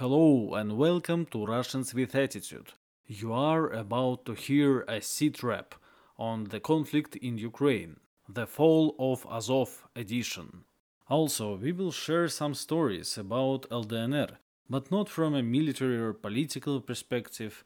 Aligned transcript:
Hello 0.00 0.54
and 0.54 0.78
welcome 0.78 1.26
to 1.26 1.44
Russians 1.44 1.92
with 1.92 2.14
Attitude. 2.14 2.72
You 3.06 3.34
are 3.34 3.68
about 3.68 4.24
to 4.24 4.32
hear 4.32 4.80
a 4.88 5.02
SITREP 5.02 5.74
on 6.18 6.44
the 6.44 6.58
conflict 6.58 7.16
in 7.16 7.36
Ukraine, 7.36 8.00
the 8.26 8.46
fall 8.46 8.96
of 8.98 9.26
Azov 9.30 9.86
edition. 9.94 10.64
Also, 11.10 11.56
we 11.56 11.72
will 11.72 11.92
share 11.92 12.28
some 12.28 12.54
stories 12.54 13.18
about 13.18 13.68
LDNR, 13.68 14.38
but 14.70 14.90
not 14.90 15.10
from 15.10 15.34
a 15.34 15.42
military 15.42 15.98
or 15.98 16.14
political 16.14 16.80
perspective. 16.80 17.62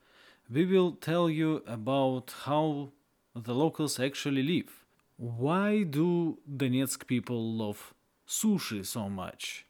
We 0.51 0.67
will 0.67 0.91
tell 0.91 1.31
you 1.31 1.63
about 1.69 2.35
how 2.47 2.91
the 3.37 3.55
locals 3.55 4.01
actually 4.01 4.43
live. 4.43 4.85
Why 5.19 5.85
do 5.85 6.39
Donetsk 6.51 7.07
people 7.07 7.41
love 7.55 7.95
sushi 8.27 8.85
so 8.85 9.09
much? 9.09 9.67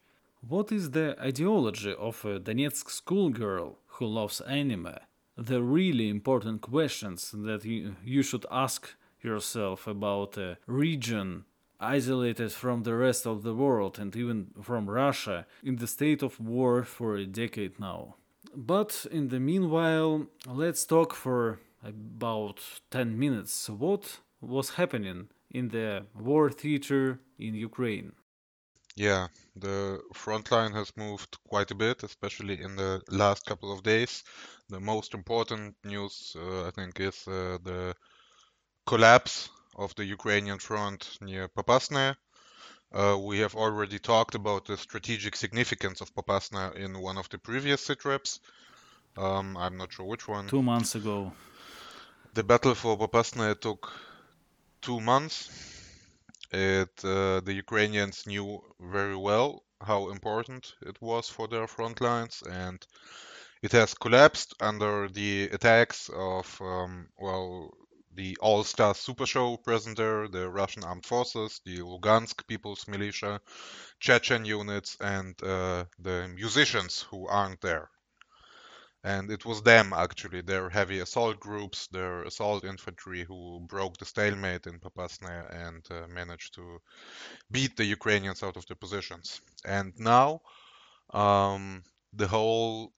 What 0.48 0.71
is 0.73 0.91
the 0.91 1.16
ideology 1.19 1.95
of 1.95 2.23
a 2.27 2.39
Donetsk 2.39 2.91
schoolgirl 2.91 3.79
who 3.87 4.07
loves 4.07 4.43
anime? 4.43 4.97
The 5.39 5.62
really 5.62 6.11
important 6.11 6.61
questions 6.61 7.33
that 7.34 7.65
you, 7.65 7.97
you 8.05 8.23
should 8.23 8.45
ask 8.51 8.91
yourself 9.23 9.87
about 9.87 10.37
a 10.37 10.59
region 10.67 11.47
isolated 11.80 12.53
from 12.53 12.83
the 12.83 12.95
rest 12.95 13.27
of 13.27 13.43
the 13.43 13.55
world 13.55 13.98
and 13.98 14.15
even 14.15 14.51
from 14.61 14.91
Russia 14.91 15.47
in 15.62 15.77
the 15.77 15.87
state 15.87 16.23
of 16.23 16.39
war 16.39 16.84
for 16.84 17.17
a 17.17 17.25
decade 17.25 17.81
now. 17.81 18.17
But 18.55 19.06
in 19.11 19.29
the 19.29 19.41
meanwhile, 19.41 20.27
let's 20.47 20.84
talk 20.84 21.15
for 21.15 21.61
about 21.83 22.61
10 22.91 23.19
minutes 23.19 23.70
what 23.70 24.20
was 24.42 24.70
happening 24.70 25.29
in 25.51 25.69
the 25.69 26.05
war 26.15 26.51
theater 26.51 27.20
in 27.39 27.55
Ukraine. 27.55 28.12
Yeah, 28.97 29.27
the 29.56 30.00
front 30.12 30.50
line 30.53 30.73
has 30.73 30.97
moved 30.97 31.37
quite 31.48 31.70
a 31.73 31.75
bit, 31.75 32.05
especially 32.05 32.62
in 32.62 32.77
the 32.77 33.03
last 33.11 33.45
couple 33.45 33.73
of 33.73 33.83
days. 33.83 34.23
The 34.69 34.78
most 34.78 35.14
important 35.14 35.75
news, 35.84 36.36
uh, 36.39 36.69
I 36.69 36.70
think, 36.70 37.01
is 37.01 37.27
uh, 37.27 37.59
the 37.62 37.97
collapse 38.86 39.48
of 39.75 39.95
the 39.97 40.05
Ukrainian 40.05 40.61
front 40.61 41.19
near 41.20 41.48
Popasne. 41.48 42.14
Uh, 42.92 43.19
we 43.20 43.41
have 43.41 43.56
already 43.56 43.98
talked 43.98 44.36
about 44.36 44.67
the 44.67 44.77
strategic 44.77 45.34
significance 45.34 46.01
of 46.01 46.14
Popasna 46.14 46.77
in 46.77 47.01
one 47.01 47.19
of 47.19 47.29
the 47.31 47.39
previous 47.39 47.84
SITREPs. 47.84 48.39
Um, 49.17 49.56
I'm 49.56 49.77
not 49.77 49.92
sure 49.92 50.06
which 50.06 50.29
one. 50.29 50.47
Two 50.47 50.62
months 50.62 50.95
ago. 50.95 51.33
The 52.34 52.45
battle 52.45 52.77
for 52.77 52.97
Popasna 52.97 53.61
took 53.61 53.92
two 54.81 55.01
months 55.01 55.73
it 56.55 57.05
uh, 57.05 57.41
the 57.41 57.55
Ukrainians 57.55 58.27
knew 58.27 58.62
very 58.80 59.16
well 59.16 59.64
how 59.80 60.10
important 60.10 60.74
it 60.83 60.96
was 61.00 61.28
for 61.28 61.48
their 61.48 61.66
front 61.66 62.00
lines, 62.00 62.42
and 62.48 62.86
it 63.62 63.72
has 63.72 63.94
collapsed 63.94 64.55
under 64.61 65.08
the 65.08 65.44
attacks 65.52 66.11
of 66.14 66.46
um, 66.61 67.08
well 67.19 67.72
the 68.14 68.36
all-star 68.41 68.94
super 68.94 69.27
show 69.27 69.56
present 69.56 69.96
there, 69.96 70.28
the 70.28 70.48
Russian 70.48 70.84
armed 70.84 71.05
forces, 71.05 71.61
the 71.64 71.78
Lugansk 71.78 72.46
People's 72.46 72.86
Militia, 72.86 73.41
Chechen 73.98 74.44
units, 74.44 74.96
and 75.00 75.34
uh, 75.42 75.84
the 75.98 76.28
musicians 76.28 77.05
who 77.11 77.27
aren't 77.27 77.61
there 77.61 77.91
and 79.05 79.30
it 79.30 79.44
was 79.44 79.62
them, 79.62 79.92
actually, 79.94 80.41
their 80.41 80.70
heavy 80.70 81.00
assault 81.00 81.38
groups, 81.38 81.88
their 81.88 82.22
assault 82.22 82.64
infantry, 82.64 83.22
who 83.22 83.61
broke 83.69 83.98
the 83.98 84.06
stalemate 84.06 84.66
in 84.66 84.80
Popasne 84.80 85.44
and 85.50 85.84
uh, 85.91 86.08
managed 86.08 86.55
to 86.55 86.78
beat 87.50 87.77
the 87.77 87.84
Ukrainians 87.84 88.42
out 88.42 88.56
of 88.56 88.66
their 88.66 88.77
positions. 88.77 89.42
And 89.66 89.92
now 89.98 90.41
um, 91.12 91.83
the 92.14 92.27
whole 92.27 92.92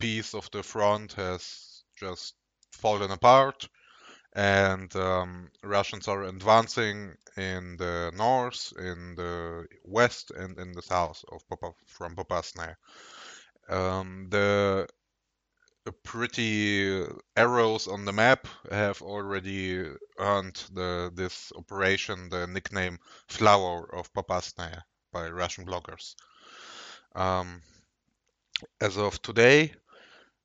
piece 0.00 0.34
of 0.34 0.50
the 0.50 0.64
front 0.64 1.12
has 1.12 1.84
just 1.96 2.34
fallen 2.72 3.12
apart, 3.12 3.68
and 4.34 4.94
um, 4.96 5.48
Russians 5.62 6.08
are 6.08 6.24
advancing 6.24 7.14
in 7.36 7.76
the 7.76 8.10
north, 8.16 8.72
in 8.76 9.14
the 9.14 9.66
west, 9.84 10.32
and 10.32 10.58
in 10.58 10.72
the 10.72 10.82
south 10.82 11.24
of 11.30 11.48
Papa, 11.48 11.70
from 11.86 12.16
Popasnaya. 12.16 12.74
Um, 13.68 14.26
the 14.28 14.88
pretty 15.92 17.04
arrows 17.36 17.86
on 17.88 18.04
the 18.04 18.12
map 18.12 18.48
have 18.70 19.02
already 19.02 19.84
earned 20.18 20.56
the 20.72 21.10
this 21.14 21.52
operation 21.56 22.28
the 22.30 22.46
nickname 22.46 22.98
Flower 23.28 23.94
of 23.94 24.12
Popasnaya 24.14 24.82
by 25.12 25.28
Russian 25.28 25.66
bloggers. 25.66 26.14
Um, 27.14 27.62
as 28.80 28.96
of 28.96 29.20
today, 29.20 29.74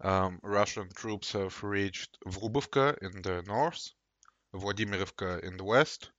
um, 0.01 0.39
Russian 0.43 0.89
troops 0.95 1.31
have 1.33 1.63
reached 1.63 2.17
Vrubovka 2.27 2.97
in 3.01 3.21
the 3.21 3.41
north, 3.43 3.91
Vladimirovka 4.53 5.43
in 5.43 5.57
the 5.57 5.63
west, 5.63 6.09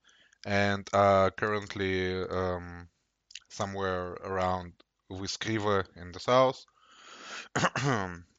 and 0.45 0.87
are 0.93 1.31
currently 1.31 2.23
um, 2.23 2.89
somewhere 3.49 4.13
around 4.13 4.73
Vyskriva 5.11 5.85
in 5.95 6.11
the 6.11 6.19
south. 6.19 6.65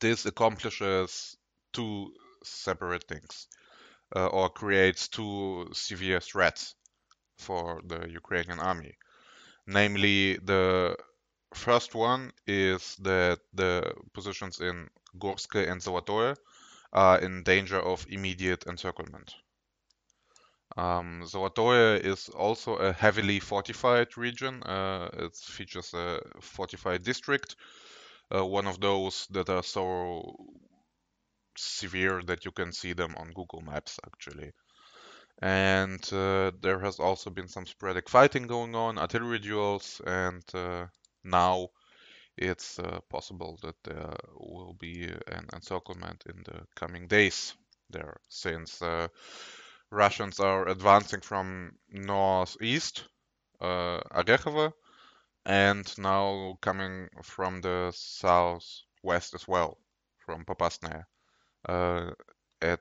this 0.00 0.26
accomplishes 0.26 1.36
two 1.72 2.12
separate 2.42 3.04
things 3.08 3.46
uh, 4.14 4.26
or 4.26 4.50
creates 4.50 5.08
two 5.08 5.68
severe 5.72 6.20
threats 6.20 6.74
for 7.38 7.80
the 7.86 8.08
Ukrainian 8.08 8.60
army. 8.60 8.94
Namely, 9.66 10.38
the 10.38 10.96
first 11.54 11.94
one 11.94 12.32
is 12.46 12.96
that 12.96 13.40
the 13.52 13.92
positions 14.12 14.60
in 14.60 14.88
Gorske 15.18 15.68
and 15.70 15.80
Zolotoye 15.80 16.36
are 16.92 17.18
in 17.18 17.42
danger 17.42 17.80
of 17.80 18.06
immediate 18.08 18.66
encirclement. 18.66 19.34
Um, 20.76 21.22
Zolotoye 21.24 22.00
is 22.04 22.28
also 22.28 22.76
a 22.76 22.92
heavily 22.92 23.40
fortified 23.40 24.16
region. 24.16 24.62
Uh, 24.62 25.08
it 25.14 25.34
features 25.36 25.94
a 25.94 26.20
fortified 26.40 27.02
district 27.02 27.56
uh, 28.34 28.44
one 28.44 28.66
of 28.66 28.80
those 28.80 29.26
that 29.30 29.48
are 29.48 29.62
so 29.62 30.36
severe 31.56 32.22
that 32.22 32.44
you 32.44 32.52
can 32.52 32.72
see 32.72 32.92
them 32.92 33.14
on 33.16 33.32
Google 33.32 33.62
Maps 33.62 33.98
actually. 34.06 34.52
And 35.42 36.00
uh, 36.12 36.52
there 36.62 36.80
has 36.80 36.98
also 36.98 37.30
been 37.30 37.48
some 37.48 37.66
sporadic 37.66 38.08
fighting 38.08 38.46
going 38.46 38.74
on, 38.74 38.98
artillery 38.98 39.38
duels, 39.38 40.00
and 40.06 40.42
uh, 40.54 40.86
now 41.24 41.68
it's 42.38 42.78
uh, 42.78 43.00
possible 43.10 43.58
that 43.62 43.76
there 43.84 44.14
will 44.38 44.74
be 44.78 45.04
an 45.04 45.46
encirclement 45.54 46.24
in 46.26 46.42
the 46.44 46.66
coming 46.74 47.06
days 47.08 47.54
there, 47.90 48.16
since 48.28 48.82
uh, 48.82 49.08
Russians 49.90 50.40
are 50.40 50.68
advancing 50.68 51.20
from 51.20 51.72
northeast, 51.90 53.04
uh, 53.60 54.00
Orekhovo, 54.14 54.72
and 55.46 55.86
now 55.96 56.58
coming 56.60 57.08
from 57.22 57.60
the 57.60 57.92
southwest 57.94 59.32
as 59.34 59.46
well, 59.46 59.78
from 60.24 60.44
Popasnaya. 60.44 61.04
Uh, 61.68 62.10
at 62.60 62.80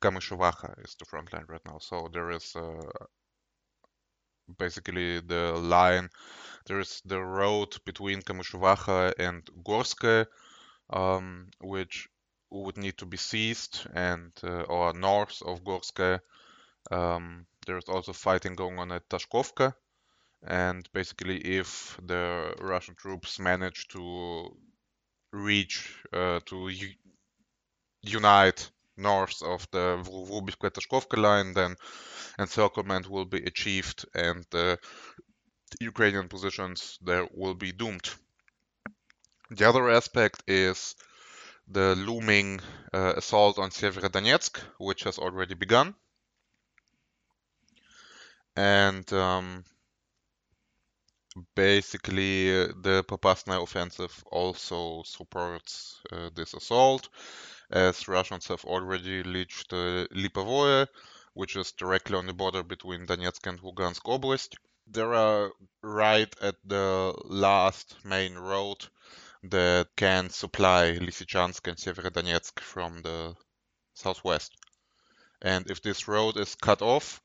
Kamyshovacha 0.00 0.82
is 0.84 0.96
the 0.98 1.04
front 1.04 1.32
line 1.32 1.44
right 1.48 1.60
now. 1.66 1.78
So 1.78 2.08
there 2.10 2.30
is 2.30 2.56
uh, 2.56 2.80
basically 4.58 5.20
the 5.20 5.52
line, 5.52 6.08
there 6.66 6.80
is 6.80 7.02
the 7.04 7.20
road 7.20 7.76
between 7.84 8.22
Kamyshovacha 8.22 9.12
and 9.18 9.44
Gorske, 9.62 10.26
um, 10.90 11.48
which 11.60 12.08
would 12.50 12.78
need 12.78 12.96
to 12.98 13.06
be 13.06 13.16
seized, 13.18 13.86
and 13.94 14.32
uh, 14.42 14.62
or 14.62 14.94
north 14.94 15.42
of 15.42 15.62
Gorske. 15.62 16.20
Um, 16.90 17.46
there's 17.66 17.88
also 17.88 18.12
fighting 18.12 18.54
going 18.54 18.78
on 18.78 18.92
at 18.92 19.08
Tashkovka, 19.08 19.74
and 20.46 20.88
basically 20.92 21.38
if 21.38 21.98
the 22.04 22.54
Russian 22.60 22.94
troops 22.94 23.38
manage 23.38 23.88
to 23.88 24.56
reach 25.32 26.02
uh, 26.12 26.40
to 26.46 26.70
unite 28.02 28.70
north 28.96 29.42
of 29.42 29.70
the 29.70 29.98
Vrubivka-Tashkovka 30.02 31.16
line, 31.16 31.54
then 31.54 31.76
encirclement 32.38 33.08
will 33.08 33.24
be 33.24 33.42
achieved 33.44 34.04
and 34.14 34.44
the 34.50 34.78
Ukrainian 35.80 36.28
positions 36.28 36.98
there 37.02 37.26
will 37.34 37.54
be 37.54 37.72
doomed. 37.72 38.10
The 39.50 39.68
other 39.68 39.90
aspect 39.90 40.42
is 40.46 40.94
the 41.68 41.94
looming 41.94 42.60
uh, 42.92 43.14
assault 43.16 43.58
on 43.58 43.70
Severodonetsk, 43.70 44.58
which 44.78 45.04
has 45.04 45.18
already 45.18 45.54
begun. 45.54 45.94
And 48.56 49.10
um, 49.12 49.64
basically 51.54 52.50
the 52.66 53.04
Popasna 53.08 53.62
offensive 53.62 54.22
also 54.30 55.02
supports 55.04 56.00
uh, 56.10 56.30
this 56.34 56.54
assault, 56.54 57.08
as 57.70 58.08
Russians 58.08 58.46
have 58.48 58.64
already 58.64 59.22
reached 59.22 59.72
uh, 59.72 60.06
Lipovoye, 60.14 60.86
which 61.34 61.56
is 61.56 61.72
directly 61.72 62.16
on 62.16 62.26
the 62.26 62.32
border 62.32 62.62
between 62.62 63.06
Donetsk 63.06 63.46
and 63.46 63.60
Lugansk 63.60 64.02
Oblast. 64.02 64.54
There 64.86 65.14
are 65.14 65.52
right 65.82 66.34
at 66.42 66.56
the 66.64 67.14
last 67.24 67.96
main 68.04 68.34
road 68.34 68.86
that 69.44 69.88
can 69.96 70.30
supply 70.30 70.98
Lysychansk 70.98 71.66
and 71.66 71.76
Severodonetsk 71.76 72.60
from 72.60 73.02
the 73.02 73.34
southwest. 73.94 74.52
And 75.40 75.70
if 75.70 75.82
this 75.82 76.06
road 76.06 76.36
is 76.36 76.54
cut 76.54 76.82
off, 76.82 77.20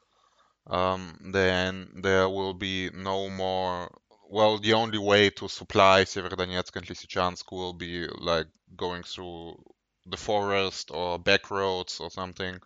um, 0.69 1.31
then 1.33 1.89
there 1.95 2.29
will 2.29 2.53
be 2.53 2.89
no 2.93 3.29
more. 3.29 3.91
Well, 4.29 4.57
the 4.57 4.73
only 4.73 4.97
way 4.97 5.29
to 5.31 5.47
supply 5.47 6.03
Severodonetsk 6.03 6.75
and 6.75 6.85
Lysychansk 6.85 7.51
will 7.51 7.73
be 7.73 8.07
like 8.07 8.47
going 8.75 9.03
through 9.03 9.55
the 10.05 10.17
forest 10.17 10.91
or 10.91 11.17
back 11.17 11.49
roads 11.49 11.99
or 11.99 12.09
something, 12.09 12.59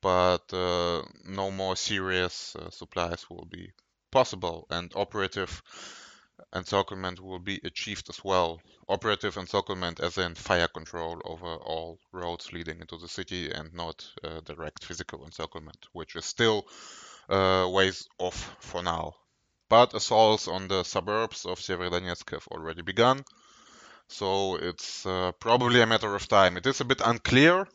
but 0.00 0.52
uh, 0.52 1.02
no 1.24 1.50
more 1.50 1.76
serious 1.76 2.54
uh, 2.56 2.70
supplies 2.70 3.28
will 3.28 3.46
be 3.50 3.72
possible, 4.12 4.66
and 4.70 4.92
operative 4.94 5.62
encirclement 6.54 7.20
will 7.20 7.38
be 7.38 7.60
achieved 7.64 8.08
as 8.08 8.22
well. 8.22 8.60
Operative 8.88 9.36
encirclement 9.36 10.00
as 10.00 10.18
in 10.18 10.34
fire 10.34 10.68
control 10.68 11.20
over 11.24 11.56
all 11.56 11.98
roads 12.12 12.52
leading 12.52 12.80
into 12.80 12.96
the 12.98 13.08
city 13.08 13.50
and 13.50 13.74
not 13.74 14.06
uh, 14.22 14.40
direct 14.40 14.84
physical 14.84 15.24
encirclement, 15.24 15.86
which 15.92 16.14
is 16.14 16.24
still 16.24 16.66
uh, 17.28 17.68
ways 17.70 18.06
off 18.18 18.56
for 18.60 18.82
now. 18.82 19.14
But 19.68 19.94
assaults 19.94 20.48
on 20.48 20.68
the 20.68 20.84
suburbs 20.84 21.44
of 21.44 21.58
Severodonetsk 21.58 22.30
have 22.30 22.46
already 22.48 22.82
begun, 22.82 23.24
so 24.08 24.56
it's 24.56 25.04
uh, 25.04 25.32
probably 25.40 25.80
a 25.80 25.86
matter 25.86 26.14
of 26.14 26.28
time. 26.28 26.56
It 26.56 26.66
is 26.66 26.80
a 26.80 26.84
bit 26.84 27.00
unclear 27.04 27.66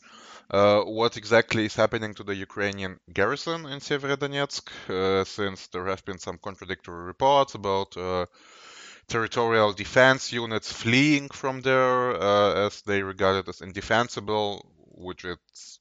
uh, 0.52 0.82
what 0.82 1.18
exactly 1.18 1.66
is 1.66 1.76
happening 1.76 2.14
to 2.14 2.24
the 2.24 2.36
Ukrainian 2.36 3.00
garrison 3.14 3.66
in 3.66 3.80
Severodonetsk, 3.80 4.70
uh, 4.90 5.24
since 5.24 5.68
there 5.68 5.86
have 5.88 6.04
been 6.06 6.18
some 6.18 6.38
contradictory 6.38 7.04
reports 7.06 7.56
about 7.56 7.96
uh, 7.96 8.26
territorial 9.08 9.72
defense 9.74 10.34
units 10.34 10.72
fleeing 10.72 11.30
from 11.30 11.62
there 11.62 12.22
uh, 12.22 12.66
as 12.66 12.82
they 12.82 13.02
regard 13.02 13.38
it 13.38 13.50
as 13.50 13.62
indefensible, 13.62 14.66
which 14.96 15.24
it's 15.24 15.80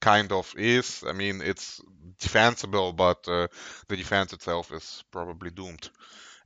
kind 0.00 0.32
of 0.32 0.52
is. 0.56 1.04
I 1.06 1.12
mean, 1.12 1.40
it's 1.40 1.80
defensible, 2.20 2.92
but 2.92 3.26
uh, 3.28 3.48
the 3.88 3.96
defense 3.96 4.32
itself 4.32 4.72
is 4.72 5.02
probably 5.10 5.50
doomed. 5.50 5.90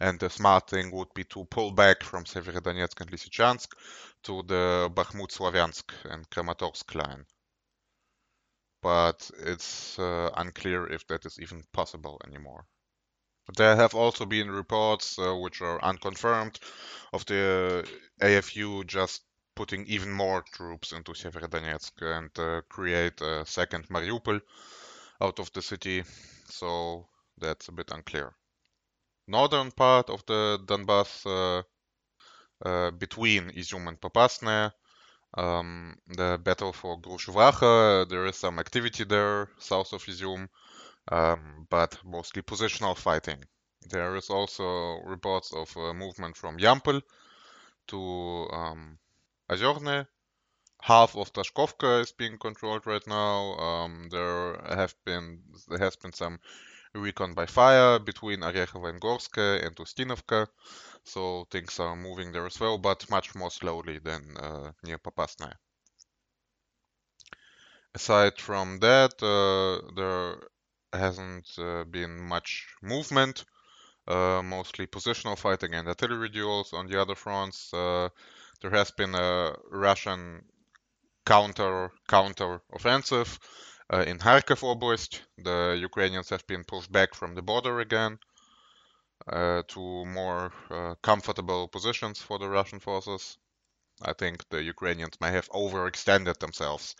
And 0.00 0.18
the 0.18 0.30
smart 0.30 0.70
thing 0.70 0.90
would 0.92 1.12
be 1.14 1.24
to 1.24 1.44
pull 1.44 1.70
back 1.70 2.02
from 2.02 2.24
Severodonetsk 2.24 3.00
and 3.00 3.10
Lysychansk 3.10 3.68
to 4.24 4.42
the 4.42 4.90
Bakhmut 4.92 5.30
Slavyansk 5.30 5.92
and 6.10 6.28
Kramatorsk 6.30 6.94
line. 6.94 7.24
But 8.82 9.30
it's 9.38 9.98
uh, 9.98 10.30
unclear 10.36 10.86
if 10.92 11.06
that 11.06 11.24
is 11.26 11.38
even 11.40 11.62
possible 11.72 12.20
anymore. 12.26 12.66
There 13.56 13.76
have 13.76 13.94
also 13.94 14.24
been 14.24 14.50
reports, 14.50 15.18
uh, 15.18 15.34
which 15.34 15.60
are 15.60 15.82
unconfirmed, 15.82 16.58
of 17.12 17.26
the 17.26 17.86
AFU 18.20 18.86
just 18.86 19.22
putting 19.54 19.86
even 19.86 20.10
more 20.10 20.42
troops 20.42 20.92
into 20.92 21.12
Severodonetsk 21.12 21.92
and 22.00 22.30
uh, 22.38 22.62
create 22.68 23.20
a 23.20 23.44
second 23.46 23.88
Mariupol 23.88 24.40
out 25.20 25.38
of 25.38 25.52
the 25.52 25.62
city. 25.62 26.04
So 26.48 27.06
that's 27.38 27.68
a 27.68 27.72
bit 27.72 27.90
unclear. 27.90 28.34
Northern 29.26 29.70
part 29.70 30.10
of 30.10 30.24
the 30.26 30.58
Donbass 30.66 31.24
uh, 31.26 31.62
uh, 32.64 32.90
between 32.90 33.50
Izum 33.50 33.88
and 33.88 34.00
Popasne, 34.00 34.72
um, 35.36 35.96
the 36.06 36.38
battle 36.42 36.72
for 36.72 37.00
Gruzhvacha, 37.00 38.08
there 38.08 38.26
is 38.26 38.36
some 38.36 38.58
activity 38.58 39.04
there 39.04 39.48
south 39.58 39.92
of 39.92 40.04
Izum, 40.04 40.48
um, 41.10 41.66
but 41.70 41.98
mostly 42.04 42.42
positional 42.42 42.96
fighting. 42.96 43.42
There 43.88 44.16
is 44.16 44.30
also 44.30 45.00
reports 45.04 45.52
of 45.52 45.74
movement 45.76 46.36
from 46.36 46.58
Yampol 46.58 47.02
to 47.88 48.48
um, 48.52 48.98
Ozerne. 49.50 50.06
Half 50.84 51.16
of 51.16 51.32
Tashkovka 51.32 52.02
is 52.02 52.12
being 52.12 52.36
controlled 52.36 52.86
right 52.86 53.06
now. 53.06 53.54
Um, 53.54 54.08
there 54.10 54.58
have 54.68 54.94
been 55.06 55.40
there 55.66 55.78
has 55.78 55.96
been 55.96 56.12
some 56.12 56.38
recon 56.94 57.32
by 57.32 57.46
fire 57.46 57.98
between 57.98 58.40
Orekhovo 58.40 58.90
and 58.90 59.00
Gorsk 59.00 59.38
and 59.38 59.74
Ustinovka, 59.76 60.46
so 61.02 61.46
things 61.50 61.80
are 61.80 61.96
moving 61.96 62.32
there 62.32 62.44
as 62.44 62.60
well, 62.60 62.76
but 62.76 63.08
much 63.08 63.34
more 63.34 63.50
slowly 63.50 63.98
than 63.98 64.36
uh, 64.36 64.72
near 64.82 64.98
Popasnaya. 64.98 65.54
Aside 67.94 68.38
from 68.38 68.78
that, 68.80 69.14
uh, 69.22 69.90
there 69.96 70.36
hasn't 70.92 71.48
uh, 71.56 71.84
been 71.84 72.20
much 72.20 72.66
movement, 72.82 73.46
uh, 74.06 74.42
mostly 74.44 74.86
positional 74.86 75.38
fighting 75.38 75.72
and 75.72 75.88
artillery 75.88 76.28
duels 76.28 76.74
on 76.74 76.88
the 76.88 77.00
other 77.00 77.14
fronts. 77.14 77.72
Uh, 77.72 78.10
there 78.60 78.70
has 78.70 78.90
been 78.90 79.14
a 79.14 79.54
Russian 79.70 80.44
counter 81.26 81.90
counter 82.08 82.60
offensive 82.72 83.38
uh, 83.92 84.04
in 84.06 84.18
Kharkov 84.18 84.62
Oblast. 84.62 85.20
The 85.38 85.76
Ukrainians 85.80 86.30
have 86.30 86.46
been 86.46 86.64
pushed 86.64 86.92
back 86.92 87.14
from 87.14 87.34
the 87.34 87.42
border 87.42 87.80
again 87.80 88.18
uh, 89.26 89.62
to 89.68 90.04
more 90.06 90.52
uh, 90.70 90.94
comfortable 91.02 91.68
positions 91.68 92.20
for 92.20 92.38
the 92.38 92.48
Russian 92.48 92.80
forces. 92.80 93.38
I 94.02 94.12
think 94.12 94.48
the 94.50 94.62
Ukrainians 94.62 95.20
may 95.20 95.30
have 95.30 95.48
overextended 95.50 96.38
themselves 96.38 96.96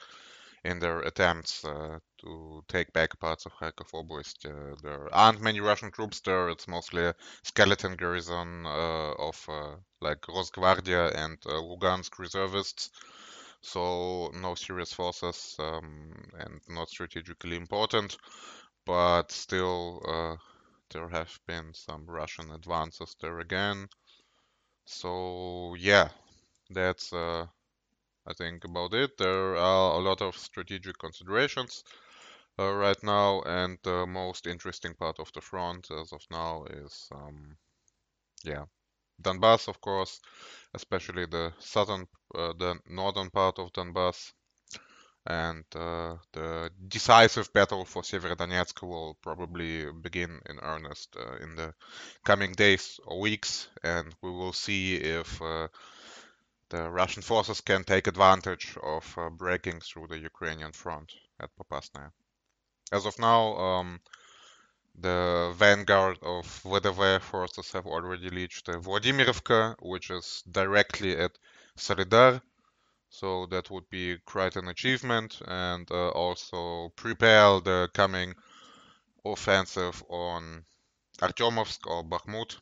in 0.65 0.79
their 0.79 1.01
attempts 1.01 1.65
uh, 1.65 1.99
to 2.21 2.65
take 2.69 2.93
back 2.93 3.19
parts 3.21 3.45
of 3.45 3.53
Kharkov 3.53 3.91
Oblast. 3.93 4.47
Uh, 4.47 4.77
there 4.83 5.15
aren't 5.15 5.43
many 5.43 5.61
Russian 5.61 5.91
troops 5.91 6.21
there. 6.21 6.49
It's 6.49 6.69
mostly 6.69 7.05
a 7.05 7.15
skeleton 7.43 7.97
garrison 7.97 8.65
uh, 8.65 9.13
of 9.19 9.37
like 10.01 10.23
Rosgvardia 10.23 11.15
and 11.15 11.39
Lugansk 11.43 12.19
reservists. 12.19 12.91
So 13.65 14.31
no 14.35 14.55
serious 14.55 14.93
forces 14.93 15.57
um, 15.59 16.31
and 16.39 16.61
not 16.69 16.89
strategically 16.89 17.57
important, 17.57 18.17
but 18.87 19.33
still 19.33 20.03
uh, 20.07 20.37
there 20.91 21.09
have 21.09 21.41
been 21.47 21.75
some 21.75 22.07
Russian 22.07 22.53
advances 22.53 23.17
there 23.21 23.41
again. 23.41 23.89
So 24.87 25.75
yeah, 25.79 26.11
that's 26.71 27.13
I 28.27 28.35
think 28.35 28.65
about 28.65 28.95
it. 28.95 29.17
There 29.17 29.57
are 29.57 29.95
a 29.95 30.03
lot 30.03 30.21
of 30.21 30.37
strategic 30.37 30.99
considerations 30.99 31.85
uh, 32.59 32.73
right 32.75 33.03
now, 33.03 33.43
and 33.43 33.79
the 33.83 34.07
most 34.07 34.47
interesting 34.47 34.95
part 34.95 35.19
of 35.21 35.33
the 35.33 35.41
front 35.41 35.91
as 35.91 36.13
of 36.13 36.23
now 36.31 36.65
is, 36.67 37.09
um, 37.13 37.57
yeah, 38.45 38.65
Donbass, 39.21 39.69
of 39.69 39.81
course, 39.81 40.21
especially 40.75 41.27
the 41.27 41.53
southern, 41.59 42.07
uh, 42.35 42.53
the 42.59 42.79
northern 42.89 43.31
part 43.31 43.59
of 43.59 43.73
Donbass, 43.73 44.33
and 45.27 45.65
uh, 45.75 46.17
the 46.33 46.71
decisive 46.89 47.53
battle 47.53 47.85
for 47.85 48.03
Severodonetsk 48.03 48.83
will 48.83 49.17
probably 49.23 49.91
begin 49.91 50.41
in 50.49 50.59
earnest 50.61 51.17
uh, 51.17 51.37
in 51.37 51.57
the 51.57 51.75
coming 52.25 52.53
days 52.53 53.01
or 53.07 53.21
weeks, 53.21 53.69
and 53.83 54.15
we 54.23 54.31
will 54.31 54.53
see 54.53 54.97
if 54.97 55.41
the 56.71 56.91
Russian 56.91 57.23
forces 57.23 57.61
can 57.61 57.85
take 57.85 58.07
advantage 58.07 58.77
of 58.83 59.17
breaking 59.39 59.81
through 59.81 60.09
the 60.09 60.19
Ukrainian 60.19 60.73
front 60.73 61.13
at 61.41 61.51
Popasnaya. 61.57 62.11
As 62.93 63.07
of 63.07 63.19
now, 63.19 63.57
um, 63.57 64.01
the 64.95 65.53
vanguard 65.57 66.19
of 66.23 66.47
VDV 66.63 67.21
forces 67.21 67.73
have 67.73 67.87
already 67.87 68.29
reached 68.29 68.67
Vladimirovka, 68.67 69.77
which 69.81 70.11
is 70.11 70.43
directly 70.51 71.17
at 71.17 71.33
Soledar. 71.77 72.41
So 73.11 73.47
that 73.47 73.71
would 73.71 73.89
be 73.91 74.19
quite 74.25 74.57
an 74.57 74.69
achievement 74.69 75.41
and 75.47 75.89
uh, 75.91 76.11
also 76.11 76.93
prepare 76.97 77.61
the 77.61 77.89
coming 77.93 78.35
offensive 79.25 80.03
on 80.09 80.65
Artyomovsk 81.21 81.87
or 81.87 82.05
Bakhmut. 82.05 82.59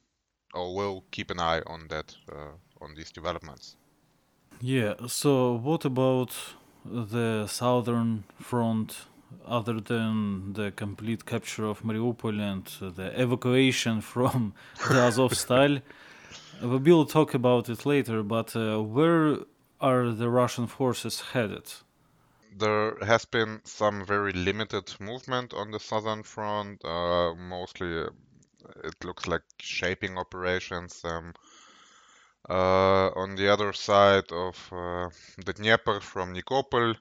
Or 0.55 0.75
we'll 0.75 1.05
keep 1.11 1.31
an 1.31 1.41
eye 1.41 1.63
on 1.67 1.89
that, 1.89 2.15
uh, 2.31 2.53
on 2.83 2.95
these 2.95 3.11
developments. 3.11 3.77
Yeah, 4.61 4.95
so 5.07 5.55
what 5.55 5.87
about 5.87 6.37
the 6.85 7.47
southern 7.47 8.25
front 8.39 9.07
other 9.47 9.81
than 9.81 10.53
the 10.53 10.73
complete 10.73 11.25
capture 11.27 11.65
of 11.65 11.83
Mariupol 11.83 12.41
and 12.41 12.95
the 12.97 13.21
evacuation 13.21 14.01
from 14.01 14.55
the 14.89 14.95
Azovstal? 14.95 15.83
we 16.63 16.79
will 16.79 17.07
talk 17.07 17.35
about 17.35 17.69
it 17.69 17.85
later, 17.85 18.23
but 18.23 18.55
uh, 18.55 18.81
where 18.81 19.39
are 19.81 20.11
the 20.11 20.29
Russian 20.29 20.67
forces 20.67 21.21
headed? 21.33 21.73
There 22.57 22.97
has 23.05 23.25
been 23.25 23.61
some 23.65 24.05
very 24.05 24.33
limited 24.33 24.95
movement 25.01 25.55
on 25.55 25.71
the 25.71 25.81
southern 25.81 26.23
front. 26.23 26.85
Uh, 26.85 27.35
mostly, 27.35 27.99
uh, 27.99 28.11
it 28.85 29.05
looks 29.05 29.27
like 29.27 29.43
shaping 29.59 30.19
operations. 30.19 31.01
Um, 31.05 31.35
uh, 32.49 33.11
on 33.17 33.37
the 33.37 33.49
other 33.49 33.73
side 33.73 34.31
of 34.33 34.57
uh, 34.73 35.09
the 35.45 35.53
Dnieper 35.53 36.01
from 36.01 36.35
Nikopol, 36.35 36.97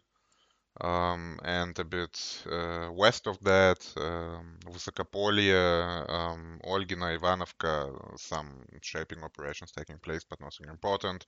um, 0.82 1.40
and 1.44 1.78
a 1.78 1.84
bit 1.84 2.44
uh, 2.52 2.90
west 2.92 3.28
of 3.28 3.40
that, 3.44 3.80
um, 3.98 4.58
Vysokopolye, 4.66 6.10
um, 6.10 6.60
Olgina, 6.64 7.16
Ivanovka, 7.16 8.18
some 8.18 8.66
shaping 8.82 9.24
operations 9.24 9.72
taking 9.72 10.00
place, 10.00 10.24
but 10.28 10.42
nothing 10.42 10.70
important. 10.70 11.26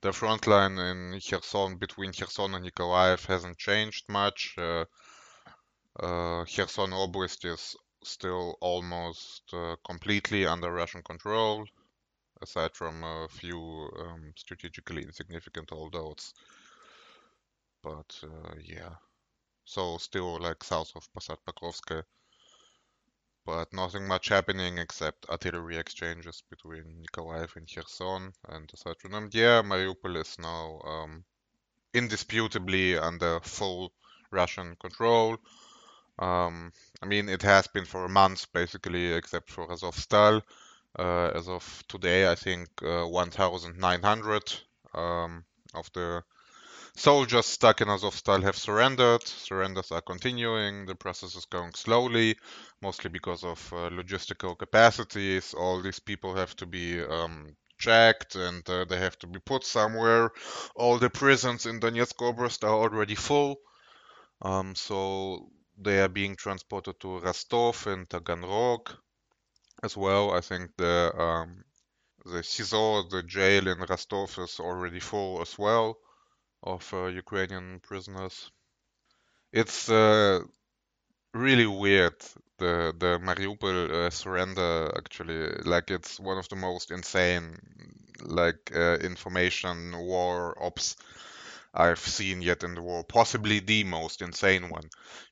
The 0.00 0.12
front 0.12 0.46
line 0.46 0.78
in 0.78 1.20
Kherson, 1.20 1.76
between 1.76 2.12
Kherson 2.12 2.54
and 2.54 2.64
Nikolaev, 2.64 3.26
hasn't 3.26 3.58
changed 3.58 4.08
much. 4.08 4.54
Uh, 4.56 4.84
uh, 6.00 6.44
Kherson 6.46 6.90
Oblast 6.90 7.44
is 7.44 7.76
still 8.02 8.56
almost 8.60 9.42
uh, 9.52 9.76
completely 9.86 10.46
under 10.46 10.72
Russian 10.72 11.02
control, 11.02 11.66
aside 12.40 12.74
from 12.74 13.04
a 13.04 13.28
few 13.28 13.58
um, 13.98 14.32
strategically 14.36 15.02
insignificant 15.02 15.68
holdouts 15.70 16.32
but 17.84 18.18
uh, 18.24 18.54
yeah. 18.64 18.94
So 19.66 19.98
still 19.98 20.40
like 20.40 20.64
south 20.64 20.92
of 20.96 21.08
Posad 21.12 21.38
Pokrovskoye, 21.46 22.02
but 23.46 23.72
nothing 23.72 24.08
much 24.08 24.28
happening 24.28 24.78
except 24.78 25.28
artillery 25.28 25.76
exchanges 25.76 26.42
between 26.50 27.02
Nikolaev 27.02 27.56
and 27.56 27.68
Kherson 27.68 28.32
and 28.48 28.70
aside 28.72 28.96
from 28.98 29.12
them, 29.12 29.30
yeah, 29.32 29.62
Mariupol 29.62 30.16
is 30.16 30.38
now 30.38 30.80
um, 30.84 31.24
indisputably 31.92 32.98
under 32.98 33.40
full 33.40 33.92
Russian 34.30 34.76
control. 34.76 35.36
Um, 36.18 36.72
I 37.02 37.06
mean, 37.06 37.28
it 37.28 37.42
has 37.42 37.66
been 37.66 37.84
for 37.84 38.08
months 38.08 38.46
basically, 38.46 39.12
except 39.12 39.50
for 39.50 39.68
Azovstal. 39.68 40.42
Uh, 40.96 41.30
as 41.34 41.48
of 41.48 41.84
today, 41.88 42.30
I 42.30 42.36
think 42.36 42.68
uh, 42.82 43.04
1,900 43.04 44.54
um, 44.94 45.44
of 45.74 45.90
the 45.92 46.22
Soldiers 46.96 47.46
stuck 47.46 47.80
in 47.80 47.88
Azovstal 47.88 48.44
have 48.44 48.56
surrendered. 48.56 49.26
Surrenders 49.26 49.90
are 49.90 50.00
continuing. 50.00 50.86
The 50.86 50.94
process 50.94 51.34
is 51.34 51.44
going 51.44 51.74
slowly, 51.74 52.38
mostly 52.80 53.10
because 53.10 53.42
of 53.42 53.72
uh, 53.72 53.90
logistical 53.90 54.56
capacities. 54.56 55.54
All 55.54 55.82
these 55.82 55.98
people 55.98 56.36
have 56.36 56.54
to 56.56 56.66
be 56.66 57.02
um, 57.02 57.56
checked 57.78 58.36
and 58.36 58.68
uh, 58.70 58.84
they 58.84 58.96
have 58.98 59.18
to 59.18 59.26
be 59.26 59.40
put 59.40 59.64
somewhere. 59.64 60.30
All 60.76 60.98
the 60.98 61.10
prisons 61.10 61.66
in 61.66 61.80
Donetsk 61.80 62.14
Oblast 62.18 62.62
are 62.62 62.78
already 62.82 63.16
full. 63.16 63.58
Um, 64.40 64.76
so 64.76 65.50
they 65.76 66.00
are 66.00 66.08
being 66.08 66.36
transported 66.36 67.00
to 67.00 67.18
Rostov 67.18 67.88
and 67.88 68.08
Taganrog 68.08 68.96
as 69.82 69.96
well. 69.96 70.30
I 70.30 70.40
think 70.42 70.70
the 70.76 71.12
um, 71.18 71.64
the 72.24 72.44
SIZO, 72.44 73.10
the 73.10 73.24
jail 73.24 73.66
in 73.66 73.78
Rostov 73.78 74.38
is 74.38 74.60
already 74.60 75.00
full 75.00 75.42
as 75.42 75.58
well 75.58 75.98
of 76.64 76.88
uh, 76.94 77.06
Ukrainian 77.06 77.80
prisoners. 77.80 78.50
It's 79.52 79.88
uh, 79.88 80.40
really 81.34 81.66
weird 81.66 82.16
the 82.58 82.94
the 82.98 83.18
Mariupol 83.18 83.90
uh, 83.90 84.10
surrender 84.10 84.92
actually. 84.96 85.48
Like 85.64 85.90
it's 85.90 86.20
one 86.20 86.38
of 86.38 86.48
the 86.48 86.56
most 86.56 86.90
insane 86.90 87.58
like 88.20 88.72
uh, 88.74 88.96
information 89.00 89.96
war 89.98 90.56
ops 90.62 90.96
I've 91.74 92.00
seen 92.00 92.42
yet 92.42 92.64
in 92.64 92.74
the 92.74 92.82
war 92.82 93.04
possibly 93.04 93.60
the 93.60 93.84
most 93.84 94.22
insane 94.22 94.70
one. 94.70 94.88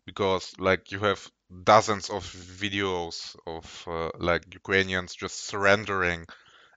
Because 0.06 0.52
like 0.58 0.92
you 0.92 1.00
have 1.00 1.30
dozens 1.64 2.10
of 2.10 2.24
videos 2.24 3.36
of 3.46 3.84
uh, 3.88 4.10
like 4.18 4.54
Ukrainians 4.54 5.14
just 5.14 5.44
surrendering 5.44 6.26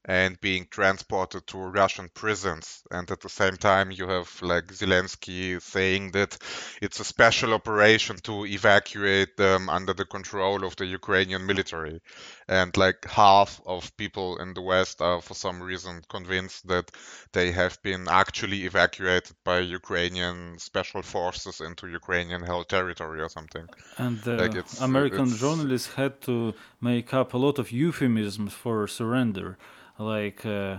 and 0.07 0.39
being 0.39 0.67
transported 0.69 1.47
to 1.47 1.57
Russian 1.57 2.09
prisons. 2.13 2.83
And 2.91 3.09
at 3.09 3.21
the 3.21 3.29
same 3.29 3.57
time, 3.57 3.89
you 3.89 4.07
have 4.07 4.29
like 4.41 4.67
Zelensky 4.67 5.59
saying 5.61 6.11
that 6.11 6.37
it's 6.81 6.99
a 6.99 7.03
special 7.03 7.53
operation 7.53 8.17
to 8.17 8.45
evacuate 8.45 9.35
them 9.35 9.67
under 9.67 9.93
the 9.93 10.05
control 10.05 10.63
of 10.63 10.75
the 10.75 10.85
Ukrainian 10.85 11.45
military. 11.47 12.01
And 12.47 12.75
like 12.77 13.09
half 13.09 13.59
of 13.65 13.97
people 13.97 14.37
in 14.37 14.53
the 14.53 14.61
West 14.61 15.01
are 15.01 15.21
for 15.21 15.33
some 15.33 15.61
reason 15.61 16.03
convinced 16.07 16.67
that 16.67 16.91
they 17.33 17.51
have 17.51 17.81
been 17.81 18.07
actually 18.07 18.65
evacuated 18.65 19.35
by 19.43 19.59
Ukrainian 19.59 20.59
special 20.59 21.01
forces 21.01 21.61
into 21.61 21.87
Ukrainian 21.87 22.43
held 22.43 22.69
territory 22.69 23.21
or 23.21 23.29
something. 23.29 23.67
And 23.97 24.21
the 24.21 24.35
like 24.37 24.81
American 24.81 25.29
it's... 25.29 25.39
journalists 25.39 25.93
had 25.95 26.21
to 26.21 26.53
make 26.79 27.11
up 27.11 27.33
a 27.33 27.37
lot 27.39 27.57
of 27.57 27.71
euphemisms 27.71 28.53
for 28.53 28.87
surrender 28.87 29.57
like 29.97 30.45
uh, 30.45 30.77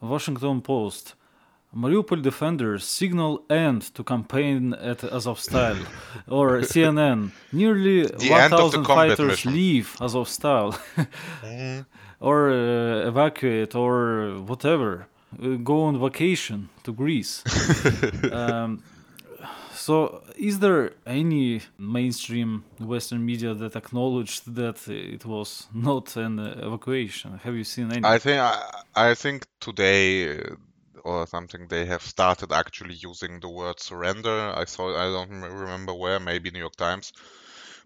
Washington 0.00 0.60
Post. 0.60 1.14
Mariupol 1.74 2.20
defenders 2.20 2.84
signal 2.84 3.44
end 3.48 3.80
to 3.94 4.04
campaign 4.04 4.74
at 4.74 4.98
Azovstal, 4.98 5.78
or 6.28 6.60
CNN. 6.60 7.30
Nearly 7.50 8.02
1,000 8.02 8.84
fighters 8.84 9.28
mission. 9.28 9.54
leave 9.54 9.96
Azovstal, 9.98 10.78
mm-hmm. 10.96 11.80
or 12.20 12.50
uh, 12.50 13.08
evacuate, 13.08 13.74
or 13.74 14.42
whatever. 14.44 15.06
Uh, 15.42 15.56
go 15.56 15.84
on 15.84 15.98
vacation 15.98 16.68
to 16.84 16.92
Greece. 16.92 17.42
um, 18.32 18.82
so, 19.82 20.22
is 20.36 20.60
there 20.60 20.92
any 21.04 21.60
mainstream 21.76 22.64
Western 22.78 23.26
media 23.26 23.52
that 23.52 23.74
acknowledged 23.74 24.54
that 24.54 24.78
it 24.88 25.24
was 25.26 25.66
not 25.74 26.16
an 26.16 26.38
evacuation? 26.38 27.40
Have 27.42 27.56
you 27.56 27.64
seen 27.64 27.90
any? 27.90 28.04
I 28.04 28.18
think 28.18 28.38
I, 28.40 28.54
I 28.94 29.14
think 29.14 29.46
today 29.58 30.38
uh, 30.38 30.54
or 31.02 31.26
something 31.26 31.66
they 31.68 31.84
have 31.86 32.02
started 32.02 32.52
actually 32.52 32.94
using 32.94 33.40
the 33.40 33.48
word 33.48 33.80
surrender. 33.80 34.52
I 34.62 34.66
saw 34.66 34.84
I 35.04 35.06
don't 35.16 35.42
remember 35.42 35.94
where, 35.94 36.20
maybe 36.20 36.52
New 36.52 36.60
York 36.60 36.76
Times 36.76 37.12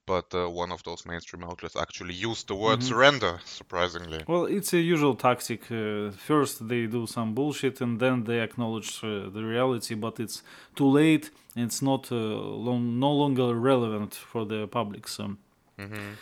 but 0.06 0.32
uh, 0.34 0.48
one 0.48 0.72
of 0.72 0.82
those 0.84 1.04
mainstream 1.04 1.44
outlets 1.44 1.76
actually 1.76 2.14
used 2.14 2.48
the 2.48 2.54
word 2.54 2.78
mm-hmm. 2.78 2.88
surrender, 2.88 3.40
surprisingly. 3.44 4.22
Well, 4.26 4.44
it's 4.44 4.72
a 4.72 4.78
usual 4.78 5.14
tactic. 5.14 5.70
Uh, 5.70 6.12
first, 6.12 6.68
they 6.68 6.86
do 6.86 7.06
some 7.06 7.34
bullshit 7.34 7.80
and 7.80 7.98
then 7.98 8.24
they 8.24 8.40
acknowledge 8.40 9.00
uh, 9.02 9.28
the 9.30 9.42
reality, 9.42 9.94
but 9.94 10.20
it's 10.20 10.42
too 10.76 10.88
late 10.88 11.30
and 11.56 11.66
it's 11.66 11.82
not 11.82 12.10
uh, 12.12 12.14
long, 12.14 12.98
no 13.00 13.12
longer 13.12 13.54
relevant 13.54 14.14
for 14.14 14.44
the 14.44 14.68
public. 14.68 15.08
So, 15.08 15.36
mm-hmm. 15.78 16.12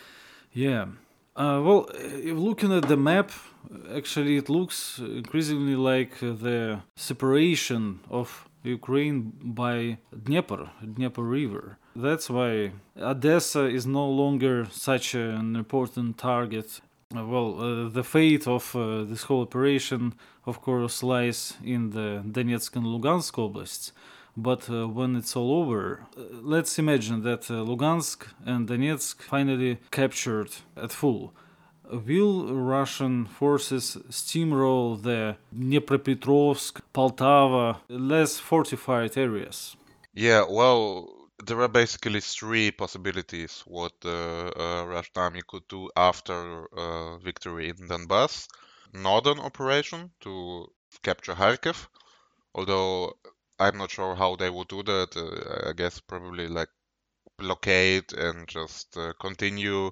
yeah. 0.51 0.85
Uh, 1.35 1.61
well, 1.61 1.89
looking 2.23 2.71
at 2.73 2.87
the 2.87 2.97
map, 2.97 3.31
actually, 3.93 4.37
it 4.37 4.49
looks 4.49 4.99
increasingly 4.99 5.75
like 5.75 6.19
the 6.19 6.81
separation 6.95 7.99
of 8.09 8.47
Ukraine 8.63 9.33
by 9.43 9.97
Dnieper, 10.23 10.69
Dnieper 10.81 11.23
River. 11.23 11.77
That's 11.95 12.29
why 12.29 12.71
Odessa 12.99 13.65
is 13.65 13.85
no 13.85 14.09
longer 14.09 14.67
such 14.69 15.15
an 15.15 15.55
important 15.55 16.17
target. 16.17 16.81
Well, 17.13 17.59
uh, 17.59 17.89
the 17.89 18.03
fate 18.03 18.47
of 18.47 18.75
uh, 18.75 19.03
this 19.03 19.23
whole 19.23 19.43
operation, 19.43 20.13
of 20.45 20.61
course, 20.61 21.01
lies 21.03 21.53
in 21.63 21.91
the 21.91 22.21
Donetsk 22.25 22.75
and 22.75 22.85
Lugansk 22.85 23.37
oblasts. 23.37 23.93
But 24.35 24.69
uh, 24.69 24.87
when 24.89 25.15
it's 25.15 25.35
all 25.37 25.53
over, 25.53 26.01
uh, 26.17 26.21
let's 26.41 26.77
imagine 26.77 27.21
that 27.23 27.49
uh, 27.49 27.63
Lugansk 27.63 28.27
and 28.45 28.67
Donetsk 28.67 29.21
finally 29.21 29.77
captured 29.91 30.49
at 30.75 30.91
full. 30.91 31.33
Will 31.89 32.53
Russian 32.53 33.25
forces 33.25 33.97
steamroll 34.09 35.01
the 35.01 35.37
Dnepropetrovsk, 35.55 36.81
Poltava, 36.93 37.77
less 37.87 38.39
fortified 38.39 39.15
areas? 39.15 39.77
Yeah, 40.13 40.45
well, 40.49 41.14
there 41.45 41.61
are 41.61 41.67
basically 41.67 42.21
three 42.21 42.71
possibilities 42.71 43.63
what 43.65 43.93
uh, 44.03 44.85
Russian 44.87 45.13
army 45.15 45.41
could 45.47 45.67
do 45.67 45.89
after 45.95 46.65
uh, 46.77 47.17
victory 47.19 47.69
in 47.69 47.87
Donbass. 47.87 48.47
Northern 48.93 49.39
operation 49.39 50.11
to 50.21 50.67
capture 51.03 51.33
Kharkiv, 51.35 51.87
although 52.53 53.17
I'm 53.59 53.77
not 53.77 53.91
sure 53.91 54.15
how 54.15 54.35
they 54.35 54.49
would 54.49 54.67
do 54.69 54.83
that. 54.83 55.15
Uh, 55.15 55.69
I 55.69 55.73
guess 55.73 55.99
probably 55.99 56.47
like 56.47 56.69
blockade 57.37 58.13
and 58.13 58.47
just 58.47 58.97
uh, 58.97 59.13
continue 59.19 59.91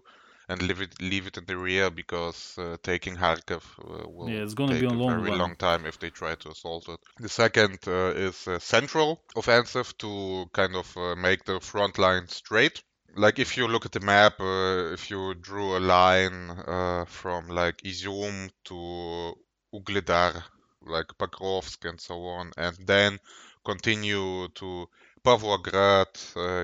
and 0.49 0.61
leave 0.61 0.81
it 0.81 1.01
leave 1.01 1.27
it 1.27 1.37
in 1.37 1.45
the 1.45 1.57
rear 1.57 1.89
because 1.89 2.57
uh, 2.57 2.77
taking 2.83 3.15
Kharkiv 3.15 3.63
uh, 3.79 4.09
will 4.09 4.29
yeah, 4.29 4.43
it's 4.43 4.53
gonna 4.53 4.73
take 4.73 4.81
be 4.81 4.85
a, 4.87 4.97
long 4.97 5.09
very 5.09 5.29
run. 5.29 5.39
long 5.39 5.55
time 5.55 5.85
if 5.85 5.99
they 5.99 6.09
try 6.09 6.35
to 6.35 6.49
assault 6.49 6.89
it. 6.89 6.99
The 7.19 7.29
second 7.29 7.79
uh, 7.87 8.13
is 8.15 8.47
a 8.47 8.59
central 8.59 9.21
offensive 9.35 9.97
to 9.99 10.45
kind 10.53 10.75
of 10.75 10.97
uh, 10.97 11.15
make 11.15 11.45
the 11.45 11.59
front 11.59 11.97
line 11.97 12.27
straight. 12.27 12.83
Like 13.15 13.39
if 13.39 13.57
you 13.57 13.67
look 13.67 13.85
at 13.85 13.91
the 13.91 13.99
map, 13.99 14.39
uh, 14.39 14.93
if 14.93 15.09
you 15.11 15.35
drew 15.35 15.77
a 15.77 15.79
line 15.79 16.49
uh, 16.49 17.05
from 17.05 17.47
like 17.47 17.77
Izium 17.83 18.49
to 18.65 19.33
Ugledar, 19.73 20.43
like 20.81 21.07
Pokrovsk 21.19 21.87
and 21.87 22.01
so 22.01 22.25
on, 22.25 22.51
and 22.57 22.75
then 22.85 23.19
continue 23.63 24.47
to 24.49 24.87
Pavlograd, 25.23 26.11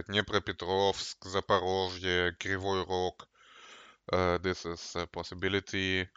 Dnepropetrovsk, 0.09 1.15
Zaporozhye, 1.23 2.33
Rog, 2.89 3.13
uh, 3.21 3.25
this 4.11 4.65
is 4.65 4.95
a 4.95 5.07
possibility. 5.07 6.07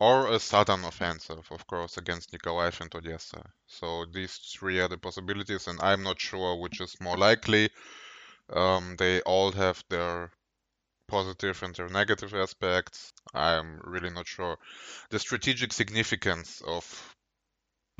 or 0.00 0.32
a 0.32 0.38
sudden 0.38 0.84
offensive, 0.84 1.46
of 1.50 1.66
course, 1.66 1.96
against 1.96 2.32
Nikolaev 2.32 2.80
and 2.80 2.94
Odessa. 2.94 3.42
So 3.66 4.06
these 4.12 4.36
three 4.36 4.80
are 4.80 4.88
the 4.88 4.98
possibilities, 4.98 5.66
and 5.68 5.80
I'm 5.80 6.02
not 6.02 6.20
sure 6.20 6.60
which 6.60 6.80
is 6.80 6.96
more 7.00 7.16
likely. 7.16 7.70
Um, 8.50 8.96
they 8.98 9.20
all 9.22 9.52
have 9.52 9.82
their 9.88 10.30
positive 11.08 11.62
and 11.62 11.74
their 11.74 11.88
negative 11.88 12.34
aspects. 12.34 13.12
I'm 13.32 13.80
really 13.84 14.10
not 14.10 14.26
sure. 14.26 14.58
The 15.10 15.18
strategic 15.18 15.72
significance 15.72 16.60
of 16.66 16.84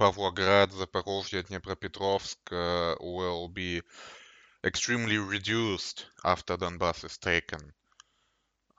Pavlograd, 0.00 0.72
Zaporozhye, 0.72 1.44
Dnepropetrovsk 1.44 2.36
uh, 2.52 2.96
will 3.00 3.48
be 3.48 3.82
extremely 4.64 5.18
reduced 5.18 6.06
after 6.24 6.56
Donbass 6.56 7.04
is 7.04 7.18
taken. 7.18 7.72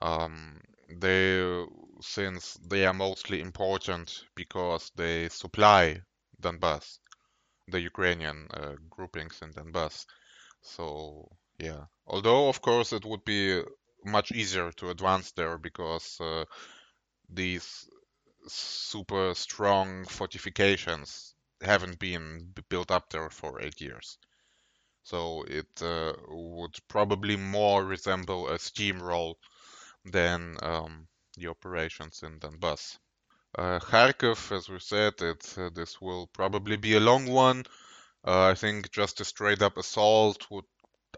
Um, 0.00 0.60
they, 0.88 1.64
since 2.00 2.54
they 2.54 2.86
are 2.86 2.94
mostly 2.94 3.40
important 3.40 4.24
because 4.34 4.92
they 4.96 5.28
supply 5.28 6.02
Donbass, 6.40 6.98
the 7.68 7.80
Ukrainian 7.80 8.48
uh, 8.52 8.74
groupings 8.90 9.40
in 9.42 9.52
Donbass. 9.52 10.06
So 10.62 11.28
yeah, 11.58 11.84
although 12.06 12.48
of 12.48 12.60
course 12.60 12.92
it 12.92 13.04
would 13.04 13.24
be 13.24 13.62
much 14.04 14.32
easier 14.32 14.70
to 14.72 14.90
advance 14.90 15.32
there 15.32 15.58
because 15.58 16.20
uh, 16.20 16.44
these 17.28 17.88
super 18.46 19.34
strong 19.34 20.04
fortifications 20.04 21.34
haven't 21.60 21.98
been 21.98 22.52
built 22.68 22.90
up 22.90 23.10
there 23.10 23.30
for 23.30 23.60
eight 23.60 23.80
years. 23.80 24.18
So 25.02 25.44
it 25.48 25.82
uh, 25.82 26.12
would 26.28 26.76
probably 26.88 27.36
more 27.36 27.84
resemble 27.84 28.48
a 28.48 28.58
steamroll 28.58 29.36
than 30.12 30.56
um, 30.62 31.06
the 31.36 31.48
operations 31.48 32.22
in 32.22 32.38
Donbass. 32.38 32.98
Uh, 33.58 33.78
Kharkov, 33.80 34.52
as 34.56 34.68
we 34.68 34.78
said, 34.78 35.14
it, 35.20 35.54
uh, 35.58 35.70
this 35.74 36.00
will 36.00 36.26
probably 36.28 36.76
be 36.76 36.94
a 36.96 37.00
long 37.00 37.26
one. 37.26 37.64
Uh, 38.26 38.46
I 38.52 38.54
think 38.54 38.90
just 38.92 39.20
a 39.20 39.24
straight 39.24 39.62
up 39.62 39.76
assault 39.78 40.46
would, 40.50 40.64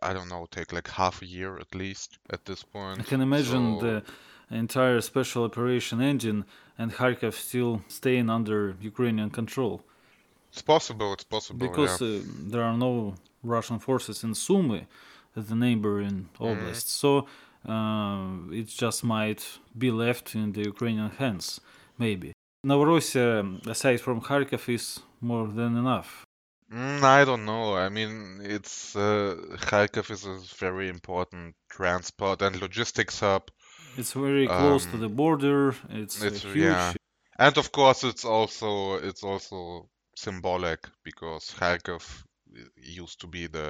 I 0.02 0.12
don't 0.12 0.28
know, 0.28 0.46
take 0.50 0.72
like 0.72 0.88
half 0.88 1.22
a 1.22 1.26
year 1.26 1.58
at 1.58 1.74
least 1.74 2.18
at 2.30 2.44
this 2.44 2.62
point. 2.62 3.00
I 3.00 3.02
can 3.02 3.20
imagine 3.20 3.80
So- 3.80 3.86
the 3.86 4.02
entire 4.50 5.00
special 5.00 5.44
operation 5.44 6.00
engine 6.00 6.44
and 6.78 6.92
Kharkov 6.92 7.34
still 7.34 7.82
staying 7.88 8.30
under 8.30 8.76
Ukrainian 8.80 9.30
control 9.30 9.82
It's 10.52 10.62
possible, 10.62 11.12
it's 11.12 11.24
possible. 11.24 11.66
because 11.68 12.00
yeah. 12.00 12.18
uh, 12.18 12.22
there 12.50 12.62
are 12.62 12.76
no 12.76 13.14
Russian 13.42 13.78
forces 13.78 14.22
in 14.24 14.32
Sumy, 14.34 14.86
the 15.34 15.54
neighboring 15.54 16.28
Mm-hmm. 16.40 16.44
oblast. 16.44 16.86
So 17.02 17.26
uh, 17.68 18.50
it 18.60 18.66
just 18.68 19.04
might 19.04 19.42
be 19.76 19.90
left 19.90 20.34
in 20.34 20.52
the 20.52 20.62
Ukrainian 20.72 21.10
hands, 21.10 21.60
maybe. 21.98 22.32
Novorossiya, 22.66 23.66
aside 23.66 24.00
from 24.00 24.20
Kharkov, 24.20 24.68
is 24.68 25.00
more 25.20 25.46
than 25.58 25.76
enough. 25.76 26.10
Mm, 26.72 27.02
I 27.02 27.24
don't 27.24 27.44
know. 27.44 27.74
I 27.76 27.88
mean, 27.88 28.40
it's 28.56 28.94
uh, 28.96 29.36
Kharkov 29.68 30.10
is 30.10 30.24
a 30.26 30.38
very 30.64 30.88
important 30.88 31.54
transport 31.70 32.42
and 32.42 32.60
logistics 32.60 33.20
hub. 33.20 33.44
It's 33.96 34.12
very 34.12 34.46
close 34.46 34.84
to 34.86 34.96
Um, 34.98 35.00
the 35.00 35.08
border. 35.22 35.74
It's, 36.00 36.16
uh, 36.22 36.26
it's- 36.26 36.42
huge. 36.42 36.56
yeah. 36.56 36.92
And 37.38 37.56
of 37.56 37.70
course, 37.78 38.00
it's 38.10 38.24
also 38.24 38.70
it's 39.08 39.22
also 39.30 39.88
symbolic 40.16 40.80
because 41.04 41.44
Kharkov 41.58 42.04
used 43.02 43.20
to 43.22 43.26
be 43.36 43.46
the 43.46 43.68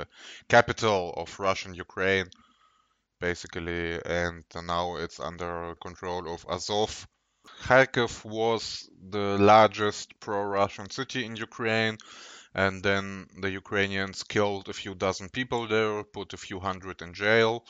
capital 0.49 1.01
of 1.23 1.29
Russian 1.39 1.75
Ukraine, 1.87 2.29
basically, 3.21 4.01
and 4.05 4.45
now 4.65 4.97
it's 4.97 5.21
under 5.21 5.75
control 5.83 6.33
of 6.33 6.45
Azov. 6.49 7.07
Kharkiv 7.63 8.25
was 8.25 8.89
the 9.11 9.39
largest 9.39 10.19
pro-Russian 10.21 10.91
city 10.91 11.25
in 11.25 11.37
Ukraine, 11.37 11.97
and 12.55 12.83
then 12.83 13.27
the 13.41 13.51
Ukrainians 13.51 14.23
killed 14.23 14.69
a 14.69 14.73
few 14.73 14.95
dozen 14.95 15.29
people 15.29 15.67
there, 15.67 16.05
put 16.05 16.33
a 16.33 16.37
few 16.47 16.61
hundred 16.61 17.03
in 17.03 17.15
jail, 17.15 17.65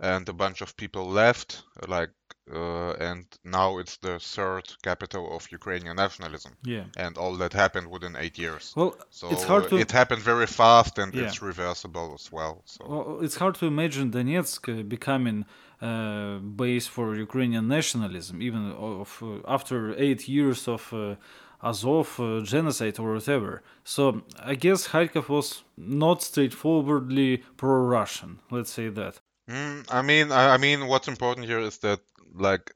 and 0.00 0.28
a 0.28 0.32
bunch 0.32 0.60
of 0.60 0.76
people 0.76 1.08
left, 1.08 1.62
like, 1.86 2.10
uh, 2.50 2.92
and 3.08 3.24
now 3.44 3.78
it's 3.78 3.96
the 3.98 4.18
third 4.18 4.64
capital 4.82 5.34
of 5.36 5.50
Ukrainian 5.52 5.96
nationalism, 5.96 6.52
Yeah. 6.64 6.84
and 6.96 7.16
all 7.16 7.36
that 7.36 7.52
happened 7.52 7.88
within 7.90 8.16
eight 8.16 8.38
years. 8.38 8.72
Well, 8.76 8.94
So 9.10 9.30
it's 9.30 9.44
hard 9.44 9.68
to 9.68 9.76
it 9.76 9.92
happened 9.92 10.22
very 10.22 10.46
fast, 10.46 10.98
and 10.98 11.14
Yeah. 11.14 11.24
it's 11.24 11.40
reversible 11.42 12.08
as 12.14 12.32
well. 12.32 12.62
So 12.64 12.80
Well, 12.88 13.20
it's 13.24 13.36
hard 13.36 13.54
to 13.56 13.66
imagine 13.66 14.10
Donetsk 14.10 14.68
uh, 14.68 14.82
becoming 14.82 15.44
a 15.80 16.38
base 16.40 16.86
for 16.86 17.14
Ukrainian 17.14 17.68
nationalism, 17.68 18.40
even 18.42 18.72
of 18.72 19.08
uh, 19.22 19.26
after 19.56 19.94
eight 19.98 20.28
years 20.28 20.68
of 20.68 20.92
uh, 20.92 21.16
Azov 21.62 22.18
uh, 22.18 22.40
genocide 22.40 22.98
or 22.98 23.12
whatever. 23.14 23.62
So 23.84 24.22
I 24.52 24.54
guess 24.56 24.88
Kharkov 24.88 25.28
was 25.28 25.62
not 25.76 26.22
straightforwardly 26.22 27.42
pro-Russian. 27.56 28.40
Let's 28.50 28.72
say 28.72 28.88
that. 28.90 29.20
Mm, 29.52 29.86
I 29.90 30.02
mean, 30.02 30.32
I, 30.32 30.54
I 30.54 30.56
mean, 30.56 30.86
what's 30.86 31.08
important 31.08 31.46
here 31.46 31.60
is 31.60 31.78
that, 31.78 32.00
like, 32.34 32.72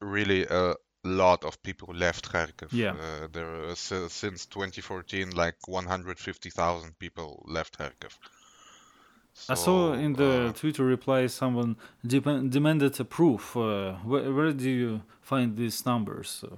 really 0.00 0.44
a 0.44 0.74
lot 1.04 1.44
of 1.44 1.62
people 1.62 1.94
left 1.94 2.30
Kharkiv. 2.32 2.72
Yeah. 2.72 2.92
Uh, 2.92 3.28
there 3.32 3.64
uh, 3.64 3.74
since 3.74 4.46
2014, 4.46 5.30
like 5.30 5.56
150,000 5.66 6.98
people 6.98 7.44
left 7.46 7.78
Kharkiv. 7.78 8.16
I 9.48 9.54
saw 9.54 9.94
in 9.94 10.12
the 10.12 10.48
uh, 10.48 10.52
Twitter 10.52 10.84
reply 10.84 11.26
someone 11.26 11.76
demanded 12.06 13.00
a 13.00 13.04
proof. 13.04 13.56
Uh, 13.56 13.94
where, 14.04 14.30
where 14.32 14.52
do 14.52 14.68
you 14.68 15.02
find 15.22 15.56
these 15.56 15.86
numbers? 15.86 16.44
Uh, 16.44 16.56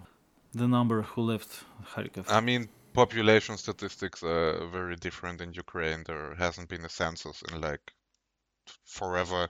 the 0.53 0.66
number 0.68 1.03
who 1.03 1.22
left 1.22 1.64
Kharkov. 1.94 2.27
I 2.29 2.40
mean, 2.40 2.68
population 2.92 3.57
statistics 3.57 4.22
are 4.22 4.66
very 4.66 4.96
different 4.96 5.40
in 5.40 5.53
Ukraine. 5.53 6.03
There 6.05 6.35
hasn't 6.35 6.68
been 6.68 6.85
a 6.85 6.88
census 6.88 7.42
in 7.42 7.61
like 7.61 7.92
forever, 8.85 9.48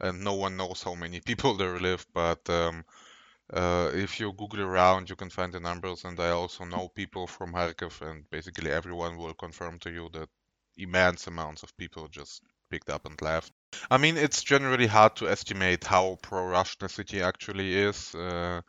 and 0.00 0.24
no 0.24 0.34
one 0.34 0.56
knows 0.56 0.82
how 0.82 0.94
many 0.94 1.20
people 1.30 1.56
there 1.56 1.78
live. 1.78 2.06
But 2.14 2.48
um, 2.50 2.84
uh, 3.52 3.90
if 3.94 4.20
you 4.20 4.32
Google 4.32 4.62
around, 4.62 5.10
you 5.10 5.16
can 5.16 5.30
find 5.30 5.52
the 5.52 5.60
numbers. 5.60 6.04
And 6.04 6.18
I 6.20 6.30
also 6.30 6.64
know 6.64 6.88
people 6.88 7.26
from 7.26 7.52
Kharkiv, 7.52 8.00
and 8.02 8.28
basically 8.30 8.70
everyone 8.70 9.16
will 9.16 9.34
confirm 9.34 9.78
to 9.80 9.90
you 9.90 10.08
that 10.12 10.28
immense 10.76 11.26
amounts 11.26 11.62
of 11.62 11.76
people 11.76 12.08
just 12.08 12.42
picked 12.70 12.90
up 12.90 13.06
and 13.06 13.20
left. 13.20 13.52
I 13.90 13.98
mean, 13.98 14.16
it's 14.16 14.42
generally 14.42 14.86
hard 14.86 15.16
to 15.16 15.28
estimate 15.28 15.84
how 15.84 16.18
pro-Russian 16.22 16.84
a 16.84 16.88
city 16.88 17.22
actually 17.22 17.76
is. 17.76 18.14
Uh, 18.14 18.60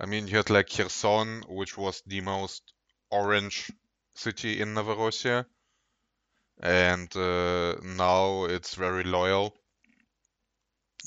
I 0.00 0.06
mean, 0.06 0.26
you 0.26 0.38
had 0.38 0.50
like 0.50 0.70
Kherson, 0.70 1.44
which 1.48 1.76
was 1.76 2.02
the 2.06 2.22
most 2.22 2.62
orange 3.10 3.70
city 4.14 4.60
in 4.60 4.74
Novorossiya, 4.74 5.44
and 6.60 7.14
uh, 7.16 7.76
now 7.82 8.44
it's 8.44 8.74
very 8.74 9.04
loyal. 9.04 9.54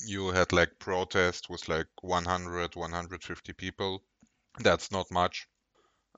You 0.06 0.28
had 0.28 0.52
like 0.52 0.78
protest 0.78 1.48
with 1.48 1.68
like 1.68 1.86
100, 2.02 2.76
150 2.76 3.52
people. 3.52 4.02
That's 4.60 4.90
not 4.92 5.10
much, 5.10 5.48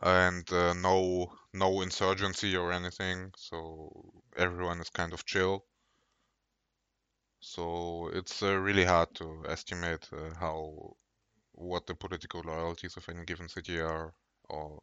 and 0.03 0.51
uh, 0.53 0.75
no 0.75 1.33
no 1.53 1.81
insurgency 1.83 2.57
or 2.57 2.73
anything. 2.73 3.33
So 3.37 4.23
everyone 4.37 4.81
is 4.81 4.91
kind 4.91 5.13
of 5.13 5.25
chill. 5.27 5.65
So 7.41 8.09
it's 8.13 8.43
uh, 8.43 8.57
really 8.57 8.85
hard 8.85 9.15
to 9.17 9.45
estimate 9.49 10.09
uh, 10.13 10.35
how 10.39 10.97
what 11.53 11.87
the 11.87 11.95
political 11.95 12.43
loyalties 12.43 12.97
of 12.97 13.09
any 13.09 13.25
given 13.25 13.49
city 13.49 13.81
are, 13.81 14.15
or 14.51 14.81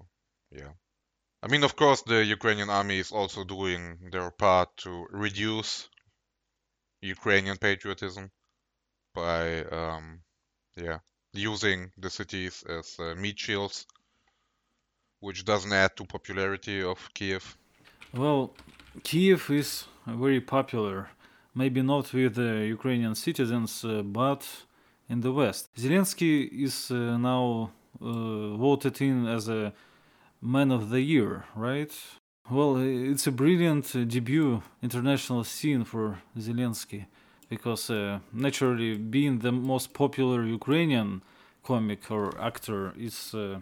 yeah. 0.52 0.74
I 1.44 1.48
mean, 1.48 1.66
of 1.66 1.76
course, 1.76 2.02
the 2.04 2.24
Ukrainian 2.24 2.70
army 2.70 3.00
is 3.00 3.12
also 3.12 3.44
doing 3.44 3.98
their 4.14 4.32
part 4.32 4.70
to 4.78 5.08
reduce 5.12 5.90
Ukrainian 7.02 7.58
patriotism 7.58 8.32
by, 9.14 9.66
um, 9.66 10.22
yeah, 10.78 11.00
using 11.34 11.92
the 11.98 12.10
cities 12.10 12.64
as 12.70 12.96
uh, 12.98 13.16
meat 13.16 13.38
shields, 13.38 13.86
which 15.20 15.44
doesn't 15.44 15.74
add 15.74 15.98
to 15.98 16.06
popularity 16.06 16.82
of 16.82 16.98
Kiev. 17.14 17.58
Well, 18.14 18.54
Kiev 19.04 19.50
is 19.50 19.86
very 20.08 20.40
popular, 20.40 21.10
maybe 21.54 21.82
not 21.82 22.14
with 22.14 22.36
the 22.36 22.68
Ukrainian 22.78 23.16
citizens, 23.16 23.84
uh, 23.84 24.02
but 24.02 24.48
in 25.10 25.20
the 25.20 25.34
West. 25.34 25.76
Zelensky 25.76 26.48
is 26.68 26.90
uh, 26.90 27.18
now 27.18 27.70
uh, 28.02 28.56
voted 28.56 29.02
in 29.02 29.28
as 29.28 29.50
a 29.50 29.74
man 30.44 30.72
of 30.72 30.90
the 30.90 31.02
year, 31.02 31.46
right? 31.56 31.92
Well, 32.50 32.78
it's 32.78 33.26
a 33.26 33.32
brilliant 33.32 33.96
uh, 33.96 34.04
debut 34.04 34.62
international 34.82 35.44
scene 35.46 35.86
for 35.86 36.20
Zelensky 36.38 37.06
because 37.50 37.90
uh, 37.90 38.20
naturally 38.34 38.98
being 38.98 39.40
the 39.40 39.52
most 39.52 39.94
popular 39.94 40.44
Ukrainian 40.44 41.22
comic 41.64 42.12
or 42.12 42.38
actor 42.40 42.94
is 42.98 43.34
uh, 43.34 43.60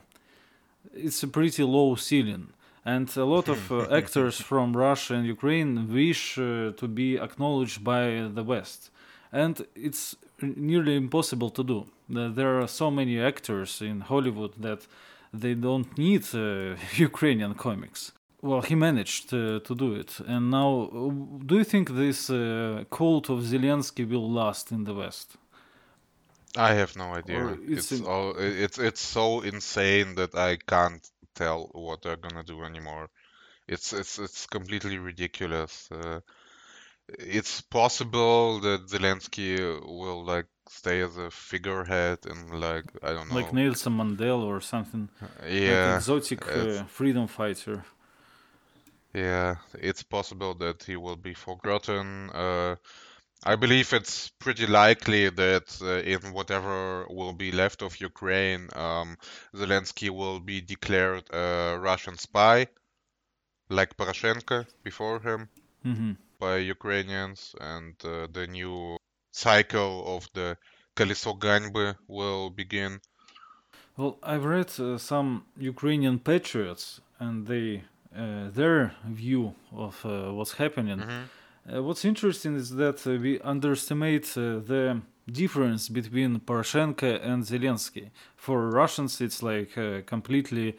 it's 0.93 1.21
a 1.21 1.27
pretty 1.27 1.63
low 1.63 1.95
ceiling 1.95 2.47
and 2.83 3.15
a 3.15 3.25
lot 3.25 3.47
of 3.47 3.71
uh, 3.71 3.87
actors 3.99 4.41
from 4.41 4.75
Russia 4.75 5.13
and 5.13 5.27
Ukraine 5.27 5.93
wish 5.93 6.39
uh, 6.39 6.71
to 6.77 6.87
be 6.87 7.17
acknowledged 7.17 7.83
by 7.83 8.27
the 8.33 8.43
West. 8.43 8.89
And 9.31 9.65
it's 9.75 10.15
nearly 10.41 10.95
impossible 10.95 11.51
to 11.51 11.63
do. 11.63 11.85
There 12.09 12.59
are 12.59 12.67
so 12.67 12.89
many 12.89 13.21
actors 13.21 13.81
in 13.81 14.01
Hollywood 14.01 14.53
that 14.59 14.87
they 15.33 15.53
don't 15.53 15.97
need 15.97 16.23
uh, 16.33 16.75
Ukrainian 16.95 17.53
comics. 17.55 18.11
Well, 18.41 18.61
he 18.61 18.75
managed 18.75 19.29
to, 19.29 19.59
to 19.59 19.75
do 19.75 19.93
it. 19.93 20.19
And 20.25 20.49
now, 20.49 20.89
do 21.45 21.57
you 21.57 21.63
think 21.63 21.89
this 21.89 22.29
uh, 22.29 22.85
cult 22.89 23.29
of 23.29 23.39
Zelensky 23.41 24.09
will 24.09 24.31
last 24.31 24.71
in 24.71 24.83
the 24.83 24.95
West? 24.95 25.37
I 26.57 26.73
have 26.73 26.95
no 26.97 27.13
idea. 27.13 27.57
It's 27.65 27.91
it's, 27.91 28.01
all, 28.01 28.35
it's 28.37 28.77
it's 28.77 28.99
so 28.99 29.41
insane 29.41 30.15
that 30.15 30.35
I 30.35 30.57
can't 30.57 31.07
tell 31.33 31.69
what 31.71 32.01
they're 32.01 32.17
gonna 32.17 32.43
do 32.43 32.63
anymore. 32.63 33.09
It's 33.67 33.93
it's 33.93 34.19
it's 34.19 34.47
completely 34.47 34.97
ridiculous. 34.97 35.89
Uh, 35.89 36.19
it's 37.07 37.61
possible 37.61 38.59
that 38.61 38.87
Zelensky 38.87 39.59
will 39.59 40.25
like 40.25 40.47
stay 40.71 41.01
as 41.01 41.17
a 41.17 41.29
figurehead 41.29 42.19
and 42.25 42.59
like 42.59 42.85
I 43.03 43.13
don't 43.13 43.29
know, 43.29 43.35
like 43.35 43.53
Nelson 43.53 43.93
Mandela 43.97 44.45
or 44.45 44.61
something. 44.61 45.09
Yeah, 45.47 45.87
like 45.87 45.97
exotic 45.97 46.47
uh, 46.47 46.83
freedom 46.85 47.27
fighter. 47.27 47.83
Yeah, 49.13 49.55
it's 49.73 50.03
possible 50.03 50.53
that 50.55 50.83
he 50.83 50.95
will 50.95 51.17
be 51.17 51.33
forgotten. 51.33 52.29
Uh, 52.29 52.75
I 53.43 53.55
believe 53.55 53.91
it's 53.91 54.29
pretty 54.29 54.67
likely 54.67 55.29
that 55.29 55.67
uh, 55.81 56.01
in 56.13 56.31
whatever 56.31 57.05
will 57.09 57.33
be 57.33 57.51
left 57.51 57.81
of 57.81 57.99
Ukraine, 57.99 58.69
um, 58.75 59.17
Zelensky 59.53 60.09
will 60.09 60.39
be 60.39 60.61
declared 60.61 61.25
a 61.33 61.77
Russian 61.79 62.17
spy, 62.17 62.67
like 63.69 63.97
Poroshenko 63.97 64.65
before 64.83 65.19
him, 65.19 65.49
mm-hmm. 65.85 66.11
by 66.39 66.57
Ukrainians, 66.57 67.55
and 67.59 67.95
uh, 68.05 68.27
the 68.31 68.45
new 68.47 68.97
cycle 69.32 70.16
of 70.16 70.28
the 70.34 70.56
Колесо 70.96 71.38
Ганьбы 71.38 71.96
will 72.08 72.50
begin. 72.50 73.00
Well, 73.96 74.18
I've 74.22 74.44
read 74.44 74.78
uh, 74.78 74.98
some 74.98 75.44
Ukrainian 75.58 76.18
patriots, 76.18 77.00
and 77.18 77.46
they 77.46 77.82
uh, 78.16 78.50
their 78.50 78.94
view 79.06 79.54
of 79.72 80.04
uh, 80.04 80.32
what's 80.32 80.52
happening. 80.52 80.98
Mm-hmm 80.98 81.24
uh, 81.68 81.82
what's 81.82 82.04
interesting 82.04 82.54
is 82.54 82.70
that 82.76 83.04
uh, 83.06 83.18
we 83.20 83.40
underestimate 83.40 84.26
uh, 84.36 84.60
the 84.60 85.00
difference 85.30 85.88
between 85.88 86.38
Poroshenko 86.38 87.20
and 87.24 87.42
Zelensky. 87.42 88.10
For 88.36 88.70
Russians, 88.70 89.20
it's 89.20 89.42
like 89.42 89.76
completely 90.06 90.76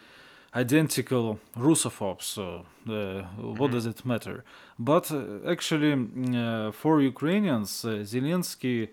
identical 0.54 1.38
Russophones. 1.56 2.22
So 2.22 2.66
uh, 2.88 3.22
what 3.58 3.70
does 3.70 3.86
it 3.86 4.04
matter? 4.04 4.44
But 4.78 5.10
uh, 5.10 5.48
actually, 5.48 5.92
uh, 5.92 6.72
for 6.72 7.00
Ukrainians, 7.00 7.70
Zelensky, 7.82 8.88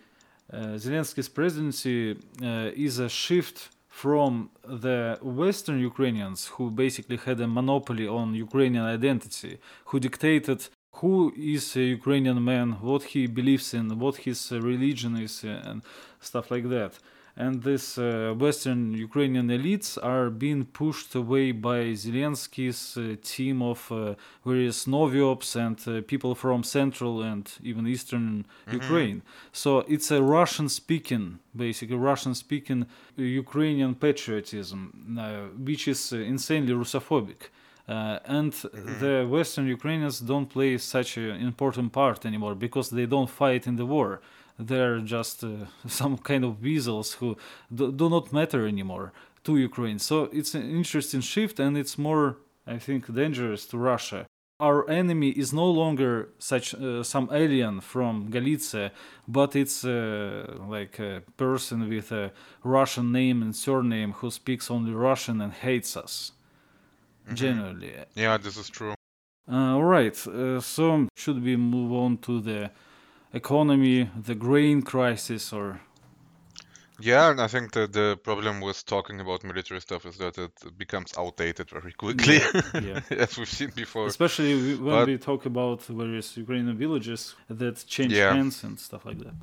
Zelensky's 0.52 1.30
presidency 1.30 2.18
is 2.42 2.98
a 2.98 3.10
shift 3.10 3.70
from 3.88 4.50
the 4.64 5.20
Western 5.22 5.80
Ukrainians, 5.80 6.48
who 6.48 6.72
basically 6.72 7.18
had 7.18 7.40
a 7.42 7.48
monopoly 7.48 8.08
on 8.08 8.34
Ukrainian 8.34 8.86
identity, 8.86 9.60
who 9.86 10.00
dictated 10.00 10.70
who 10.94 11.34
is 11.38 11.76
a 11.76 11.82
Ukrainian 11.82 12.44
man, 12.44 12.78
what 12.82 13.04
he 13.04 13.28
believes 13.28 13.74
in, 13.74 14.00
what 14.00 14.16
his 14.18 14.52
religion 14.52 15.18
is, 15.18 15.44
and 15.44 15.82
stuff 16.20 16.50
like 16.52 16.68
that. 16.70 16.94
And 17.40 17.64
these 17.64 17.98
uh, 17.98 18.36
Western 18.38 18.94
Ukrainian 18.94 19.48
elites 19.48 19.98
are 20.04 20.30
being 20.30 20.66
pushed 20.66 21.16
away 21.16 21.54
by 21.54 21.80
Zelensky's 22.04 22.98
uh, 22.98 23.16
team 23.24 23.62
of 23.62 23.90
uh, 23.90 24.16
various 24.46 24.86
Noviops 24.86 25.56
and 25.56 25.78
uh, 25.88 26.02
people 26.06 26.36
from 26.36 26.64
Central 26.64 27.22
and 27.22 27.50
even 27.64 27.88
Eastern 27.88 28.26
mm-hmm. 28.44 28.74
Ukraine. 28.82 29.22
So 29.54 29.86
it's 29.88 30.12
a 30.12 30.22
Russian 30.22 30.68
speaking, 30.68 31.40
basically, 31.56 31.96
Russian 31.96 32.36
speaking 32.36 32.88
Ukrainian 33.16 33.96
patriotism, 33.96 34.80
uh, 35.18 35.48
which 35.68 35.88
is 35.88 36.12
uh, 36.12 36.18
insanely 36.18 36.74
Russophobic. 36.74 37.42
Uh, 37.88 38.20
and 38.26 38.52
mm-hmm. 38.52 39.00
the 39.00 39.26
Western 39.38 39.66
Ukrainians 39.66 40.20
don't 40.20 40.50
play 40.58 40.78
such 40.78 41.16
an 41.16 41.38
important 41.52 41.94
part 41.94 42.26
anymore 42.26 42.54
because 42.54 42.90
they 42.90 43.06
don't 43.06 43.30
fight 43.30 43.66
in 43.66 43.78
the 43.78 43.86
war. 43.86 44.20
They're 44.60 45.00
just 45.00 45.44
uh, 45.44 45.66
some 45.88 46.18
kind 46.18 46.44
of 46.44 46.62
weasels 46.62 47.14
who 47.14 47.38
do, 47.74 47.92
do, 47.92 48.10
not 48.10 48.34
matter 48.34 48.68
anymore 48.68 49.14
to 49.46 49.58
Ukraine. 49.58 50.00
So 50.00 50.30
it's 50.34 50.54
an 50.54 50.70
interesting 50.70 51.22
shift, 51.22 51.60
and 51.60 51.78
it's 51.78 51.98
more, 51.98 52.38
I 52.68 52.78
think, 52.78 53.12
dangerous 53.14 53.66
to 53.68 53.78
Russia. 53.78 54.26
Our 54.60 54.90
enemy 54.90 55.30
is 55.30 55.54
no 55.54 55.72
longer 55.72 56.30
such 56.38 56.76
uh, 56.76 57.02
some 57.04 57.30
alien 57.32 57.80
from 57.80 58.30
Galicia, 58.30 58.92
but 59.26 59.56
it's 59.56 59.86
uh, 59.86 60.58
like 60.68 61.00
a 61.00 61.24
person 61.38 61.88
with 61.88 62.12
a 62.12 62.34
Russian 62.62 63.14
name 63.14 63.42
and 63.42 63.56
surname 63.56 64.12
who 64.12 64.30
speaks 64.30 64.70
only 64.70 64.92
Russian 64.92 65.40
and 65.40 65.54
hates 65.54 65.96
us 65.96 66.34
mm-hmm. 67.26 67.36
generally. 67.36 67.94
Yeah, 68.16 68.36
this 68.38 68.58
is 68.58 68.70
true. 68.70 68.96
Uh, 69.50 69.76
all 69.76 69.84
right. 69.84 70.28
Uh, 70.28 70.60
so 70.60 71.08
should 71.16 71.42
we 71.42 71.56
move 71.56 71.94
on 71.94 72.18
to 72.18 72.42
the 72.42 72.72
economy, 73.34 74.10
the 74.16 74.36
grain 74.36 74.82
crisis, 74.82 75.54
or? 75.54 75.82
Yeah, 77.02 77.32
and 77.32 77.40
I 77.40 77.48
think 77.48 77.72
that 77.72 77.94
the 77.94 78.18
problem 78.24 78.60
with 78.60 78.86
talking 78.86 79.22
about 79.22 79.44
military 79.44 79.80
stuff 79.80 80.06
is 80.06 80.18
that 80.18 80.38
it 80.38 80.78
becomes 80.78 81.14
outdated 81.18 81.70
very 81.70 81.94
quickly, 81.94 82.38
yeah, 82.38 82.62
yeah. 82.82 83.00
as 83.12 83.38
we've 83.38 83.48
seen 83.48 83.72
before. 83.74 84.08
Especially 84.08 84.76
when 84.76 84.96
but, 84.96 85.08
we 85.08 85.18
talk 85.18 85.46
about 85.46 85.82
various 85.84 86.36
Ukrainian 86.36 86.78
villages 86.78 87.36
that 87.50 87.86
change 87.88 88.14
yeah. 88.14 88.34
hands 88.34 88.64
and 88.66 88.78
stuff 88.78 89.06
like 89.06 89.20
that. 89.20 89.36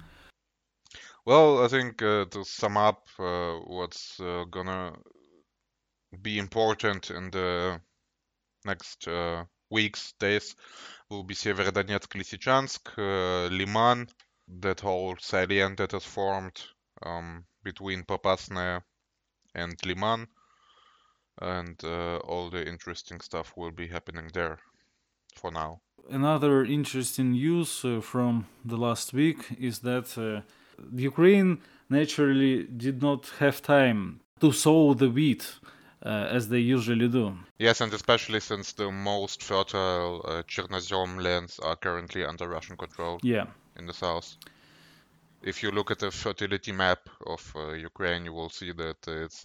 Well, 1.24 1.64
I 1.64 1.68
think 1.68 2.02
uh, 2.02 2.26
to 2.26 2.44
sum 2.44 2.76
up, 2.76 3.08
uh, 3.18 3.54
what's 3.66 4.20
uh, 4.20 4.44
gonna 4.50 4.92
be 6.22 6.38
important 6.38 7.10
in 7.10 7.30
the 7.30 7.80
next 8.66 9.08
uh, 9.08 9.44
weeks, 9.70 10.12
days 10.20 10.54
will 11.10 11.22
be 11.22 11.34
Severodonetsk, 11.34 12.14
Lysychansk, 12.14 12.96
Liman, 13.50 14.08
that 14.48 14.80
whole 14.80 15.16
salient 15.18 15.78
that 15.78 15.92
has 15.92 16.04
formed 16.04 16.62
um, 17.02 17.44
between 17.62 18.04
Popasnaya 18.04 18.82
and 19.54 19.74
Liman, 19.84 20.26
and 21.40 21.82
uh, 21.84 22.16
all 22.18 22.50
the 22.50 22.66
interesting 22.66 23.20
stuff 23.20 23.52
will 23.56 23.70
be 23.70 23.88
happening 23.88 24.30
there 24.32 24.58
for 25.34 25.50
now. 25.50 25.80
Another 26.08 26.64
interesting 26.64 27.32
news 27.32 27.84
uh, 27.84 28.00
from 28.00 28.46
the 28.64 28.76
last 28.76 29.12
week 29.12 29.38
is 29.58 29.80
that 29.80 30.16
uh, 30.16 30.42
Ukraine 30.94 31.58
naturally 31.90 32.64
did 32.64 33.02
not 33.02 33.32
have 33.38 33.60
time 33.60 34.20
to 34.40 34.52
sow 34.52 34.94
the 34.94 35.10
wheat 35.10 35.54
uh, 36.06 36.28
as 36.36 36.48
they 36.48 36.60
usually 36.60 37.08
do. 37.08 37.36
Yes, 37.58 37.80
and 37.80 37.92
especially 37.92 38.40
since 38.40 38.72
the 38.72 38.90
most 38.90 39.42
fertile 39.42 40.22
uh, 40.24 40.42
Chernozem 40.44 41.22
lands 41.22 41.58
are 41.58 41.76
currently 41.76 42.24
under 42.24 42.48
Russian 42.48 42.76
control. 42.76 43.18
Yeah. 43.22 43.46
In 43.78 43.86
the 43.86 43.92
south. 43.92 44.36
If 45.42 45.62
you 45.62 45.70
look 45.70 45.90
at 45.90 45.98
the 45.98 46.10
fertility 46.10 46.72
map 46.72 47.08
of 47.26 47.42
uh, 47.54 47.72
Ukraine, 47.72 48.24
you 48.24 48.32
will 48.32 48.48
see 48.48 48.72
that 48.72 48.96
it's 49.06 49.44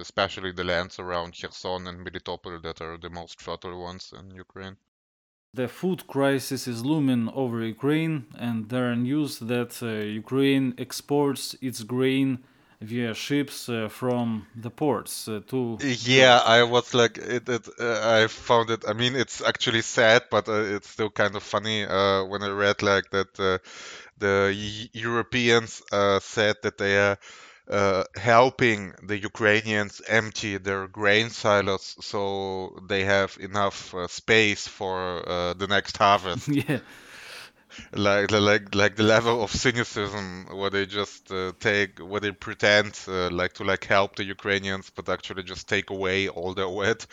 especially 0.00 0.52
the 0.52 0.64
lands 0.64 0.98
around 0.98 1.34
Kherson 1.38 1.86
and 1.86 2.04
Melitopol 2.04 2.60
that 2.62 2.80
are 2.80 2.98
the 2.98 3.10
most 3.10 3.40
fertile 3.40 3.80
ones 3.80 4.12
in 4.18 4.34
Ukraine. 4.34 4.76
The 5.54 5.68
food 5.68 6.06
crisis 6.06 6.68
is 6.68 6.84
looming 6.84 7.30
over 7.34 7.64
Ukraine, 7.64 8.26
and 8.38 8.68
there 8.68 8.90
are 8.90 8.96
news 8.96 9.38
that 9.38 9.82
uh, 9.82 9.86
Ukraine 10.22 10.74
exports 10.76 11.56
its 11.62 11.82
grain 11.82 12.44
via 12.80 13.12
ships 13.14 13.68
uh, 13.68 13.88
from 13.88 14.46
the 14.54 14.70
ports 14.70 15.28
uh, 15.28 15.40
to 15.46 15.76
yeah 15.80 16.40
i 16.44 16.62
was 16.62 16.94
like 16.94 17.18
it, 17.18 17.48
it 17.48 17.68
uh, 17.80 18.22
i 18.22 18.26
found 18.28 18.70
it 18.70 18.84
i 18.86 18.92
mean 18.92 19.16
it's 19.16 19.42
actually 19.42 19.82
sad 19.82 20.22
but 20.30 20.48
uh, 20.48 20.52
it's 20.52 20.88
still 20.88 21.10
kind 21.10 21.34
of 21.34 21.42
funny 21.42 21.84
uh, 21.84 22.24
when 22.24 22.42
i 22.42 22.48
read 22.48 22.80
like 22.82 23.10
that 23.10 23.40
uh, 23.40 23.58
the 24.18 24.88
europeans 24.92 25.82
said 26.20 26.56
that 26.62 26.78
they 26.78 26.96
are 26.96 27.16
helping 28.16 28.94
the 29.02 29.18
Ukrainians 29.18 30.00
empty 30.08 30.56
their 30.56 30.88
grain 30.88 31.28
silos 31.28 31.96
so 32.00 32.80
they 32.88 33.04
have 33.04 33.36
enough 33.40 33.94
space 34.08 34.66
for 34.66 35.22
the 35.58 35.66
next 35.68 35.98
harvest. 35.98 36.48
yeah, 36.68 36.78
like 37.92 38.30
like 38.30 38.74
like 38.74 38.96
the 38.96 39.02
level 39.02 39.42
of 39.42 39.50
cynicism 39.50 40.46
where 40.52 40.70
they 40.70 40.86
just 40.86 41.30
uh, 41.30 41.52
take 41.60 41.98
where 41.98 42.20
they 42.20 42.32
pretend 42.32 42.98
uh, 43.08 43.30
like 43.30 43.52
to 43.54 43.64
like 43.64 43.84
help 43.84 44.16
the 44.16 44.24
Ukrainians 44.24 44.90
but 44.90 45.08
actually 45.08 45.42
just 45.42 45.68
take 45.68 45.90
away 45.90 46.28
all 46.28 46.54
their 46.54 46.68
wheat. 46.68 47.06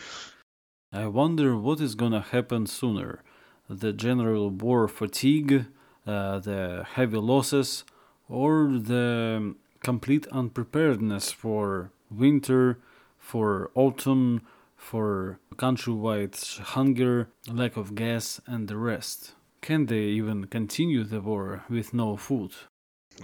I 0.92 1.06
wonder 1.06 1.56
what 1.56 1.80
is 1.80 1.94
gonna 1.94 2.20
happen 2.20 2.66
sooner: 2.66 3.22
the 3.68 3.92
general 3.92 4.50
war 4.50 4.88
fatigue, 4.88 5.66
uh, 6.06 6.38
the 6.38 6.86
heavy 6.94 7.18
losses, 7.18 7.84
or 8.28 8.78
the 8.92 9.54
complete 9.80 10.26
unpreparedness 10.32 11.32
for 11.32 11.90
winter, 12.10 12.78
for 13.18 13.70
autumn, 13.74 14.42
for 14.76 15.38
countrywide 15.56 16.58
hunger, 16.74 17.28
lack 17.48 17.76
of 17.76 17.94
gas, 17.94 18.40
and 18.46 18.68
the 18.68 18.76
rest. 18.76 19.35
Can 19.66 19.86
they 19.86 20.04
even 20.20 20.46
continue 20.46 21.02
the 21.02 21.20
war 21.20 21.64
with 21.68 21.92
no 21.92 22.16
food? 22.16 22.52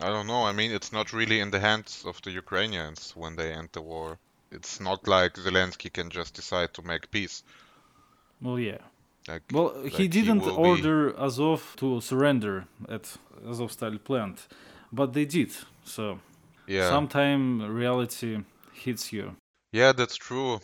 I 0.00 0.08
don't 0.08 0.26
know. 0.26 0.42
I 0.44 0.50
mean, 0.50 0.72
it's 0.72 0.92
not 0.92 1.12
really 1.12 1.38
in 1.38 1.52
the 1.52 1.60
hands 1.60 2.02
of 2.04 2.20
the 2.22 2.32
Ukrainians 2.32 3.12
when 3.14 3.36
they 3.36 3.52
end 3.52 3.68
the 3.72 3.82
war. 3.82 4.18
It's 4.50 4.80
not 4.80 5.06
like 5.06 5.34
Zelensky 5.34 5.92
can 5.92 6.10
just 6.10 6.34
decide 6.34 6.74
to 6.74 6.82
make 6.82 7.12
peace. 7.12 7.44
Well, 8.40 8.58
yeah. 8.58 8.82
Like, 9.28 9.42
Well, 9.52 9.72
like 9.84 9.92
he 9.92 10.08
didn't 10.08 10.40
be- 10.40 10.50
order 10.50 11.14
Azov 11.16 11.76
to 11.76 12.00
surrender 12.00 12.64
at 12.88 13.04
Azovstal 13.46 14.02
plant, 14.02 14.48
but 14.90 15.12
they 15.12 15.26
did. 15.26 15.52
So 15.84 16.18
Yeah. 16.66 16.88
sometime 16.90 17.62
reality 17.82 18.42
hits 18.72 19.12
you. 19.12 19.36
Yeah, 19.70 19.92
that's 19.92 20.16
true. 20.16 20.60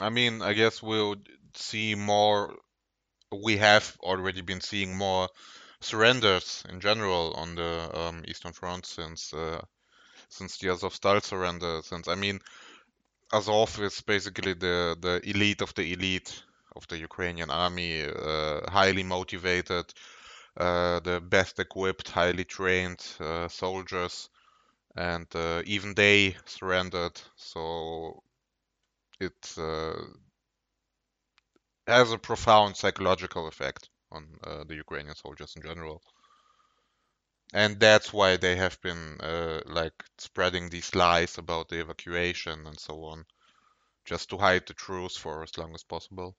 I 0.00 0.08
mean, 0.10 0.42
I 0.42 0.52
guess 0.52 0.82
we'll 0.82 1.16
see 1.54 1.94
more. 1.94 2.56
We 3.32 3.56
have 3.58 3.96
already 4.00 4.42
been 4.42 4.60
seeing 4.60 4.96
more 4.96 5.28
surrenders 5.80 6.64
in 6.68 6.80
general 6.80 7.34
on 7.34 7.54
the 7.54 7.90
um, 7.98 8.24
Eastern 8.28 8.52
Front 8.52 8.86
since 8.86 9.32
uh, 9.34 9.60
since 10.28 10.58
the 10.58 10.68
Azovstal 10.68 11.22
surrender. 11.22 11.80
Since 11.82 12.08
I 12.08 12.14
mean, 12.14 12.40
Azov 13.32 13.80
is 13.80 14.00
basically 14.02 14.54
the 14.54 14.96
the 15.00 15.20
elite 15.28 15.62
of 15.62 15.74
the 15.74 15.92
elite 15.92 16.42
of 16.76 16.86
the 16.88 16.98
Ukrainian 16.98 17.50
army, 17.50 18.02
uh, 18.02 18.70
highly 18.70 19.02
motivated, 19.02 19.86
uh, 20.56 21.00
the 21.00 21.20
best 21.20 21.58
equipped, 21.58 22.08
highly 22.10 22.44
trained 22.44 23.04
uh, 23.20 23.48
soldiers, 23.48 24.28
and 24.96 25.26
uh, 25.34 25.62
even 25.66 25.94
they 25.94 26.36
surrendered. 26.46 27.20
So 27.36 28.22
it 29.20 29.54
uh, 29.58 29.94
has 31.86 32.12
a 32.12 32.18
profound 32.18 32.76
psychological 32.76 33.46
effect 33.48 33.88
on 34.10 34.38
uh, 34.44 34.64
the 34.64 34.76
Ukrainian 34.76 35.16
soldiers 35.16 35.54
in 35.56 35.62
general. 35.62 36.02
And 37.54 37.78
that's 37.78 38.12
why 38.12 38.36
they 38.36 38.56
have 38.56 38.80
been 38.80 39.20
uh, 39.20 39.60
like 39.66 39.92
spreading 40.18 40.70
these 40.70 40.94
lies 40.94 41.38
about 41.38 41.68
the 41.68 41.80
evacuation 41.80 42.66
and 42.66 42.78
so 42.80 43.04
on, 43.04 43.26
just 44.04 44.30
to 44.30 44.38
hide 44.38 44.66
the 44.66 44.74
truth 44.74 45.16
for 45.16 45.42
as 45.42 45.58
long 45.58 45.74
as 45.74 45.84
possible. 45.84 46.36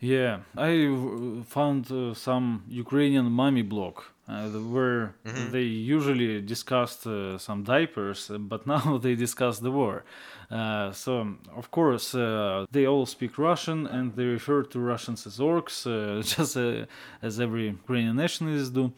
Yeah, 0.00 0.42
I 0.56 0.86
uh, 0.86 1.42
found 1.44 1.90
uh, 1.90 2.14
some 2.14 2.64
Ukrainian 2.68 3.30
mummy 3.32 3.62
blog 3.62 4.02
uh, 4.28 4.48
where 4.74 5.14
Mhm. 5.24 5.50
they 5.52 5.62
usually 5.62 6.40
discussed 6.40 7.06
uh, 7.06 7.38
some 7.38 7.62
diapers, 7.64 8.30
but 8.38 8.66
now 8.74 8.98
they 8.98 9.14
discuss 9.14 9.58
the 9.60 9.70
war. 9.70 10.04
Uh, 10.50 10.92
so, 10.92 11.12
of 11.56 11.70
course, 11.70 12.14
uh, 12.14 12.64
they 12.70 12.86
all 12.86 13.06
speak 13.06 13.38
Russian 13.38 13.86
and 13.86 14.14
they 14.16 14.24
refer 14.26 14.62
to 14.62 14.78
Russians 14.80 15.26
as 15.26 15.38
orcs, 15.38 15.86
uh, 15.86 16.22
just 16.36 16.56
uh, 16.56 16.86
as 17.22 17.40
every 17.40 17.66
Ukrainian 17.68 18.16
nationalist 18.16 18.72
do. 18.74 18.92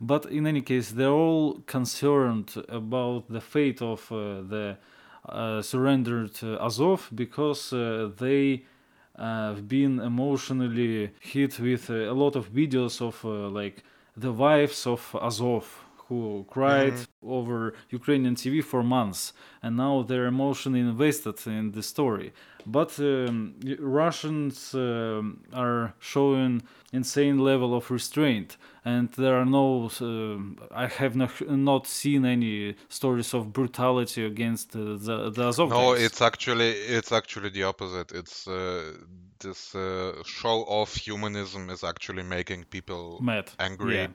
But 0.00 0.26
in 0.26 0.46
any 0.46 0.60
case, 0.62 0.90
they're 0.90 1.08
all 1.26 1.60
concerned 1.66 2.50
about 2.68 3.28
the 3.28 3.40
fate 3.40 3.80
of 3.82 4.00
uh, 4.12 4.42
the 4.52 4.76
uh, 5.28 5.62
surrendered 5.62 6.32
uh, 6.42 6.64
Azov 6.66 7.08
because 7.14 7.72
uh, 7.72 8.10
they 8.18 8.64
have 9.18 9.66
been 9.66 9.98
emotionally 10.00 11.10
hit 11.20 11.58
with 11.58 11.88
uh, 11.90 11.94
a 11.94 12.12
lot 12.12 12.36
of 12.36 12.52
videos 12.52 13.00
of 13.00 13.24
uh, 13.24 13.48
like 13.48 13.82
the 14.16 14.32
wives 14.32 14.86
of 14.86 15.14
Azov 15.20 15.86
who 16.08 16.46
cried 16.48 16.92
mm-hmm. 16.92 17.30
over 17.30 17.74
Ukrainian 17.90 18.36
TV 18.36 18.62
for 18.62 18.82
months, 18.82 19.32
and 19.62 19.76
now 19.76 20.02
their 20.02 20.26
emotion 20.26 20.74
invested 20.74 21.46
in 21.46 21.72
the 21.72 21.82
story. 21.82 22.32
But 22.66 22.98
um, 22.98 23.54
Russians 23.78 24.74
um 24.74 25.44
are 25.52 25.94
showing 26.00 26.62
insane 26.92 27.38
level 27.38 27.74
of 27.74 27.90
restraint, 27.90 28.56
and 28.84 29.12
there 29.12 29.36
are 29.40 29.44
no. 29.44 29.88
um 30.00 30.58
I 30.72 30.86
have 30.86 31.14
not, 31.14 31.30
not 31.48 31.86
seen 31.86 32.24
any 32.24 32.74
stories 32.88 33.34
of 33.34 33.52
brutality 33.52 34.24
against 34.26 34.74
uh, 34.74 34.80
the 35.06 35.30
the 35.30 35.48
Azov. 35.48 35.70
No, 35.70 35.92
it's 35.92 36.20
actually 36.20 36.70
it's 36.70 37.12
actually 37.12 37.50
the 37.50 37.62
opposite. 37.62 38.10
It's 38.12 38.48
uh, 38.48 38.92
this 39.38 39.74
uh, 39.74 40.22
show 40.24 40.64
of 40.68 40.92
humanism 40.92 41.70
is 41.70 41.84
actually 41.84 42.24
making 42.24 42.64
people 42.64 43.18
mad. 43.22 43.50
angry. 43.58 43.96
Yeah. 43.96 44.08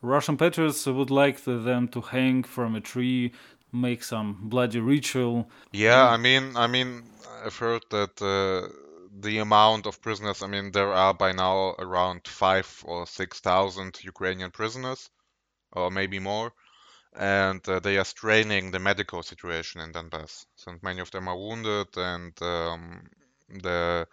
Russian 0.00 0.36
patriots 0.36 0.86
would 0.86 1.10
like 1.10 1.42
them 1.42 1.88
to 1.88 2.00
hang 2.00 2.44
from 2.44 2.76
a 2.76 2.80
tree, 2.80 3.32
make 3.72 4.02
some 4.02 4.48
bloody 4.48 4.80
ritual. 4.80 5.48
Yeah, 5.72 6.08
I 6.08 6.16
mean, 6.16 6.56
I 6.56 6.66
mean, 6.66 7.02
I've 7.44 7.56
heard 7.56 7.84
that 7.90 8.20
uh, 8.22 8.68
the 9.20 9.38
amount 9.38 9.86
of 9.86 10.00
prisoners. 10.02 10.42
I 10.42 10.46
mean, 10.46 10.72
there 10.72 10.92
are 10.92 11.14
by 11.14 11.32
now 11.32 11.74
around 11.78 12.26
five 12.26 12.68
or 12.84 13.06
six 13.06 13.40
thousand 13.40 13.98
Ukrainian 14.02 14.50
prisoners, 14.50 15.10
or 15.72 15.90
maybe 15.90 16.18
more, 16.18 16.52
and 17.16 17.66
uh, 17.68 17.80
they 17.80 17.98
are 17.98 18.04
straining 18.04 18.70
the 18.70 18.78
medical 18.78 19.22
situation 19.22 19.80
in 19.80 19.92
Donbass, 19.92 20.46
since 20.56 20.82
many 20.82 21.00
of 21.00 21.10
them 21.10 21.28
are 21.28 21.38
wounded, 21.38 21.88
and 21.96 22.32
um, 22.42 23.08
the 23.48 24.06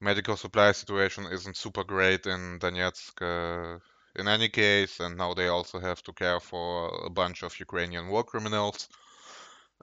medical 0.00 0.36
supply 0.36 0.72
situation 0.72 1.26
isn't 1.26 1.56
super 1.56 1.84
great 1.84 2.26
in 2.26 2.58
Donetsk. 2.60 3.20
Uh, 3.20 3.78
in 4.18 4.28
any 4.28 4.48
case, 4.48 5.00
and 5.00 5.16
now 5.16 5.34
they 5.34 5.48
also 5.48 5.78
have 5.80 6.02
to 6.04 6.12
care 6.12 6.40
for 6.40 6.88
a 7.06 7.10
bunch 7.10 7.42
of 7.42 7.58
Ukrainian 7.60 8.08
war 8.08 8.24
criminals 8.24 8.88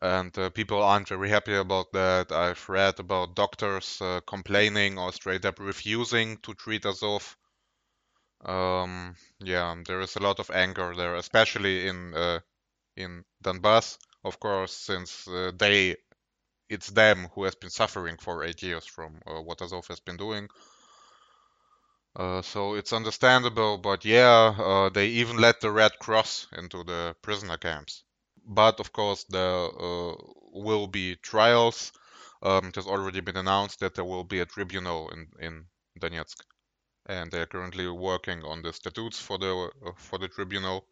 and 0.01 0.37
uh, 0.37 0.49
people 0.49 0.81
aren't 0.83 1.07
very 1.07 1.29
happy 1.29 1.55
about 1.55 1.91
that. 1.93 2.31
I've 2.31 2.67
read 2.67 2.99
about 2.99 3.35
doctors 3.35 3.99
uh, 4.01 4.19
complaining 4.27 4.97
or 4.97 5.11
straight 5.13 5.45
up 5.45 5.59
refusing 5.59 6.37
to 6.43 6.53
treat 6.53 6.85
Azov. 6.85 7.37
Um, 8.43 9.15
yeah, 9.39 9.75
there 9.85 10.01
is 10.01 10.15
a 10.15 10.19
lot 10.21 10.39
of 10.39 10.51
anger 10.51 10.93
there, 10.95 11.15
especially 11.15 11.87
in 11.87 12.13
uh, 12.13 12.39
in 12.95 13.23
Donbass, 13.43 13.97
of 14.23 14.39
course, 14.39 14.73
since 14.73 15.27
uh, 15.27 15.51
they 15.57 15.95
it's 16.69 16.89
them 16.89 17.27
who 17.33 17.43
has 17.45 17.55
been 17.55 17.69
suffering 17.69 18.17
for 18.17 18.43
eight 18.43 18.61
years 18.63 18.85
from 18.85 19.19
uh, 19.25 19.41
what 19.41 19.61
Azov 19.61 19.87
has 19.87 19.99
been 19.99 20.17
doing. 20.17 20.49
Uh, 22.15 22.41
so 22.41 22.75
it's 22.75 22.93
understandable, 22.93 23.77
but 23.77 24.05
yeah, 24.05 24.55
uh, 24.57 24.89
they 24.89 25.07
even 25.07 25.37
let 25.37 25.61
the 25.61 25.71
Red 25.71 25.99
Cross 25.99 26.47
into 26.53 26.83
the 26.83 27.15
prisoner 27.21 27.57
camps 27.57 28.03
but 28.45 28.79
of 28.79 28.91
course 28.93 29.23
there 29.25 29.65
uh, 29.65 30.13
will 30.53 30.87
be 30.87 31.15
trials. 31.17 31.91
Um, 32.43 32.67
it 32.67 32.75
has 32.75 32.85
already 32.85 33.21
been 33.21 33.37
announced 33.37 33.79
that 33.79 33.95
there 33.95 34.05
will 34.05 34.23
be 34.23 34.39
a 34.39 34.45
tribunal 34.45 35.09
in, 35.09 35.27
in 35.39 35.65
Donetsk, 35.99 36.37
and 37.07 37.31
they 37.31 37.41
are 37.41 37.47
currently 37.47 37.87
working 37.87 38.43
on 38.43 38.61
the 38.61 38.71
statutes 38.71 39.19
for 39.19 39.37
the 39.37 39.69
uh, 39.85 39.91
for 39.97 40.19
the 40.19 40.27
tribunal. 40.27 40.85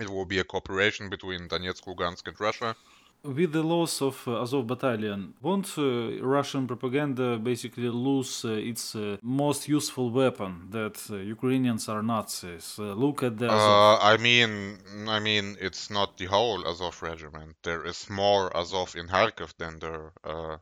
It 0.00 0.08
will 0.08 0.24
be 0.24 0.38
a 0.38 0.44
cooperation 0.44 1.10
between 1.10 1.48
Donetsk, 1.48 1.84
Lugansk, 1.84 2.26
and 2.28 2.40
Russia. 2.40 2.74
With 3.22 3.52
the 3.52 3.62
loss 3.62 4.00
of 4.00 4.26
uh, 4.26 4.40
Azov 4.40 4.66
battalion, 4.66 5.34
won't 5.42 5.76
uh, 5.76 6.22
Russian 6.22 6.66
propaganda 6.66 7.36
basically 7.36 7.88
lose 7.90 8.46
uh, 8.46 8.52
its 8.52 8.94
uh, 8.94 9.18
most 9.22 9.68
useful 9.68 10.10
weapon 10.10 10.68
that 10.70 10.96
uh, 11.10 11.16
Ukrainians 11.16 11.88
are 11.90 12.02
Nazis? 12.02 12.76
Uh, 12.78 12.94
look 12.94 13.22
at 13.22 13.36
the 13.36 13.50
I 13.50 14.16
mean, 14.16 14.78
I 15.06 15.20
mean, 15.20 15.58
it's 15.60 15.90
not 15.90 16.16
the 16.16 16.26
whole 16.26 16.66
Azov 16.66 17.02
regiment. 17.02 17.56
There 17.62 17.84
is 17.84 18.08
more 18.08 18.56
Azov 18.56 18.96
in 18.96 19.08
Kharkiv 19.08 19.52
than 19.58 19.78
there 19.80 20.12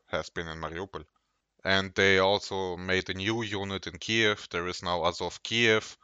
has 0.09 0.29
been 0.31 0.49
in 0.49 0.59
Mariupol. 0.59 1.05
And 1.65 1.95
they 1.95 2.19
also 2.19 2.77
made 2.77 3.09
a 3.09 3.15
new 3.15 3.43
unit 3.43 3.87
in 3.87 3.99
Kiev. 3.99 4.49
There 4.51 4.67
is 4.67 4.83
now 4.83 5.05
Azov 5.05 5.43
Kiev. 5.45 5.97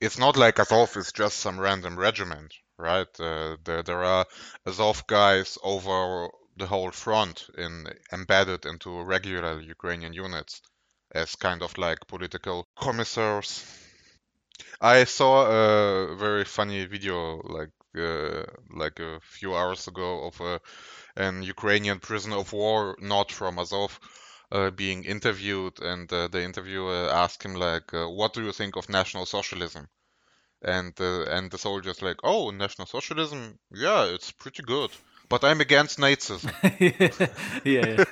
It's 0.00 0.18
not 0.18 0.36
like 0.36 0.58
Azov 0.58 0.96
is 0.98 1.12
just 1.12 1.38
some 1.38 1.58
random 1.58 1.98
regiment, 1.98 2.52
right? 2.78 3.08
Uh, 3.20 3.56
there, 3.64 3.82
there 3.82 4.04
are 4.04 4.26
Azov 4.66 5.06
guys 5.06 5.58
over 5.62 6.28
the 6.56 6.66
whole 6.66 6.90
front 6.90 7.46
in 7.56 7.86
embedded 8.12 8.66
into 8.66 9.02
regular 9.02 9.60
Ukrainian 9.60 10.12
units 10.12 10.60
as 11.12 11.36
kind 11.36 11.62
of 11.62 11.76
like 11.78 12.06
political 12.06 12.66
commissars. 12.76 13.64
I 14.80 15.04
saw 15.04 15.46
a 15.46 16.16
very 16.16 16.44
funny 16.44 16.84
video 16.86 17.40
like 17.44 17.70
uh, 17.96 18.44
like 18.70 19.00
a 19.00 19.20
few 19.20 19.54
hours 19.54 19.88
ago 19.88 20.26
of 20.26 20.40
a, 20.40 20.60
an 21.16 21.42
Ukrainian 21.42 22.00
prisoner 22.00 22.36
of 22.36 22.52
war, 22.52 22.96
not 23.00 23.32
from 23.32 23.58
Azov, 23.58 23.98
uh, 24.52 24.70
being 24.70 25.04
interviewed, 25.04 25.80
and 25.80 26.12
uh, 26.12 26.28
the 26.28 26.42
interviewer 26.42 27.08
asked 27.10 27.42
him 27.42 27.54
like, 27.54 27.92
uh, 27.94 28.08
"What 28.08 28.34
do 28.34 28.42
you 28.42 28.52
think 28.52 28.76
of 28.76 28.88
National 28.88 29.26
Socialism?" 29.26 29.88
And 30.62 30.92
uh, 31.00 31.24
and 31.30 31.50
the 31.50 31.58
soldier's 31.58 32.02
like, 32.02 32.16
"Oh, 32.24 32.50
National 32.50 32.86
Socialism? 32.86 33.58
Yeah, 33.70 34.06
it's 34.14 34.32
pretty 34.32 34.62
good, 34.62 34.90
but 35.28 35.44
I'm 35.44 35.60
against 35.60 35.98
Nazism." 35.98 36.50
yeah. 37.64 38.04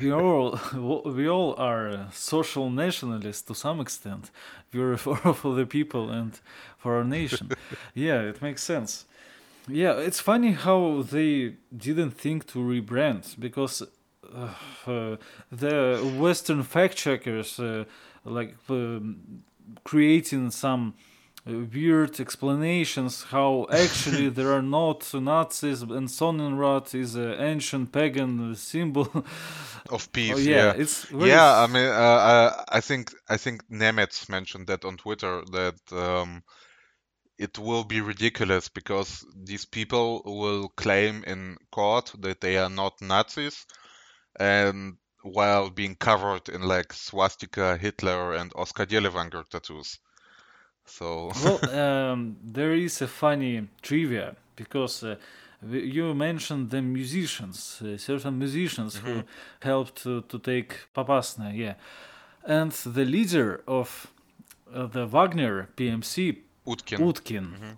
we 0.00 0.12
all 0.12 0.58
we 1.04 1.28
all 1.28 1.54
are 1.56 1.88
uh, 1.88 2.10
social 2.10 2.70
nationalists 2.70 3.42
to 3.42 3.54
some 3.54 3.80
extent. 3.80 4.30
We're 4.72 4.96
for, 5.04 5.16
for 5.16 5.54
the 5.54 5.66
people 5.66 6.10
and 6.10 6.38
for 6.78 6.96
our 6.96 7.04
nation. 7.04 7.50
yeah, 7.94 8.20
it 8.20 8.42
makes 8.42 8.62
sense. 8.62 9.06
Yeah, 9.68 9.98
it's 9.98 10.20
funny 10.20 10.52
how 10.52 11.02
they 11.02 11.54
didn't 11.76 12.12
think 12.12 12.46
to 12.48 12.58
rebrand 12.58 13.38
because 13.38 13.82
uh, 14.34 14.48
uh, 14.86 15.16
the 15.52 16.16
Western 16.18 16.62
fact 16.62 16.96
checkers 16.96 17.60
uh, 17.60 17.84
like 18.24 18.54
um, 18.68 19.42
creating 19.84 20.50
some 20.50 20.94
weird 21.46 22.20
explanations 22.20 23.24
how 23.24 23.66
actually 23.72 24.28
there 24.28 24.52
are 24.52 24.62
not 24.62 25.12
Nazis 25.14 25.82
and 25.82 26.08
Sonnenrad 26.08 26.94
is 26.94 27.14
an 27.14 27.32
ancient 27.40 27.92
pagan 27.92 28.54
symbol 28.54 29.08
of 29.90 30.12
peace. 30.12 30.34
Oh, 30.34 30.38
yeah, 30.38 30.56
yeah, 30.56 30.72
it's 30.76 31.10
yeah. 31.10 31.62
I 31.62 31.66
mean, 31.66 31.86
uh, 31.86 32.62
I, 32.68 32.76
I 32.76 32.80
think 32.80 33.12
I 33.28 33.36
think 33.36 33.62
Nemetz 33.70 34.28
mentioned 34.28 34.66
that 34.66 34.84
on 34.84 34.96
Twitter 34.96 35.42
that 35.52 35.78
um, 35.92 36.42
it 37.38 37.58
will 37.58 37.84
be 37.84 38.00
ridiculous 38.00 38.68
because 38.68 39.24
these 39.34 39.64
people 39.64 40.22
will 40.24 40.68
claim 40.76 41.24
in 41.26 41.56
court 41.72 42.12
that 42.18 42.40
they 42.40 42.58
are 42.58 42.70
not 42.70 43.00
Nazis, 43.00 43.64
and 44.38 44.96
while 45.22 45.70
being 45.70 45.94
covered 45.94 46.48
in 46.48 46.62
like 46.62 46.92
swastika, 46.92 47.76
Hitler, 47.76 48.34
and 48.34 48.52
Oskar 48.54 48.86
Dirlewanger 48.86 49.48
tattoos. 49.48 49.98
So 50.86 51.32
Well, 51.44 51.78
um, 51.78 52.36
there 52.42 52.72
is 52.72 53.02
a 53.02 53.06
funny 53.08 53.68
trivia 53.82 54.36
because 54.56 55.04
uh, 55.04 55.16
you 55.68 56.14
mentioned 56.14 56.70
the 56.70 56.82
musicians, 56.82 57.82
uh, 57.82 57.96
certain 57.98 58.38
musicians 58.38 58.96
who 58.96 59.22
helped 59.60 60.02
to, 60.02 60.22
to 60.22 60.38
take 60.38 60.88
Popasna, 60.94 61.56
yeah. 61.56 61.74
And 62.44 62.72
the 62.72 63.04
leader 63.04 63.62
of 63.66 64.06
uh, 64.72 64.86
the 64.86 65.06
Wagner 65.06 65.68
PMC, 65.76 66.38
Utkin. 66.66 66.98
Utkin, 66.98 67.76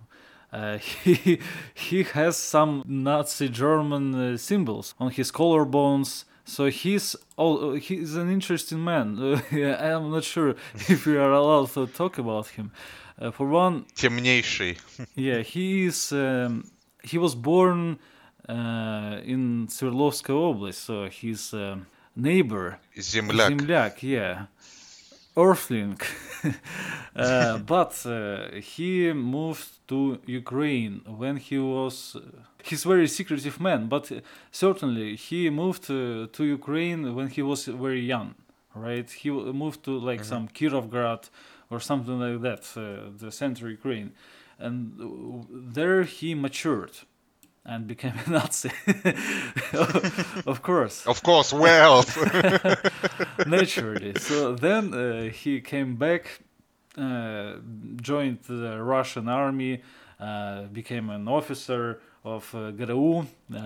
uh, 0.53 0.79
he, 1.05 1.41
he 1.75 2.03
has 2.05 2.37
some 2.37 2.85
Nazi 2.87 3.49
German 3.49 4.15
uh, 4.15 4.37
symbols 4.37 4.95
on 4.99 5.11
his 5.11 5.33
collarbones. 5.33 6.25
So 6.46 6.70
he's 6.70 7.16
all, 7.36 7.74
he's 7.74 8.16
an 8.16 8.30
interesting 8.32 8.84
man. 8.84 9.18
Uh, 9.20 9.42
yeah, 9.52 9.96
I'm 9.98 10.12
not 10.12 10.24
sure 10.24 10.56
if 10.90 11.06
we 11.06 11.18
are 11.18 11.32
allowed 11.32 11.70
to 11.74 11.88
talk 11.88 12.18
about 12.18 12.48
him. 12.48 12.72
Uh, 13.20 13.32
for 13.32 13.48
one, 13.48 13.86
Темнейший. 13.96 14.78
yeah, 15.16 15.42
he 15.42 15.86
is. 15.88 16.12
Um, 16.12 16.64
he 17.04 17.18
was 17.18 17.36
born 17.36 17.98
uh, 18.48 19.20
in 19.26 19.68
Sverdlovskaya 19.68 20.54
Oblast, 20.54 20.86
so 20.86 21.08
his 21.10 21.54
um 21.54 21.86
neighbor, 22.16 22.80
Земляк. 22.96 23.50
Zemlyak, 23.58 24.04
yeah, 24.04 24.46
Earthling. 25.37 25.99
uh, 27.17 27.59
but 27.59 28.05
uh, 28.05 28.51
he 28.61 29.13
moved 29.13 29.69
to 29.89 30.19
Ukraine 30.27 31.01
when 31.07 31.37
he 31.37 31.59
was. 31.59 32.17
he's 32.63 32.85
very 32.85 33.09
secretive 33.09 33.59
man, 33.61 33.89
but 33.89 34.13
uh, 34.13 34.21
certainly 34.51 35.17
he 35.17 35.51
moved 35.51 35.91
uh, 35.91 36.27
to 36.33 36.45
Ukraine 36.45 37.15
when 37.15 37.29
he 37.29 37.43
was 37.43 37.65
very 37.65 38.01
young, 38.01 38.35
right? 38.75 39.11
He 39.11 39.31
moved 39.31 39.85
to 39.85 39.99
like 39.99 40.23
some 40.25 40.49
Kirovgrad 40.49 41.31
or 41.71 41.81
something 41.81 42.19
like 42.21 42.41
that, 42.43 42.65
uh, 42.77 43.11
the 43.17 43.33
central 43.33 43.71
Ukraine, 43.71 44.13
and 44.59 44.77
uh, 45.01 45.07
there 45.51 46.03
he 46.03 46.35
matured 46.35 46.95
and 47.65 47.87
became 47.87 48.15
a 48.27 48.31
Nazi. 48.31 48.71
of 50.47 50.63
course, 50.63 51.07
Of 51.07 51.23
course, 51.23 51.53
else? 51.53 52.17
naturally. 53.47 54.15
So 54.19 54.55
then 54.55 54.93
uh, 54.95 55.31
he 55.31 55.61
came 55.61 55.97
back, 55.97 56.41
uh, 56.99 57.55
joined 57.97 58.41
the 58.49 58.83
Russian 58.83 59.29
army, 59.29 59.83
uh, 60.19 60.63
became 60.73 61.11
an 61.11 61.29
officer 61.29 62.01
of 62.25 62.55
uh, 62.55 62.71
GRU, 62.71 63.27
uh, 63.53 63.57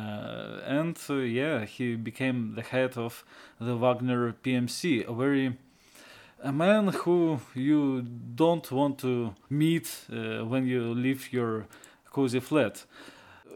and 0.67 0.99
uh, 1.11 1.15
yeah, 1.17 1.65
he 1.65 1.97
became 1.97 2.55
the 2.55 2.63
head 2.63 2.97
of 2.97 3.25
the 3.61 3.77
Wagner 3.77 4.33
PMC, 4.33 5.07
a 5.09 5.13
very 5.13 5.57
a 6.43 6.53
man 6.53 6.89
who 6.89 7.41
you 7.55 8.03
don't 8.35 8.71
want 8.71 8.99
to 8.99 9.35
meet 9.49 9.91
uh, 10.13 10.45
when 10.45 10.67
you 10.67 10.95
leave 10.95 11.33
your 11.33 11.67
cozy 12.11 12.41
flat 12.41 12.85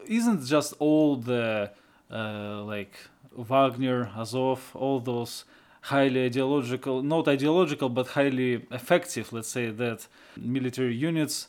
isn't 0.07 0.45
just 0.47 0.75
all 0.79 1.17
the 1.17 1.71
uh, 2.11 2.63
like 2.65 2.95
Wagner, 3.37 4.11
Azov, 4.17 4.73
all 4.75 5.01
those 5.01 5.45
highly 5.83 6.27
ideological, 6.27 7.03
not 7.03 7.29
ideological, 7.29 7.89
but 7.89 8.09
highly 8.09 8.67
effective, 8.71 9.33
let's 9.33 9.49
say 9.49 9.71
that 9.71 10.07
military 10.37 10.95
units 10.95 11.49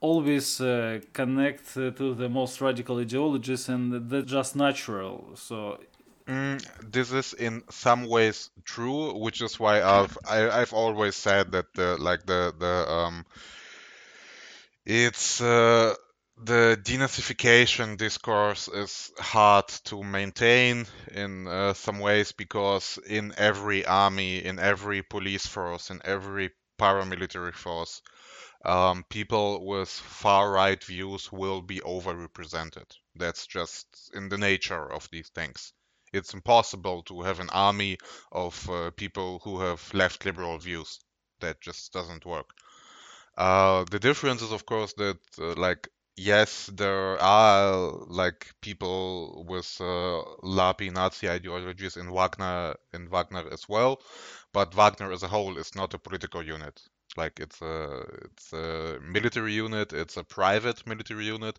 always 0.00 0.60
uh, 0.60 1.00
connect 1.12 1.76
uh, 1.76 1.90
to 1.92 2.14
the 2.14 2.28
most 2.28 2.60
radical 2.60 2.98
ideologies 2.98 3.68
and 3.68 4.10
that's 4.10 4.30
just 4.30 4.56
natural. 4.56 5.30
So 5.34 5.78
Mm, 6.26 6.60
this 6.90 7.12
is 7.12 7.34
in 7.34 7.62
some 7.70 8.06
ways 8.06 8.50
true, 8.64 9.16
which 9.16 9.40
is 9.40 9.60
why 9.60 9.82
I've 9.82 10.18
I, 10.24 10.50
I've 10.50 10.72
always 10.72 11.14
said 11.14 11.52
that 11.52 11.66
like 12.00 12.26
the 12.26 12.52
the 12.58 12.90
um 12.90 13.24
it's 14.84 15.40
uh, 15.40 15.94
the 16.38 16.78
denazification 16.82 17.96
discourse 17.96 18.68
is 18.68 19.10
hard 19.18 19.68
to 19.68 20.02
maintain 20.02 20.86
in 21.12 21.46
uh, 21.46 21.72
some 21.74 21.98
ways 21.98 22.32
because 22.32 22.98
in 23.06 23.34
every 23.36 23.84
army, 23.86 24.44
in 24.44 24.58
every 24.58 25.02
police 25.02 25.46
force, 25.46 25.90
in 25.90 26.00
every 26.04 26.50
paramilitary 26.78 27.54
force, 27.54 28.02
um, 28.64 29.04
people 29.10 29.66
with 29.66 29.88
far 29.88 30.50
right 30.50 30.82
views 30.84 31.32
will 31.32 31.62
be 31.62 31.80
overrepresented. 31.80 32.90
That's 33.14 33.46
just 33.46 33.86
in 34.14 34.28
the 34.28 34.38
nature 34.38 34.92
of 34.92 35.08
these 35.12 35.28
things. 35.30 35.72
It's 36.12 36.34
impossible 36.34 37.02
to 37.04 37.22
have 37.22 37.40
an 37.40 37.50
army 37.50 37.98
of 38.32 38.68
uh, 38.70 38.90
people 38.92 39.40
who 39.44 39.60
have 39.60 39.92
left 39.94 40.24
liberal 40.24 40.58
views. 40.58 41.00
That 41.40 41.60
just 41.60 41.92
doesn't 41.92 42.26
work. 42.26 42.50
Uh, 43.36 43.84
the 43.90 43.98
difference 43.98 44.42
is, 44.42 44.52
of 44.52 44.66
course, 44.66 44.92
that 44.94 45.18
uh, 45.38 45.54
like 45.54 45.88
yes, 46.16 46.66
there 46.66 47.20
are 47.20 47.90
like 48.08 48.54
people 48.60 49.44
with 49.48 49.76
uh, 49.80 50.22
Lapi 50.42 50.90
Nazi 50.92 51.28
ideologies 51.28 51.96
in 51.96 52.10
Wagner 52.12 52.74
in 52.92 53.08
Wagner 53.08 53.44
as 53.52 53.68
well, 53.68 54.00
but 54.52 54.74
Wagner 54.74 55.12
as 55.12 55.22
a 55.22 55.28
whole 55.28 55.58
is 55.58 55.74
not 55.74 55.94
a 55.94 55.98
political 55.98 56.42
unit. 56.42 56.82
Like 57.16 57.40
it's 57.40 57.60
a 57.62 58.02
it's 58.24 58.52
a 58.52 58.98
military 59.02 59.52
unit, 59.54 59.92
it's 59.92 60.16
a 60.16 60.24
private 60.24 60.86
military 60.86 61.26
unit, 61.26 61.58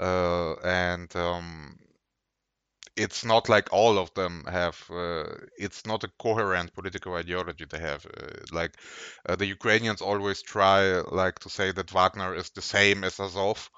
uh, 0.00 0.54
and 0.64 1.14
um, 1.16 1.78
it's 2.96 3.24
not 3.24 3.48
like 3.48 3.72
all 3.72 3.98
of 3.98 4.12
them 4.14 4.44
have 4.48 4.80
uh, 4.90 5.24
it's 5.58 5.84
not 5.86 6.04
a 6.04 6.10
coherent 6.18 6.72
political 6.74 7.14
ideology 7.14 7.64
they 7.68 7.78
have 7.78 8.06
uh, 8.06 8.28
like 8.52 8.72
uh, 9.28 9.36
the 9.36 9.46
ukrainians 9.46 10.00
always 10.00 10.42
try 10.42 11.00
like 11.00 11.38
to 11.38 11.50
say 11.50 11.72
that 11.72 11.92
wagner 11.92 12.34
is 12.34 12.50
the 12.50 12.62
same 12.62 13.04
as 13.04 13.18
azov 13.20 13.70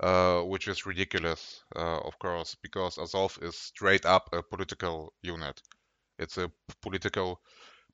uh, 0.00 0.40
which 0.40 0.68
is 0.68 0.86
ridiculous 0.86 1.62
uh, 1.76 1.98
of 2.00 2.18
course 2.18 2.56
because 2.62 2.98
azov 2.98 3.38
is 3.42 3.56
straight 3.56 4.04
up 4.04 4.28
a 4.32 4.42
political 4.42 5.12
unit. 5.22 5.60
It's 6.18 6.38
a 6.38 6.50
political 6.80 7.40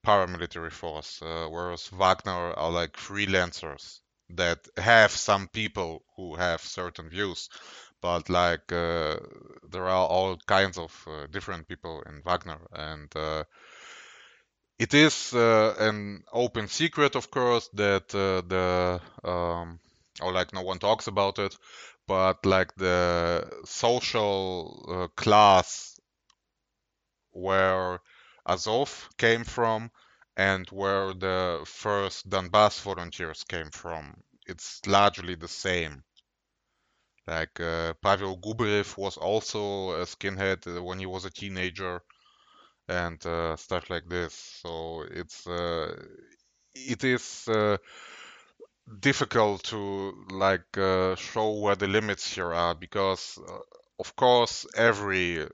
paramilitary 0.05 0.71
force 0.71 1.19
whereas 1.21 1.91
wagner 1.91 2.53
are 2.53 2.71
like 2.71 2.93
freelancers 2.93 3.99
that 4.29 4.59
have 4.77 5.11
some 5.11 5.47
people 5.47 6.03
who 6.15 6.35
have 6.35 6.61
certain 6.61 7.09
views 7.09 7.49
but 8.01 8.29
like 8.29 8.71
uh, 8.71 9.17
there 9.69 9.85
are 9.85 10.07
all 10.07 10.37
kinds 10.47 10.77
of 10.77 11.07
uh, 11.07 11.27
different 11.27 11.67
people 11.67 12.03
in 12.07 12.21
Wagner, 12.25 12.59
and 12.73 13.15
uh, 13.15 13.43
it 14.77 14.93
is 14.93 15.33
uh, 15.33 15.75
an 15.79 16.23
open 16.31 16.67
secret, 16.67 17.15
of 17.15 17.29
course, 17.31 17.69
that 17.73 18.15
uh, 18.15 18.41
the 18.47 19.01
um, 19.29 19.79
or 20.21 20.31
like 20.31 20.53
no 20.53 20.61
one 20.61 20.79
talks 20.79 21.07
about 21.07 21.39
it, 21.39 21.55
but 22.07 22.45
like 22.45 22.75
the 22.75 23.47
social 23.65 24.85
uh, 24.89 25.07
class 25.15 25.99
where 27.31 27.99
Azov 28.45 29.09
came 29.17 29.43
from 29.43 29.91
and 30.35 30.67
where 30.69 31.13
the 31.13 31.61
first 31.65 32.29
Donbass 32.29 32.81
volunteers 32.81 33.43
came 33.43 33.69
from, 33.71 34.23
it's 34.47 34.81
largely 34.87 35.35
the 35.35 35.47
same. 35.47 36.03
Like 37.29 37.59
uh, 37.61 37.93
Pavel 38.01 38.37
Gubarev 38.37 38.97
was 38.97 39.17
also 39.17 39.91
a 40.01 40.05
skinhead 40.05 40.67
uh, 40.67 40.83
when 40.83 40.99
he 40.99 41.05
was 41.05 41.25
a 41.25 41.29
teenager, 41.31 42.01
and 42.89 43.25
uh, 43.25 43.55
stuff 43.57 43.89
like 43.89 44.09
this. 44.09 44.33
So 44.63 45.03
it's 45.09 45.47
uh, 45.47 45.95
it 46.75 47.03
is 47.03 47.47
uh, 47.47 47.77
difficult 48.99 49.63
to 49.63 50.13
like 50.31 50.77
uh, 50.77 51.15
show 51.15 51.53
where 51.59 51.75
the 51.75 51.87
limits 51.87 52.33
here 52.33 52.53
are 52.53 52.75
because, 52.75 53.39
of 53.99 54.15
course, 54.15 54.65
every 54.75 55.47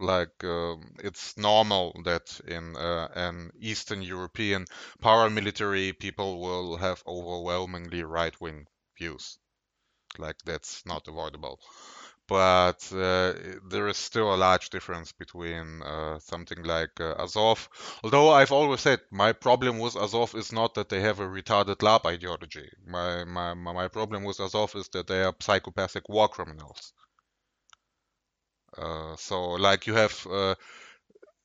like 0.00 0.44
um, 0.44 0.94
it's 1.02 1.38
normal 1.38 1.98
that 2.04 2.38
in 2.46 2.76
uh, 2.76 3.08
an 3.14 3.50
Eastern 3.58 4.02
European 4.02 4.66
paramilitary 5.02 5.98
people 5.98 6.40
will 6.42 6.76
have 6.76 7.02
overwhelmingly 7.06 8.02
right-wing 8.02 8.66
views. 8.98 9.38
Like 10.18 10.36
that's 10.44 10.84
not 10.86 11.08
avoidable 11.08 11.60
but 12.28 12.90
uh, 12.92 13.34
there 13.68 13.88
is 13.88 13.96
still 13.96 14.34
a 14.34 14.36
large 14.36 14.70
difference 14.70 15.12
between 15.12 15.82
uh, 15.82 16.18
something 16.18 16.62
like 16.62 16.98
uh, 17.00 17.14
Azov. 17.18 17.68
Although 18.02 18.30
I've 18.30 18.52
always 18.52 18.80
said 18.80 19.00
my 19.10 19.32
problem 19.32 19.78
with 19.78 19.96
Azov 19.96 20.34
is 20.34 20.50
not 20.50 20.74
that 20.74 20.88
they 20.88 21.00
have 21.00 21.20
a 21.20 21.26
retarded 21.26 21.82
lab 21.82 22.06
ideology. 22.06 22.68
My 22.86 23.24
my 23.24 23.54
my 23.54 23.88
problem 23.88 24.24
with 24.24 24.40
Azov 24.40 24.74
is 24.76 24.88
that 24.94 25.08
they 25.08 25.22
are 25.22 25.34
psychopathic 25.40 26.08
war 26.08 26.28
criminals. 26.28 26.94
Uh, 28.78 29.14
so 29.16 29.50
like 29.50 29.86
you 29.86 29.92
have, 29.94 30.26
uh, 30.26 30.54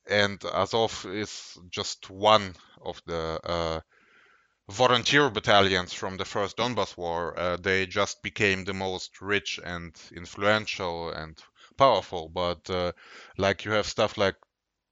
and 0.08 0.42
Azov 0.44 1.04
is 1.04 1.58
just 1.68 2.08
one 2.08 2.54
of 2.80 3.02
the 3.06 3.40
uh, 3.44 3.80
volunteer 4.68 5.30
battalions 5.30 5.92
from 5.94 6.16
the 6.16 6.24
first 6.24 6.56
Donbas 6.56 6.96
war. 6.96 7.38
Uh, 7.38 7.56
they 7.56 7.86
just 7.86 8.22
became 8.22 8.64
the 8.64 8.74
most 8.74 9.20
rich 9.20 9.58
and 9.64 9.98
influential 10.14 11.10
and 11.10 11.38
powerful. 11.76 12.28
But 12.28 12.68
uh, 12.70 12.92
like 13.36 13.64
you 13.64 13.72
have 13.72 13.86
stuff 13.86 14.18
like 14.18 14.36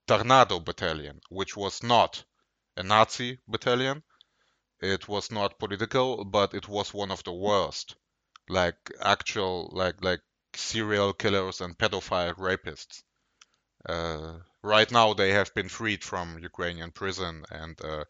Tornado 0.07 0.61
Battalion, 0.61 1.21
which 1.29 1.57
was 1.57 1.83
not 1.83 2.25
a 2.77 2.83
Nazi 2.83 3.39
battalion. 3.49 4.03
It 4.81 5.09
was 5.09 5.31
not 5.31 5.59
political, 5.59 6.25
but 6.25 6.55
it 6.55 6.69
was 6.69 6.95
one 6.95 7.11
of 7.11 7.25
the 7.25 7.33
worst. 7.33 7.97
Like 8.49 8.77
actual, 9.01 9.71
like 9.73 10.03
like 10.03 10.21
serial 10.55 11.13
killers 11.13 11.61
and 11.61 11.77
pedophile 11.77 12.35
rapists. 12.37 13.03
Uh, 13.89 14.39
right 14.67 14.91
now, 14.91 15.15
they 15.15 15.31
have 15.31 15.55
been 15.55 15.69
freed 15.69 16.03
from 16.05 16.39
Ukrainian 16.39 16.91
prison 16.91 17.45
and 17.51 17.81
uh, 17.83 18.05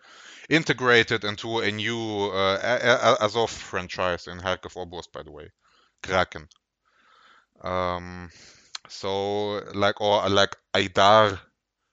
integrated 0.49 1.25
into 1.25 1.61
a 1.61 1.71
new 1.71 2.31
uh, 2.31 3.17
Azov 3.21 3.51
franchise 3.51 4.27
in 4.27 4.39
Kharkov 4.39 4.75
Oblast, 4.75 5.13
by 5.13 5.23
the 5.23 5.31
way, 5.31 5.51
Kraken. 6.03 6.49
Um, 7.63 8.31
so, 8.89 9.63
like, 9.75 10.01
or 10.01 10.29
like 10.29 10.57
Aidar, 10.75 11.39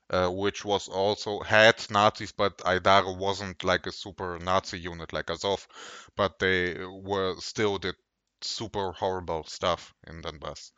uh, 0.09 0.29
which 0.29 0.63
was 0.63 0.87
also 0.87 1.39
had 1.41 1.75
Nazis, 1.89 2.31
but 2.31 2.57
Aidar 2.59 3.17
wasn't 3.17 3.63
like 3.63 3.87
a 3.87 3.91
super 3.91 4.39
Nazi 4.39 4.79
unit 4.79 5.13
like 5.13 5.29
Azov, 5.29 5.67
but 6.15 6.39
they 6.39 6.77
were 6.85 7.35
still 7.39 7.77
did 7.77 7.95
super 8.41 8.91
horrible 8.91 9.43
stuff 9.45 9.93
in 10.07 10.21
Donbass. 10.21 10.71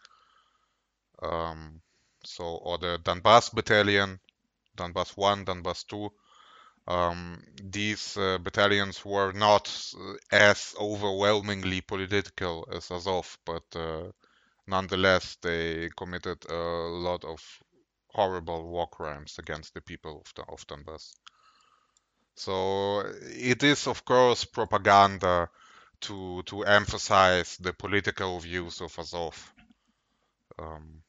Um, 1.21 1.81
so, 2.25 2.43
or 2.43 2.77
the 2.77 2.99
Donbass 3.03 3.53
Battalion, 3.53 4.19
Donbass 4.77 5.15
1, 5.15 5.45
Donbass 5.45 5.85
2. 5.87 6.09
Um, 6.87 7.43
these 7.63 8.15
uh, 8.17 8.37
battalions 8.37 9.03
were 9.03 9.31
not 9.31 9.67
uh, 9.99 10.13
as 10.31 10.75
overwhelmingly 10.79 11.81
political 11.81 12.67
as 12.71 12.91
Azov, 12.91 13.37
but 13.45 13.63
uh, 13.75 14.11
nonetheless, 14.67 15.37
they 15.41 15.89
committed 15.97 16.45
a 16.49 16.53
lot 16.53 17.23
of 17.23 17.41
horrible 18.09 18.67
war 18.67 18.87
crimes 18.87 19.37
against 19.39 19.73
the 19.73 19.81
people 19.81 20.21
of, 20.21 20.33
the, 20.35 20.43
of 20.51 20.65
Donbass. 20.67 21.15
So 22.35 22.99
it 22.99 23.63
is, 23.63 23.87
of 23.87 24.05
course, 24.05 24.45
propaganda 24.45 25.49
to 26.01 26.43
to 26.43 26.63
emphasize 26.63 27.57
the 27.57 27.73
political 27.73 28.39
views 28.39 28.81
of 28.81 28.97
Azov. 28.99 29.53
Um, 30.59 31.01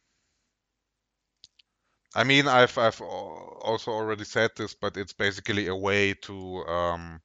I 2.15 2.25
mean, 2.25 2.49
I've 2.49 2.77
I've 2.79 3.01
also 3.01 3.91
already 3.93 4.25
said 4.25 4.51
this, 4.57 4.75
but 4.75 4.97
it's 4.97 5.13
basically 5.13 5.67
a 5.69 5.75
way 5.77 6.15
to 6.15 6.65
um, 6.67 7.21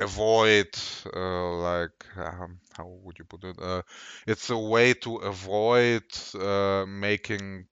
avoid, 0.00 0.68
uh, 1.14 1.50
like, 1.58 2.06
um, 2.16 2.60
how 2.76 2.86
would 2.86 3.18
you 3.18 3.24
put 3.24 3.44
it? 3.44 3.58
Uh, 3.60 3.82
it's 4.26 4.50
a 4.50 4.58
way 4.58 4.94
to 4.94 5.16
avoid 5.16 6.04
uh, 6.34 6.84
making 6.86 7.66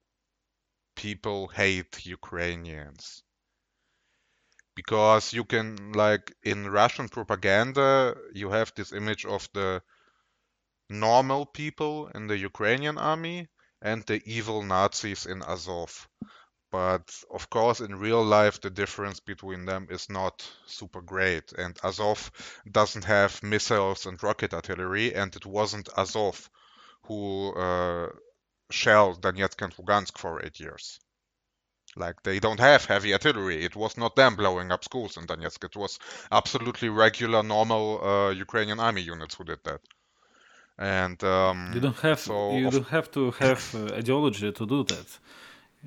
people 0.97 1.49
hate 1.49 2.07
Ukrainians 2.07 3.25
because 4.75 5.33
you 5.33 5.45
can 5.45 5.93
like 5.93 6.35
in 6.43 6.69
Russian 6.69 7.09
propaganda 7.09 8.15
you 8.35 8.51
have 8.51 8.73
this 8.77 8.93
image 8.93 9.25
of 9.25 9.49
the 9.55 9.83
normal 10.91 11.45
people 11.45 12.07
in 12.15 12.29
the 12.29 12.39
Ukrainian 12.39 12.97
army 12.97 13.49
and 13.83 14.03
the 14.07 14.23
evil 14.25 14.63
Nazis 14.63 15.27
in 15.27 15.43
Azov. 15.43 16.09
But 16.71 17.23
of 17.31 17.51
course, 17.51 17.81
in 17.81 17.97
real 17.97 18.25
life, 18.25 18.61
the 18.61 18.71
difference 18.71 19.21
between 19.21 19.67
them 19.67 19.89
is 19.91 20.09
not 20.09 20.51
super 20.67 21.03
great. 21.03 21.53
And 21.53 21.79
Azov 21.85 22.31
doesn't 22.71 23.05
have 23.05 23.43
missiles 23.43 24.07
and 24.07 24.23
rocket 24.23 24.55
artillery, 24.55 25.15
and 25.15 25.35
it 25.37 25.45
wasn't 25.45 25.91
Azov 25.99 26.49
who 27.05 27.53
uh, 27.55 28.09
shelled 28.71 29.21
Donetsk 29.21 29.61
and 29.61 29.75
Lugansk 29.77 30.17
for 30.17 30.45
eight 30.45 30.61
years. 30.61 30.99
Like 31.95 32.23
they 32.23 32.41
don't 32.41 32.61
have 32.61 32.87
heavy 32.87 33.13
artillery. 33.13 33.65
It 33.65 33.77
was 33.77 33.99
not 33.99 34.17
them 34.17 34.37
blowing 34.37 34.73
up 34.73 34.83
schools 34.83 35.19
in 35.19 35.27
Donetsk. 35.27 35.65
It 35.65 35.77
was 35.77 35.99
absolutely 36.31 36.89
regular, 36.89 37.43
normal 37.43 38.03
uh, 38.03 38.31
Ukrainian 38.31 38.81
army 38.81 39.03
units 39.03 39.35
who 39.35 39.45
did 39.45 39.59
that. 39.65 39.81
And 40.79 41.23
um, 41.25 41.59
you 41.69 41.81
don't 41.81 41.97
have 41.99 42.29
so 42.29 42.37
you 42.49 42.71
don't 42.71 42.89
have 42.89 43.11
to 43.13 43.31
have 43.33 43.75
uh, 43.75 43.95
ideology 43.95 44.53
to 44.53 44.67
do 44.67 44.85
that. 44.85 45.19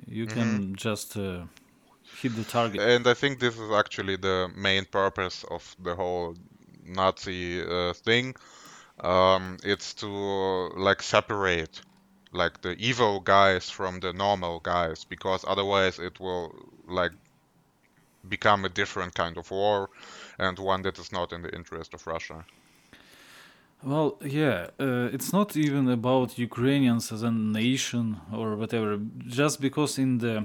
You 0.06 0.26
can 0.26 0.74
Mm-hmm. 0.74 0.74
just 0.76 1.16
uh, 1.16 1.44
hit 2.12 2.34
the 2.36 2.44
target. 2.44 2.90
and 2.92 3.06
I 3.06 3.14
think 3.14 3.38
this 3.40 3.58
is 3.58 3.70
actually 3.70 4.16
the 4.16 4.50
main 4.56 4.84
purpose 4.86 5.44
of 5.50 5.74
the 5.78 5.94
whole 5.94 6.36
Nazi 6.84 7.62
uh, 7.62 7.92
thing. 7.94 8.34
Um, 9.00 9.58
it's 9.64 9.94
to 9.94 10.08
like 10.76 11.02
separate 11.02 11.82
like 12.32 12.60
the 12.62 12.76
evil 12.78 13.20
guys 13.20 13.70
from 13.70 14.00
the 14.00 14.12
normal 14.12 14.60
guys 14.60 15.04
because 15.04 15.44
otherwise 15.46 15.98
it 15.98 16.20
will 16.20 16.52
like 16.86 17.12
become 18.28 18.64
a 18.64 18.68
different 18.68 19.14
kind 19.14 19.36
of 19.38 19.50
war 19.50 19.90
and 20.38 20.58
one 20.58 20.82
that 20.82 20.98
is 20.98 21.12
not 21.12 21.32
in 21.32 21.42
the 21.42 21.54
interest 21.54 21.94
of 21.94 22.06
Russia. 22.06 22.44
Well, 23.84 24.18
yeah, 24.24 24.68
uh, 24.80 25.08
it's 25.12 25.32
not 25.32 25.56
even 25.56 25.88
about 25.88 26.38
Ukrainians 26.38 27.12
as 27.12 27.22
a 27.22 27.30
nation 27.30 28.16
or 28.32 28.56
whatever. 28.56 28.98
Just 29.26 29.60
because 29.60 29.98
in 29.98 30.18
the 30.18 30.44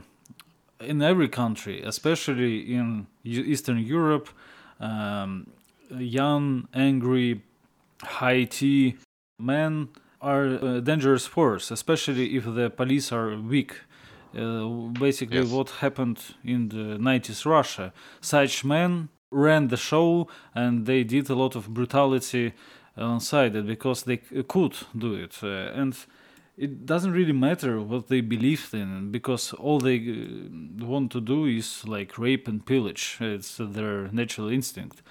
in 0.79 1.01
every 1.01 1.29
country, 1.29 1.81
especially 1.83 2.73
in 2.73 3.07
Eastern 3.23 3.77
Europe, 3.77 4.29
um, 4.79 5.47
young, 5.91 6.67
angry, 6.73 7.43
high 8.01 8.45
tea 8.45 8.97
men 9.39 9.89
are 10.21 10.45
a 10.45 10.81
dangerous 10.81 11.25
force, 11.27 11.71
especially 11.71 12.35
if 12.35 12.45
the 12.45 12.69
police 12.69 13.11
are 13.11 13.35
weak. 13.37 13.73
Uh, 14.35 14.89
basically, 14.99 15.39
Yes. 15.39 15.51
what 15.51 15.69
happened 15.81 16.19
in 16.43 16.69
the 16.69 16.97
90s 16.97 17.45
Russia. 17.45 17.91
Such 18.21 18.63
men 18.63 19.09
ran 19.29 19.67
the 19.67 19.77
show 19.77 20.27
and 20.55 20.85
they 20.85 21.03
did 21.03 21.29
a 21.29 21.35
lot 21.35 21.55
of 21.55 21.73
brutality 21.73 22.53
side 23.19 23.65
because 23.65 24.03
they 24.03 24.17
could 24.17 24.75
do 24.97 25.13
it. 25.15 25.39
Uh, 25.43 25.71
and 25.73 25.97
it 26.57 26.85
doesn't 26.85 27.13
really 27.13 27.33
matter 27.33 27.81
what 27.81 28.07
they 28.07 28.21
believed 28.21 28.73
in 28.73 29.11
because 29.11 29.53
all 29.53 29.79
they 29.79 29.97
uh, 29.97 30.85
want 30.85 31.11
to 31.11 31.21
do 31.21 31.45
is 31.45 31.87
like 31.87 32.17
rape 32.17 32.47
and 32.47 32.65
pillage. 32.65 33.17
It's 33.19 33.57
their 33.57 34.09
natural 34.11 34.49
instinct. 34.49 35.01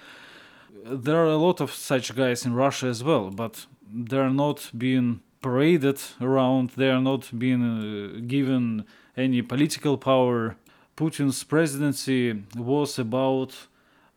There 0.85 1.17
are 1.17 1.29
a 1.29 1.37
lot 1.37 1.61
of 1.61 1.73
such 1.73 2.15
guys 2.15 2.45
in 2.45 2.53
Russia 2.53 2.87
as 2.87 3.03
well, 3.03 3.29
but 3.29 3.65
they're 3.93 4.29
not 4.29 4.71
being 4.77 5.21
paraded 5.41 5.99
around, 6.21 6.71
they 6.71 6.89
are 6.89 7.01
not 7.01 7.29
being 7.37 7.63
uh, 7.63 8.21
given 8.27 8.85
any 9.17 9.41
political 9.41 9.97
power. 9.97 10.55
Putin's 10.95 11.43
presidency 11.43 12.43
was 12.55 12.99
about 12.99 13.67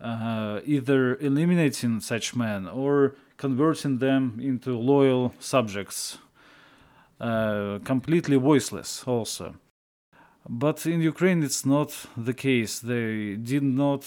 uh, 0.00 0.60
either 0.64 1.16
eliminating 1.16 2.00
such 2.00 2.36
men 2.36 2.68
or 2.68 3.16
converting 3.44 3.98
them 3.98 4.22
into 4.40 4.70
loyal 4.78 5.34
subjects, 5.38 6.16
uh, 7.20 7.78
completely 7.84 8.38
voiceless 8.38 8.90
also. 9.06 9.46
But 10.48 10.86
in 10.86 11.02
Ukraine, 11.12 11.42
it's 11.48 11.64
not 11.66 11.90
the 12.16 12.32
case. 12.46 12.72
They 12.92 13.36
did 13.52 13.62
not 13.62 14.02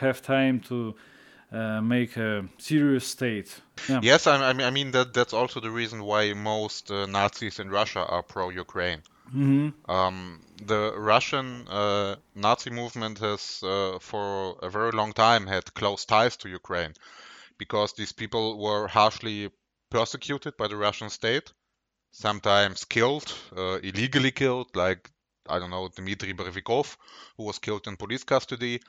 have 0.00 0.22
time 0.22 0.56
to 0.70 0.94
uh, 1.52 1.80
make 1.82 2.12
a 2.16 2.32
serious 2.56 3.06
state. 3.16 3.50
Yeah. 3.90 4.00
Yes, 4.02 4.26
I, 4.26 4.34
I 4.50 4.52
mean, 4.54 4.66
I 4.66 4.70
mean 4.78 4.90
that 4.92 5.08
that's 5.12 5.34
also 5.40 5.60
the 5.60 5.74
reason 5.80 5.98
why 6.10 6.22
most 6.32 6.90
uh, 6.90 7.04
Nazis 7.16 7.58
in 7.62 7.68
Russia 7.80 8.02
are 8.14 8.22
pro-Ukraine. 8.34 9.02
hmm 9.30 9.68
Um, 9.98 10.16
the 10.72 10.82
Russian 11.12 11.46
uh, 11.80 12.16
Nazi 12.46 12.70
movement 12.80 13.16
has, 13.28 13.42
uh, 13.62 13.98
for 14.10 14.56
a 14.68 14.70
very 14.78 14.92
long 15.00 15.12
time, 15.26 15.42
had 15.54 15.64
close 15.80 16.02
ties 16.14 16.34
to 16.38 16.46
Ukraine 16.60 16.94
because 17.58 17.92
these 17.92 18.12
people 18.12 18.58
were 18.58 18.86
harshly 18.88 19.50
persecuted 19.90 20.56
by 20.56 20.68
the 20.68 20.76
Russian 20.76 21.10
state, 21.10 21.52
sometimes 22.12 22.84
killed, 22.84 23.32
uh, 23.56 23.78
illegally 23.82 24.30
killed, 24.30 24.74
like, 24.74 25.10
I 25.48 25.58
don't 25.58 25.70
know, 25.70 25.88
Dmitry 25.88 26.34
Borovikov, 26.34 26.96
who 27.36 27.44
was 27.44 27.58
killed 27.58 27.86
in 27.86 27.96
police 27.96 28.24
custody. 28.24 28.80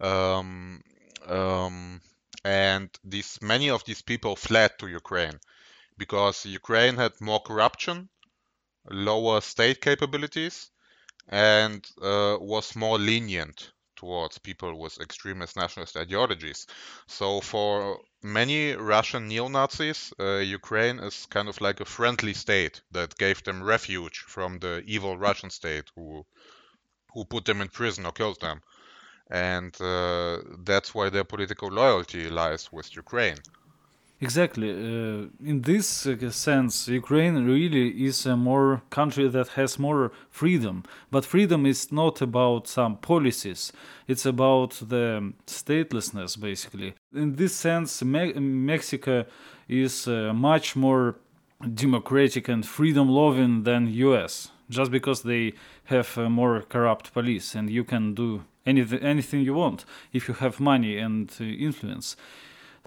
Um, 0.00 0.82
um, 1.26 2.00
and 2.44 2.88
these 3.04 3.38
many 3.42 3.70
of 3.70 3.84
these 3.84 4.02
people 4.02 4.36
fled 4.36 4.78
to 4.78 4.86
Ukraine 4.86 5.38
because 5.96 6.46
Ukraine 6.46 6.96
had 6.96 7.20
more 7.20 7.40
corruption 7.40 8.08
lower 8.90 9.40
state 9.40 9.80
capabilities 9.80 10.70
and 11.28 11.86
uh, 12.00 12.36
was 12.40 12.74
more 12.76 12.98
lenient 12.98 13.72
towards 13.98 14.38
people 14.38 14.78
with 14.78 15.00
extremist 15.00 15.56
nationalist 15.56 15.96
ideologies. 15.96 16.66
So 17.06 17.40
for 17.40 17.98
many 18.22 18.74
Russian 18.74 19.28
neo-Nazis, 19.28 20.12
uh, 20.20 20.38
Ukraine 20.60 20.98
is 21.00 21.26
kind 21.26 21.48
of 21.48 21.60
like 21.60 21.80
a 21.80 21.92
friendly 21.96 22.34
state 22.34 22.80
that 22.92 23.18
gave 23.24 23.42
them 23.42 23.62
refuge 23.62 24.18
from 24.34 24.58
the 24.60 24.82
evil 24.86 25.18
Russian 25.18 25.50
state 25.50 25.88
who 25.94 26.24
who 27.12 27.24
put 27.24 27.44
them 27.44 27.60
in 27.60 27.68
prison 27.68 28.06
or 28.06 28.12
killed 28.12 28.40
them. 28.40 28.60
And 29.30 29.72
uh, 29.80 30.38
that's 30.64 30.94
why 30.94 31.10
their 31.10 31.24
political 31.24 31.68
loyalty 31.68 32.30
lies 32.30 32.70
with 32.72 32.94
Ukraine. 32.96 33.38
Exactly. 34.20 34.70
Uh, 34.70 35.26
in 35.44 35.62
this 35.62 36.04
uh, 36.06 36.30
sense, 36.30 36.88
Ukraine 36.88 37.44
really 37.46 38.04
is 38.04 38.26
a 38.26 38.36
more 38.36 38.82
country 38.90 39.28
that 39.28 39.48
has 39.48 39.78
more 39.78 40.10
freedom. 40.30 40.82
But 41.12 41.24
freedom 41.24 41.64
is 41.64 41.92
not 41.92 42.20
about 42.20 42.66
some 42.66 42.96
policies. 42.96 43.72
It's 44.08 44.26
about 44.26 44.70
the 44.88 45.32
statelessness, 45.46 46.40
basically. 46.40 46.94
In 47.14 47.36
this 47.36 47.54
sense, 47.54 48.02
Me- 48.02 48.32
Mexico 48.32 49.24
is 49.68 50.08
uh, 50.08 50.32
much 50.34 50.74
more 50.74 51.14
democratic 51.74 52.48
and 52.48 52.66
freedom-loving 52.66 53.62
than 53.62 53.86
U.S. 53.86 54.50
Just 54.68 54.90
because 54.90 55.22
they 55.22 55.54
have 55.84 56.18
a 56.18 56.28
more 56.28 56.62
corrupt 56.62 57.12
police, 57.12 57.54
and 57.54 57.70
you 57.70 57.84
can 57.84 58.14
do 58.14 58.42
anything 58.66 58.98
anything 58.98 59.40
you 59.42 59.54
want 59.54 59.84
if 60.12 60.28
you 60.28 60.34
have 60.34 60.60
money 60.60 60.98
and 60.98 61.30
uh, 61.40 61.44
influence 61.44 62.16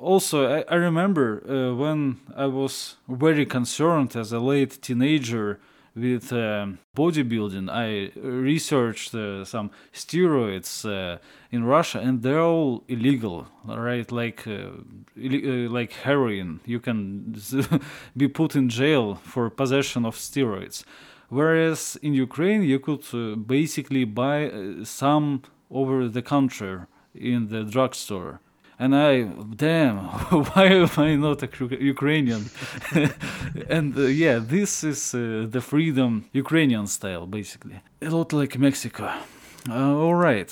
also 0.02 0.48
I, 0.52 0.64
I 0.68 0.76
remember 0.76 1.44
uh, 1.48 1.76
when 1.76 2.20
I 2.36 2.48
was 2.48 2.98
very 3.08 3.46
concerned 3.46 4.16
as 4.16 4.32
a 4.32 4.40
late 4.40 4.82
teenager 4.82 5.60
with 5.96 6.32
uh, 6.32 6.68
bodybuilding, 6.96 7.70
I 7.70 8.18
researched 8.18 9.14
uh, 9.14 9.44
some 9.44 9.72
steroids 9.94 10.86
uh, 10.86 11.18
in 11.52 11.66
Russia, 11.66 12.00
and 12.00 12.22
they're 12.22 12.40
all 12.40 12.84
illegal, 12.88 13.48
right? 13.66 14.10
Like 14.10 14.48
uh, 14.48 14.70
Ill- 15.18 15.68
uh, 15.68 15.70
like 15.70 15.92
heroin, 15.92 16.62
you 16.66 16.80
can 16.80 17.36
be 18.18 18.28
put 18.30 18.56
in 18.56 18.70
jail 18.70 19.16
for 19.16 19.50
possession 19.50 20.06
of 20.06 20.16
steroids. 20.16 20.86
Whereas 21.28 21.98
in 22.02 22.14
Ukraine, 22.14 22.64
you 22.64 22.80
could 22.80 23.06
uh, 23.14 23.36
basically 23.36 24.06
buy 24.06 24.52
some 24.84 25.44
over 25.70 26.08
the 26.08 26.22
counter 26.22 26.88
in 27.14 27.50
the 27.50 27.64
drugstore 27.64 28.40
and 28.82 28.96
I, 28.96 29.22
damn, 29.56 29.98
why 30.48 30.66
am 30.66 30.90
I 30.98 31.16
not 31.16 31.44
a 31.44 31.50
Ukrainian? 31.80 32.50
and 33.70 33.96
uh, 33.96 34.02
yeah, 34.02 34.40
this 34.40 34.84
is 34.84 35.14
uh, 35.14 35.46
the 35.48 35.62
freedom 35.62 36.26
Ukrainian 36.34 36.88
style, 36.88 37.28
basically. 37.28 37.80
A 38.02 38.10
lot 38.10 38.34
like 38.34 38.58
Mexico. 38.58 39.04
Uh, 39.70 39.96
all 40.04 40.16
right. 40.16 40.52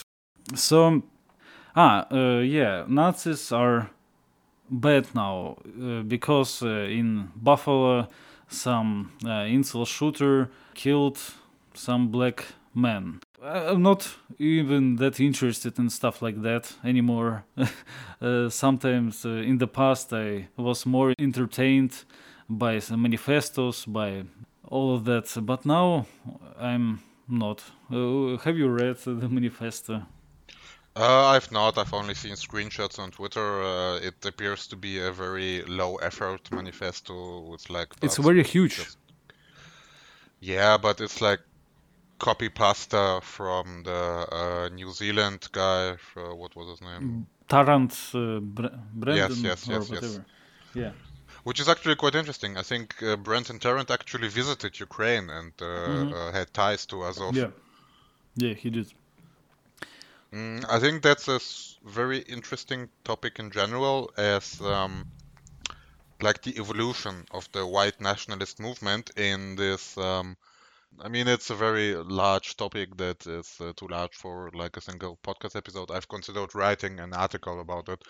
So, 0.53 1.01
ah, 1.75 2.05
uh, 2.11 2.41
yeah, 2.41 2.86
Nazis 2.88 3.51
are 3.51 3.89
bad 4.69 5.07
now 5.15 5.57
uh, 5.82 6.03
because 6.03 6.61
uh, 6.61 6.99
in 6.99 7.30
Buffalo, 7.36 8.07
some 8.47 9.11
incel 9.23 9.88
shooter 9.88 10.51
killed 10.75 11.17
some 11.73 12.09
black 12.09 12.45
men. 12.75 13.21
I'm 13.43 13.81
not 13.81 14.15
even 14.37 14.97
that 14.97 15.19
interested 15.19 15.79
in 15.79 15.89
stuff 15.89 16.21
like 16.21 16.41
that 16.41 16.73
anymore. 16.83 17.45
uh, 18.21 18.49
sometimes 18.49 19.25
uh, 19.25 19.29
in 19.29 19.57
the 19.59 19.67
past 19.67 20.13
I 20.13 20.47
was 20.57 20.85
more 20.85 21.13
entertained 21.17 22.03
by 22.49 22.79
some 22.79 23.01
manifestos, 23.01 23.85
by 23.85 24.23
all 24.67 24.95
of 24.95 25.05
that, 25.05 25.33
but 25.45 25.65
now 25.65 26.05
I'm 26.59 26.99
not. 27.27 27.63
Uh, 27.91 28.37
have 28.37 28.57
you 28.57 28.67
read 28.67 28.97
the 28.97 29.29
manifesto? 29.29 30.03
Uh, 30.95 31.27
I've 31.27 31.51
not. 31.51 31.77
I've 31.77 31.93
only 31.93 32.15
seen 32.15 32.33
screenshots 32.33 32.99
on 32.99 33.11
Twitter. 33.11 33.63
Uh, 33.63 33.99
it 33.99 34.25
appears 34.25 34.67
to 34.67 34.75
be 34.75 34.99
a 34.99 35.11
very 35.11 35.63
low 35.63 35.95
effort 35.97 36.51
manifesto 36.51 37.41
with 37.41 37.69
like. 37.69 37.93
It's 38.01 38.17
very 38.17 38.43
huge. 38.43 38.85
Yeah, 40.41 40.77
but 40.77 40.99
it's 40.99 41.21
like 41.21 41.39
copy 42.20 42.49
pasta 42.49 43.20
from 43.24 43.84
the 43.84 43.91
uh, 43.91 44.70
New 44.74 44.91
Zealand 44.91 45.47
guy. 45.51 45.95
What 46.15 46.55
was 46.55 46.70
his 46.70 46.82
name? 46.82 47.28
Tarrant 47.47 47.91
uh, 48.13 48.39
Brandon 48.39 49.43
yes, 49.43 49.67
yes, 49.67 49.67
yes. 49.67 49.89
Yes. 49.91 50.20
Yeah. 50.76 50.91
Which 51.43 51.59
is 51.59 51.67
actually 51.70 51.95
quite 51.95 52.15
interesting. 52.15 52.57
I 52.57 52.63
think 52.63 53.01
uh, 53.01 53.15
Brenton 53.15 53.59
Tarrant 53.59 53.89
actually 53.89 54.28
visited 54.28 54.80
Ukraine 54.80 55.30
and 55.30 55.53
uh, 55.61 55.65
mm-hmm. 55.65 56.13
Uh, 56.13 56.32
had 56.32 56.53
ties 56.53 56.86
to 56.88 57.03
Azov. 57.05 57.36
Yeah, 57.36 57.51
yeah, 58.36 58.53
he 58.53 58.70
did. 58.70 58.93
Mm, 60.34 60.65
I 60.70 60.80
think 60.80 61.01
that's 61.01 61.28
a 61.28 61.39
very 61.84 62.20
interesting 62.20 62.89
topic 63.03 63.39
in 63.39 63.49
general, 63.49 64.11
as 64.17 64.61
um, 64.61 65.07
like 66.22 66.43
the 66.43 66.55
evolution 66.59 67.26
of 67.32 67.49
the 67.51 67.65
white 67.65 67.99
nationalist 67.99 68.59
movement 68.59 69.09
in 69.17 69.55
this 69.55 69.97
um, 69.97 70.38
I 70.97 71.07
mean, 71.07 71.27
it's 71.27 71.49
a 71.49 71.55
very 71.55 71.93
large 71.95 72.57
topic 72.57 72.97
that 72.97 73.25
is 73.27 73.55
uh, 73.61 73.73
too 73.75 73.87
large 73.87 74.15
for 74.15 74.49
like 74.53 74.75
a 74.77 74.81
single 74.81 75.17
podcast 75.23 75.55
episode. 75.55 75.91
I've 75.91 76.07
considered 76.07 76.55
writing 76.55 76.99
an 76.99 77.13
article 77.13 77.59
about 77.59 77.89
it, 77.89 78.01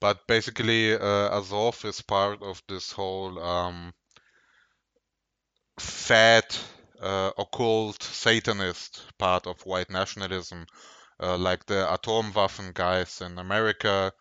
but 0.00 0.26
basically, 0.26 0.94
uh, 0.94 1.38
Azov 1.38 1.84
is 1.84 2.00
part 2.00 2.42
of 2.42 2.62
this 2.68 2.92
whole 2.92 3.38
um, 3.42 3.92
fat, 5.78 6.58
uh, 7.00 7.32
occult, 7.36 8.02
Satanist 8.02 9.02
part 9.18 9.46
of 9.46 9.64
white 9.66 9.90
nationalism, 9.90 10.66
uh, 11.20 11.36
like 11.36 11.66
the 11.66 11.86
Atomwaffen 11.90 12.72
guys 12.72 13.20
in 13.20 13.38
America, 13.38 14.12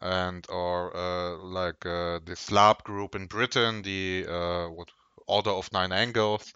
and 0.00 0.46
or 0.50 0.96
uh, 0.96 1.36
like 1.38 1.84
uh, 1.86 2.20
the 2.24 2.36
Slav 2.36 2.84
group 2.84 3.14
in 3.14 3.26
Britain, 3.26 3.82
the 3.82 4.24
what 4.68 4.88
Order 5.26 5.50
of 5.50 5.72
Nine 5.72 5.92
Angles 5.92 6.52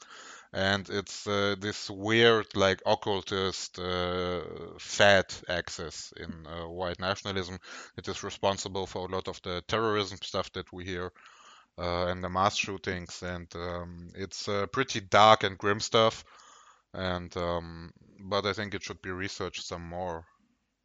and 0.52 0.88
it's 0.90 1.26
uh, 1.26 1.54
this 1.60 1.88
weird 1.88 2.46
like 2.56 2.82
occultist 2.84 3.78
uh, 3.78 4.40
fat 4.78 5.40
axis 5.48 6.12
in 6.16 6.46
uh, 6.46 6.68
white 6.68 6.98
nationalism 6.98 7.58
that 7.96 8.08
is 8.08 8.24
responsible 8.24 8.86
for 8.86 9.06
a 9.06 9.12
lot 9.12 9.28
of 9.28 9.40
the 9.42 9.62
terrorism 9.68 10.18
stuff 10.22 10.52
that 10.52 10.72
we 10.72 10.84
hear 10.84 11.12
uh, 11.78 12.06
and 12.06 12.22
the 12.22 12.28
mass 12.28 12.56
shootings. 12.56 13.22
And 13.22 13.48
um, 13.54 14.10
it's 14.14 14.48
uh, 14.48 14.66
pretty 14.66 15.00
dark 15.00 15.44
and 15.44 15.56
grim 15.56 15.80
stuff. 15.80 16.24
And 16.92 17.34
um, 17.36 17.92
but 18.20 18.44
I 18.44 18.52
think 18.52 18.74
it 18.74 18.82
should 18.82 19.00
be 19.02 19.10
researched 19.10 19.64
some 19.64 19.88
more. 19.88 20.24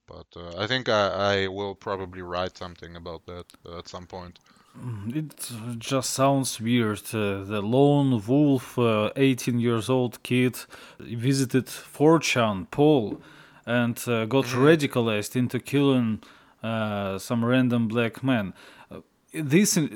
But 0.07 0.27
uh, 0.35 0.61
I 0.61 0.67
think 0.67 0.87
I, 0.87 1.07
I, 1.07 1.47
will 1.47 1.73
probably 1.73 2.21
write 2.21 2.57
something 2.57 2.95
about 2.95 3.25
that 3.25 3.45
at 3.75 3.87
some 3.87 4.05
point. 4.05 4.37
Mm, 4.83 5.15
it 5.15 5.79
just 5.79 6.11
sounds 6.11 6.59
weird. 6.59 7.01
Uh, 7.13 7.43
the 7.43 7.61
lone 7.61 8.21
wolf, 8.27 8.77
uh, 8.77 9.09
18 9.15 9.59
years 9.59 9.89
old 9.89 10.21
kid, 10.23 10.57
visited 10.99 11.65
4chan, 11.67 12.67
/pol/, 12.69 13.21
and 13.65 13.97
uh, 14.07 14.25
got 14.25 14.45
mm-hmm. 14.45 14.65
radicalized 14.65 15.35
into 15.35 15.59
killing 15.59 16.21
uh, 16.61 17.17
some 17.17 17.45
random 17.45 17.87
black 17.87 18.23
man. 18.23 18.53
Uh, 18.91 18.99
this 19.33 19.77
uh, 19.77 19.87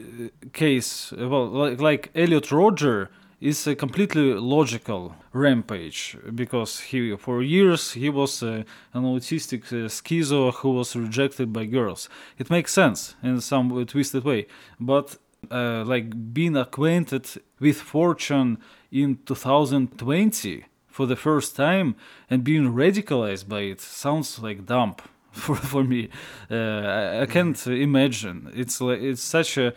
case, 0.53 1.11
well, 1.17 1.47
like, 1.47 1.81
like 1.81 2.11
Elliot 2.15 2.51
Rodger, 2.51 3.09
is 3.41 3.65
a 3.67 3.75
completely 3.75 4.33
logical 4.33 5.15
rampage 5.31 6.17
because 6.35 6.79
he 6.79 7.15
for 7.15 7.41
years 7.41 7.93
he 7.93 8.09
was 8.09 8.43
uh, 8.43 8.63
an 8.93 9.03
autistic 9.03 9.63
uh, 9.71 9.87
schizo 9.87 10.53
who 10.53 10.71
was 10.71 10.95
rejected 10.95 11.53
by 11.53 11.65
girls. 11.65 12.09
It 12.37 12.49
makes 12.49 12.73
sense 12.73 13.15
in 13.23 13.39
some 13.41 13.85
twisted 13.85 14.23
way 14.23 14.47
but 14.79 15.17
uh, 15.51 15.83
like 15.85 16.33
being 16.33 16.57
acquainted 16.57 17.27
with 17.59 17.81
4chan 17.81 18.57
in 18.91 19.19
2020 19.25 20.65
for 20.87 21.05
the 21.05 21.15
first 21.15 21.55
time 21.55 21.95
and 22.29 22.43
being 22.43 22.73
radicalized 22.73 23.47
by 23.47 23.61
it 23.61 23.79
sounds 23.79 24.39
like 24.39 24.65
dumb 24.65 24.95
for, 25.31 25.55
for 25.55 25.83
me. 25.83 26.09
Uh, 26.49 26.55
I, 26.55 27.21
I 27.21 27.25
can't 27.25 27.67
imagine. 27.67 28.51
It's 28.53 28.81
like 28.81 28.99
it's 28.99 29.23
such 29.23 29.57
a 29.57 29.73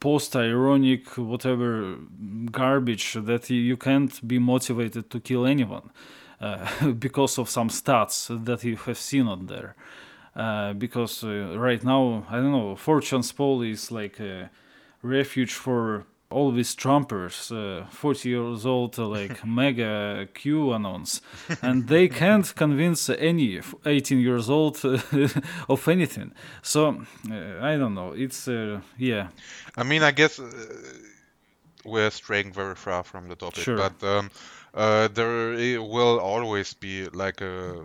post-ironic 0.00 1.16
whatever 1.16 1.96
garbage 2.50 3.14
that 3.14 3.48
you 3.50 3.76
can't 3.76 4.26
be 4.26 4.38
motivated 4.38 5.10
to 5.10 5.20
kill 5.20 5.46
anyone 5.46 5.90
uh, 6.40 6.92
because 6.98 7.38
of 7.38 7.48
some 7.48 7.68
stats 7.68 8.44
that 8.44 8.64
you 8.64 8.76
have 8.76 8.98
seen 8.98 9.26
on 9.26 9.46
there. 9.46 9.74
Uh, 10.36 10.72
because 10.72 11.22
uh, 11.22 11.56
right 11.56 11.84
now, 11.84 12.26
I 12.28 12.36
don't 12.36 12.52
know, 12.52 12.74
4chan's 12.74 13.32
/pol/ 13.32 13.70
is 13.70 13.92
like 13.92 14.18
a 14.18 14.50
refuge 15.02 15.52
for 15.52 16.06
all 16.34 16.50
these 16.52 16.74
Trumpers, 16.76 17.50
uh, 17.52 17.86
40 17.90 18.28
years 18.28 18.66
old, 18.66 18.98
uh, 18.98 19.06
like 19.06 19.44
MAGA 19.58 20.28
QAnons, 20.34 21.20
and 21.62 21.86
they 21.88 22.08
can't 22.08 22.54
convince 22.56 23.08
any 23.08 23.60
18 23.86 24.20
years 24.20 24.50
old 24.50 24.84
uh, 24.84 24.98
of 25.68 25.88
anything. 25.88 26.32
So 26.62 26.88
uh, 27.30 27.34
I 27.62 27.76
don't 27.76 27.94
know. 27.94 28.12
It's 28.16 28.48
uh, 28.48 28.80
yeah. 28.98 29.28
I 29.76 29.84
mean, 29.84 30.02
I 30.02 30.10
guess 30.12 30.38
uh, 30.40 30.50
we're 31.84 32.10
straying 32.10 32.52
very 32.52 32.74
far 32.74 33.02
from 33.04 33.28
the 33.28 33.36
topic, 33.36 33.64
Sure. 33.64 33.76
but 33.76 34.02
um, 34.02 34.30
uh, 34.74 35.08
there 35.14 35.80
will 35.80 36.18
always 36.18 36.74
be 36.74 37.08
like 37.12 37.40
a 37.40 37.84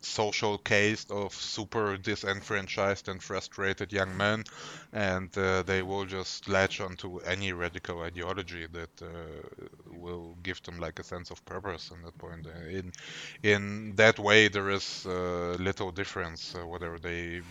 social 0.00 0.58
case 0.58 1.06
of 1.10 1.32
super 1.34 1.96
disenfranchised 1.96 3.08
and 3.08 3.22
frustrated 3.22 3.92
young 3.92 4.16
men, 4.16 4.44
and 4.92 5.36
uh, 5.38 5.62
they 5.62 5.82
will 5.82 6.04
just 6.06 6.48
latch 6.48 6.80
onto 6.80 7.18
any 7.18 7.52
radical 7.52 8.02
ideology 8.02 8.66
that 8.66 9.02
uh, 9.02 9.06
will 9.86 10.36
give 10.42 10.62
them 10.62 10.78
like 10.78 10.98
a 10.98 11.04
sense 11.04 11.30
of 11.30 11.44
purpose. 11.44 11.90
In 11.90 12.02
that 12.02 12.16
point, 12.18 12.46
in 12.70 12.92
in 13.42 13.94
that 13.96 14.18
way, 14.18 14.48
there 14.48 14.70
is 14.70 15.04
uh, 15.06 15.56
little 15.58 15.90
difference 15.92 16.54
uh, 16.54 16.66
whether 16.66 16.98
they 16.98 17.42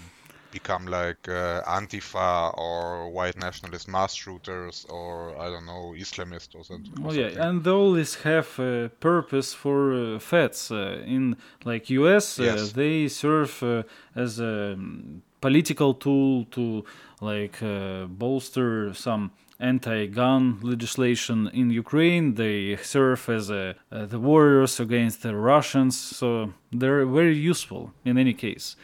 become 0.52 0.86
like 0.86 1.28
uh, 1.28 1.62
Antifa 1.64 2.58
or 2.58 3.10
white 3.10 3.38
nationalist 3.38 3.88
mass 3.88 4.14
shooters 4.14 4.86
or 4.89 5.38
I 5.39 5.50
don't 5.50 5.66
know 5.66 5.93
Islamist 5.98 6.56
or 6.56 6.64
something. 6.64 6.93
Oh 7.04 7.12
yeah, 7.12 7.30
something. 7.30 7.43
and 7.43 7.68
all 7.68 7.88
always 7.88 8.16
have 8.16 8.60
a 8.60 8.89
purpose 9.00 9.54
for 9.54 9.93
uh, 9.93 10.20
feds. 10.20 10.72
Uh, 10.72 11.02
in 11.06 11.36
like 11.66 11.89
US, 11.89 12.39
uh, 12.39 12.43
Yes. 12.43 12.72
they 12.74 13.08
serve 13.08 13.64
uh, 13.64 13.84
as 14.16 14.39
a 14.39 14.74
um, 14.74 15.22
political 15.41 15.93
tool 15.93 16.45
to 16.52 16.84
like 17.22 17.62
uh, 17.64 18.06
bolster 18.08 18.93
some 18.93 19.32
anti-gun 19.60 20.60
legislation 20.62 21.48
in 21.54 21.72
Ukraine. 21.72 22.36
They 22.36 22.76
serve 22.78 23.28
as 23.30 23.50
a, 23.50 23.76
uh, 23.91 24.06
the 24.06 24.20
warriors 24.20 24.80
against 24.80 25.24
the 25.24 25.36
Russians, 25.36 25.98
so 25.98 26.54
they're 26.72 27.06
very 27.06 27.36
useful 27.36 27.91
in 28.06 28.18
any 28.18 28.34
case. 28.34 28.76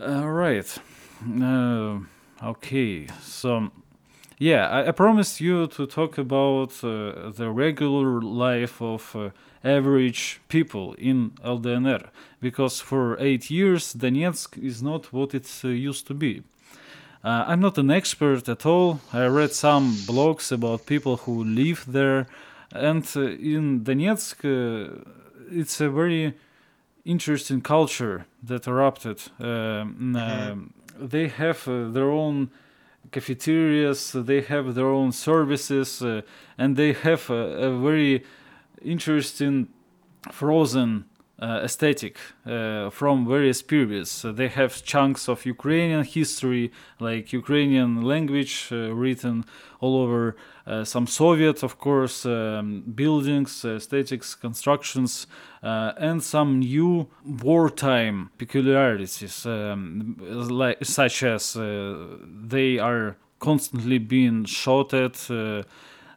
All 0.00 0.28
right. 0.28 0.66
Uh, 1.40 2.00
okay. 2.42 3.06
So, 3.22 3.70
yeah, 4.38 4.68
I, 4.68 4.88
I 4.88 4.90
promised 4.90 5.40
you 5.40 5.68
to 5.68 5.86
talk 5.86 6.18
about 6.18 6.72
uh, 6.82 7.30
the 7.30 7.48
regular 7.54 8.20
life 8.20 8.82
of 8.82 9.14
uh, 9.14 9.30
average 9.62 10.40
people 10.48 10.94
in 10.94 11.30
LDNR 11.44 12.08
because 12.40 12.80
for 12.80 13.16
eight 13.20 13.52
years 13.52 13.94
Donetsk 13.94 14.58
is 14.58 14.82
not 14.82 15.12
what 15.12 15.32
it 15.32 15.48
uh, 15.62 15.68
used 15.68 16.08
to 16.08 16.14
be. 16.14 16.42
Uh, 17.22 17.44
I'm 17.46 17.60
not 17.60 17.78
an 17.78 17.92
expert 17.92 18.48
at 18.48 18.66
all. 18.66 19.00
I 19.12 19.26
read 19.26 19.52
some 19.52 19.92
blogs 19.92 20.50
about 20.50 20.86
people 20.86 21.18
who 21.18 21.44
live 21.44 21.84
there, 21.86 22.26
and 22.72 23.08
uh, 23.14 23.20
in 23.20 23.84
Donetsk, 23.84 24.44
it's 25.52 25.80
a 25.80 25.88
very 25.88 26.34
interesting 27.04 27.60
culture 27.60 28.26
that 28.42 28.66
erupted. 28.66 29.22
Um, 29.38 30.16
um, 30.16 30.74
they 30.98 31.28
have 31.28 31.68
uh, 31.68 31.88
their 31.90 32.10
own 32.10 32.50
cafeterias, 33.10 34.12
they 34.12 34.40
have 34.40 34.74
their 34.74 34.88
own 34.88 35.12
services, 35.12 36.02
uh, 36.02 36.22
and 36.56 36.76
they 36.76 36.92
have 36.92 37.30
a, 37.30 37.68
a 37.68 37.78
very 37.78 38.24
interesting 38.82 39.68
frozen 40.30 41.04
uh, 41.40 41.60
aesthetic 41.64 42.16
uh, 42.46 42.90
from 42.90 43.26
various 43.26 43.62
periods. 43.62 44.24
They 44.24 44.48
have 44.48 44.84
chunks 44.84 45.28
of 45.28 45.44
Ukrainian 45.44 46.04
history, 46.04 46.70
like 47.00 47.32
Ukrainian 47.32 48.02
language 48.02 48.68
uh, 48.70 48.94
written 48.94 49.44
all 49.80 49.96
over. 49.96 50.36
Uh, 50.66 50.84
some 50.84 51.06
Soviet, 51.06 51.62
of 51.62 51.78
course, 51.78 52.24
um, 52.24 52.84
buildings, 52.94 53.64
aesthetics, 53.64 54.34
constructions, 54.34 55.26
uh, 55.62 55.92
and 55.98 56.22
some 56.22 56.60
new 56.60 57.08
wartime 57.24 58.30
peculiarities, 58.38 59.44
um, 59.44 60.16
like 60.20 60.84
such 60.84 61.22
as 61.22 61.56
uh, 61.56 62.16
they 62.48 62.78
are 62.78 63.16
constantly 63.40 63.98
being 63.98 64.44
shot 64.44 64.94
at. 64.94 65.30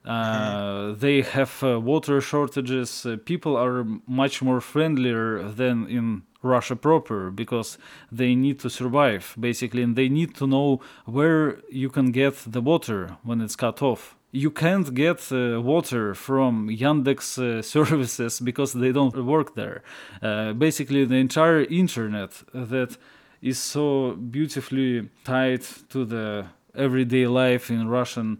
Uh, 0.07 0.93
they 0.93 1.21
have 1.21 1.61
uh, 1.61 1.79
water 1.79 2.21
shortages. 2.21 3.05
Uh, 3.05 3.17
people 3.25 3.57
are 3.57 3.85
much 4.07 4.41
more 4.41 4.61
friendlier 4.61 5.43
than 5.43 5.85
in 5.87 6.21
Russia 6.41 6.77
proper 6.77 7.29
because 7.29 7.77
they 8.09 8.33
need 8.33 8.57
to 8.59 8.69
survive 8.69 9.35
basically, 9.37 9.83
and 9.83 9.97
they 9.97 10.07
need 10.07 10.33
to 10.35 10.47
know 10.47 10.79
where 11.05 11.59
you 11.69 11.89
can 11.89 12.11
get 12.11 12.35
the 12.47 12.61
water 12.61 13.17
when 13.23 13.41
it's 13.41 13.57
cut 13.57 13.81
off. 13.81 14.15
You 14.31 14.49
can't 14.49 14.93
get 14.93 15.29
uh, 15.31 15.59
water 15.61 16.13
from 16.13 16.69
Yandex 16.69 17.37
uh, 17.37 17.61
services 17.75 18.39
because 18.39 18.73
they 18.73 18.93
don't 18.93 19.25
work 19.25 19.55
there. 19.55 19.83
Uh, 20.21 20.53
basically, 20.53 21.03
the 21.03 21.15
entire 21.15 21.63
internet 21.63 22.31
that 22.53 22.95
is 23.41 23.59
so 23.59 24.11
beautifully 24.13 25.09
tied 25.25 25.63
to 25.89 26.05
the 26.05 26.45
everyday 26.75 27.27
life 27.27 27.69
in 27.69 27.89
Russian 27.89 28.39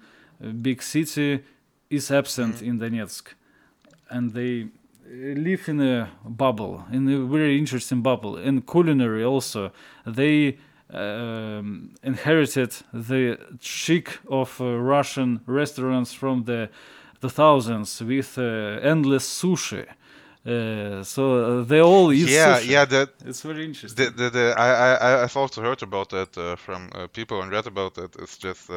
big 0.62 0.84
city 0.84 1.44
is 1.90 2.12
absent 2.12 2.62
in 2.62 2.80
Donetsk, 2.80 3.34
and 4.10 4.34
they 4.34 4.64
uh, 4.64 5.40
live 5.40 5.70
in 5.70 5.82
a 5.82 6.10
bubble, 6.24 6.84
in 6.92 7.08
a 7.10 7.26
very 7.26 7.58
interesting 7.58 8.02
bubble. 8.02 8.36
And 8.38 8.66
culinary 8.66 9.24
also, 9.24 9.72
they 10.06 10.58
um, 10.94 11.92
inherited 12.04 12.72
the 12.94 13.38
chic 13.60 14.20
of 14.30 14.60
uh, 14.62 14.78
Russian 14.78 15.42
restaurants 15.46 16.14
from 16.14 16.44
the 16.44 16.70
the 17.20 17.30
thousands 17.30 18.02
with 18.02 18.38
uh, 18.38 18.80
endless 18.82 19.26
sushi. 19.42 19.86
Uh, 20.46 21.04
so 21.04 21.60
uh, 21.60 21.64
they 21.64 21.82
all 21.82 22.14
eat 22.14 22.30
yeah, 22.30 22.60
sushi. 22.60 22.70
yeah. 22.70 22.86
That 22.86 23.10
It's 23.26 23.42
very 23.42 23.66
interesting. 23.66 24.06
the, 24.06 24.12
the, 24.12 24.30
the 24.30 24.54
I, 24.58 24.94
I 24.94 25.24
I've 25.24 25.36
also 25.36 25.62
heard 25.62 25.84
about 25.84 26.10
that 26.10 26.38
uh, 26.38 26.56
from 26.56 26.90
uh, 26.96 27.08
people 27.08 27.42
and 27.42 27.52
read 27.52 27.68
about 27.68 27.98
it. 27.98 28.16
It's 28.20 28.38
just 28.38 28.70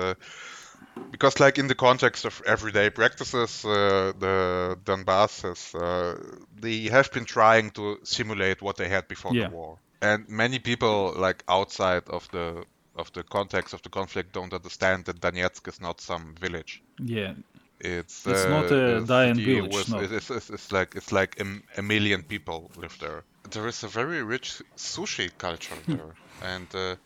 because, 1.10 1.40
like, 1.40 1.58
in 1.58 1.66
the 1.68 1.74
context 1.74 2.24
of 2.24 2.40
everyday 2.46 2.90
practices, 2.90 3.64
uh, 3.64 4.12
the 4.18 4.78
Donbass 4.84 5.42
has 5.42 5.74
uh, 5.74 6.16
they 6.54 6.82
have 6.88 7.10
been 7.12 7.24
trying 7.26 7.70
to 7.72 7.98
simulate 8.04 8.62
what 8.62 8.76
they 8.76 8.88
had 8.88 9.08
before 9.08 9.34
Yeah. 9.34 9.46
the 9.46 9.46
war, 9.50 9.80
and 10.00 10.28
many 10.28 10.58
people, 10.58 11.14
like 11.16 11.44
outside 11.48 12.08
of 12.08 12.28
the 12.30 12.64
of 12.96 13.12
the 13.12 13.22
context 13.24 13.74
of 13.74 13.82
the 13.82 13.90
conflict, 13.90 14.32
don't 14.32 14.52
understand 14.54 15.04
that 15.06 15.20
Donetsk 15.20 15.68
is 15.68 15.80
not 15.80 16.00
some 16.00 16.34
village. 16.40 16.82
yeah, 16.98 17.34
It's 17.80 18.26
It's 18.26 18.46
uh, 18.46 18.48
not 18.48 18.70
a 18.70 19.00
dying 19.00 19.40
village, 19.40 19.70
with- 19.70 19.88
no. 19.88 19.98
It's, 19.98 20.30
it's, 20.30 20.50
it's 20.50 20.72
like 20.72 20.94
it's 20.96 21.12
like 21.12 21.40
a, 21.40 21.46
a 21.78 21.82
million 21.82 22.22
people 22.22 22.70
live 22.76 22.96
there. 22.98 23.24
There 23.50 23.66
is 23.68 23.82
a 23.84 23.88
very 23.88 24.22
rich 24.22 24.62
sushi 24.76 25.30
culture 25.38 25.82
Hmm. 25.86 25.96
there, 25.96 26.16
and 26.40 26.74
uh, 26.74 26.96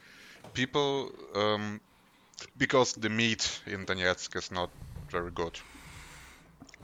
people 0.54 1.10
um, 1.34 1.80
because 2.56 2.92
the 3.00 3.08
meat 3.08 3.60
in 3.66 3.86
Donetsk 3.86 4.36
is 4.36 4.50
not 4.50 4.70
very 5.10 5.30
good. 5.30 5.58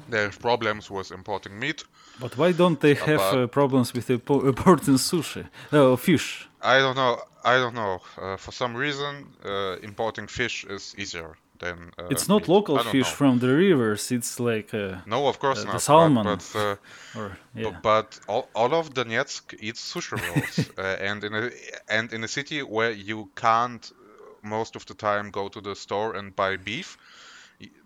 They 0.08 0.22
have 0.22 0.38
problems 0.40 0.90
with 0.90 1.12
importing 1.12 1.58
meat. 1.58 1.84
but 2.20 2.36
why 2.36 2.52
don't 2.52 2.80
they 2.80 2.94
have 2.94 3.20
uh, 3.20 3.46
problems 3.46 3.92
with 3.94 4.10
importing 4.10 4.98
sushi? 4.98 5.44
No, 5.72 5.96
fish. 5.96 6.48
I 6.62 6.78
don't 6.78 6.96
know. 6.96 7.18
I 7.44 7.54
don't 7.58 7.74
know. 7.74 8.00
Uh, 8.18 8.36
for 8.36 8.52
some 8.52 8.74
reason, 8.76 9.26
uh, 9.44 9.76
importing 9.82 10.28
fish 10.28 10.64
is 10.68 10.94
easier 10.98 11.36
than. 11.58 11.90
Uh, 11.98 12.08
It's 12.10 12.28
not 12.28 12.42
meat. 12.42 12.48
local 12.48 12.78
fish 12.78 13.10
know. 13.10 13.16
from 13.16 13.38
the 13.38 13.48
rivers. 13.48 14.10
It's 14.10 14.38
like 14.40 14.74
uh, 14.74 14.96
No, 15.06 15.26
of 15.28 15.38
course 15.38 15.58
uh, 15.60 15.62
the 15.62 15.66
not. 15.66 15.72
but- 15.74 15.82
salmon. 15.82 16.24
But, 16.24 16.52
uh, 16.54 16.76
or 17.20 17.36
yeah. 17.54 17.80
But 17.82 18.20
all, 18.28 18.48
all 18.54 18.74
of 18.74 18.92
Donetsk 18.94 19.54
eats 19.60 19.80
sushi 19.94 20.16
rolls, 20.28 20.58
uh, 20.78 21.08
and 21.08 21.24
in 21.24 21.34
a 21.34 21.50
and 21.88 22.12
in 22.12 22.24
a 22.24 22.28
city 22.28 22.62
where 22.62 22.90
you 22.92 23.28
can't 23.34 23.92
uh, 23.92 23.99
most 24.42 24.76
of 24.76 24.86
the 24.86 24.94
time 24.94 25.30
go 25.30 25.48
to 25.48 25.60
the 25.60 25.74
store 25.74 26.14
and 26.16 26.34
buy 26.34 26.56
beef, 26.56 26.96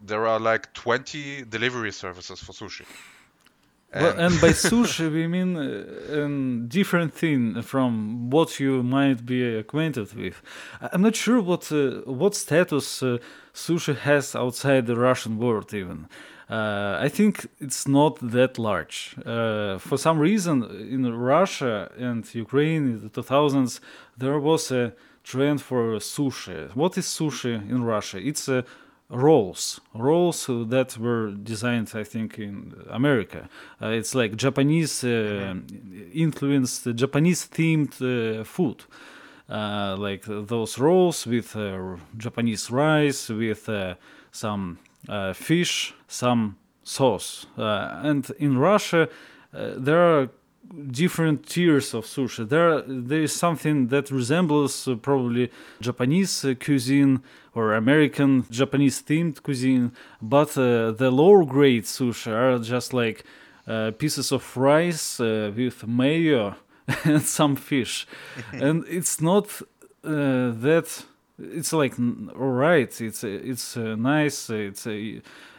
there 0.02 0.26
are 0.26 0.38
like 0.38 0.72
20 0.74 1.44
delivery 1.44 1.92
services 1.92 2.40
for 2.40 2.52
sushi. 2.52 2.84
Well, 3.94 4.18
and 4.18 4.40
by 4.40 4.48
sushi 4.68 5.12
we 5.12 5.28
mean 5.28 5.56
uh, 5.56 6.24
a 6.24 6.68
different 6.68 7.14
thing 7.14 7.62
from 7.62 8.28
what 8.28 8.58
you 8.58 8.82
might 8.82 9.24
be 9.24 9.56
acquainted 9.56 10.12
with. 10.14 10.42
I'm 10.80 11.02
not 11.02 11.14
sure 11.14 11.40
what 11.40 11.70
uh, 11.70 12.00
what 12.04 12.34
status 12.34 13.02
uh, 13.02 13.18
sushi 13.52 13.96
has 13.96 14.34
outside 14.34 14.86
the 14.86 14.96
Russian 14.96 15.38
world. 15.38 15.72
Even 15.72 16.08
uh, 16.50 16.98
I 17.00 17.08
think 17.08 17.46
it's 17.60 17.86
not 17.86 18.18
that 18.20 18.58
large. 18.58 19.16
Uh, 19.24 19.78
for 19.78 19.96
some 19.96 20.18
reason, 20.18 20.64
in 20.64 21.10
Russia 21.14 21.90
and 21.96 22.22
Ukraine 22.34 22.84
in 22.86 23.00
the 23.00 23.08
2000s, 23.08 23.80
there 24.18 24.38
was 24.38 24.70
a 24.70 24.92
trend 25.24 25.60
for 25.60 25.96
sushi. 25.96 26.74
What 26.76 26.96
is 26.96 27.06
sushi 27.06 27.54
in 27.70 27.82
Russia? 27.82 28.18
It's 28.18 28.48
a 28.48 28.64
rolls 29.10 29.80
rolls 29.94 30.48
uh, 30.48 30.64
that 30.66 30.96
were 30.98 31.30
designed 31.30 31.90
i 31.94 32.02
think 32.02 32.38
in 32.38 32.74
america 32.90 33.48
uh, 33.82 33.88
it's 33.88 34.14
like 34.14 34.34
japanese 34.34 35.04
uh, 35.04 35.54
influenced 36.12 36.94
japanese 36.94 37.46
themed 37.46 38.00
uh, 38.00 38.42
food 38.44 38.84
uh, 39.50 39.94
like 39.98 40.24
those 40.24 40.78
rolls 40.78 41.26
with 41.26 41.54
uh, 41.54 41.96
japanese 42.16 42.70
rice 42.70 43.28
with 43.28 43.68
uh, 43.68 43.94
some 44.32 44.78
uh, 45.08 45.32
fish 45.34 45.94
some 46.08 46.56
sauce 46.82 47.46
uh, 47.58 48.00
and 48.02 48.30
in 48.38 48.56
russia 48.56 49.08
uh, 49.52 49.74
there 49.76 50.00
are 50.00 50.28
different 50.90 51.46
tiers 51.46 51.94
of 51.94 52.06
sushi. 52.06 52.48
There, 52.48 52.82
there 52.82 53.22
is 53.22 53.32
something 53.32 53.88
that 53.88 54.10
resembles 54.10 54.88
uh, 54.88 54.96
probably 54.96 55.50
Japanese 55.80 56.44
uh, 56.44 56.54
cuisine 56.58 57.22
or 57.54 57.74
American 57.74 58.46
Japanese 58.50 59.02
themed 59.02 59.42
cuisine, 59.42 59.92
but 60.20 60.56
uh, 60.58 60.92
the 60.92 61.10
lower 61.10 61.44
grade 61.44 61.84
sushi 61.84 62.32
are 62.32 62.58
just 62.58 62.92
like 62.92 63.24
uh, 63.66 63.92
pieces 63.92 64.32
of 64.32 64.56
rice 64.56 65.20
uh, 65.20 65.52
with 65.56 65.86
mayo 65.86 66.56
and 67.04 67.22
some 67.22 67.56
fish, 67.56 68.06
and 68.52 68.84
it's 68.88 69.20
not 69.20 69.46
uh, 70.04 70.50
that. 70.52 71.04
It's 71.36 71.72
like 71.72 71.98
all 71.98 72.52
right. 72.52 73.00
It's 73.00 73.24
it's 73.24 73.76
nice. 73.76 74.50
It's 74.50 74.86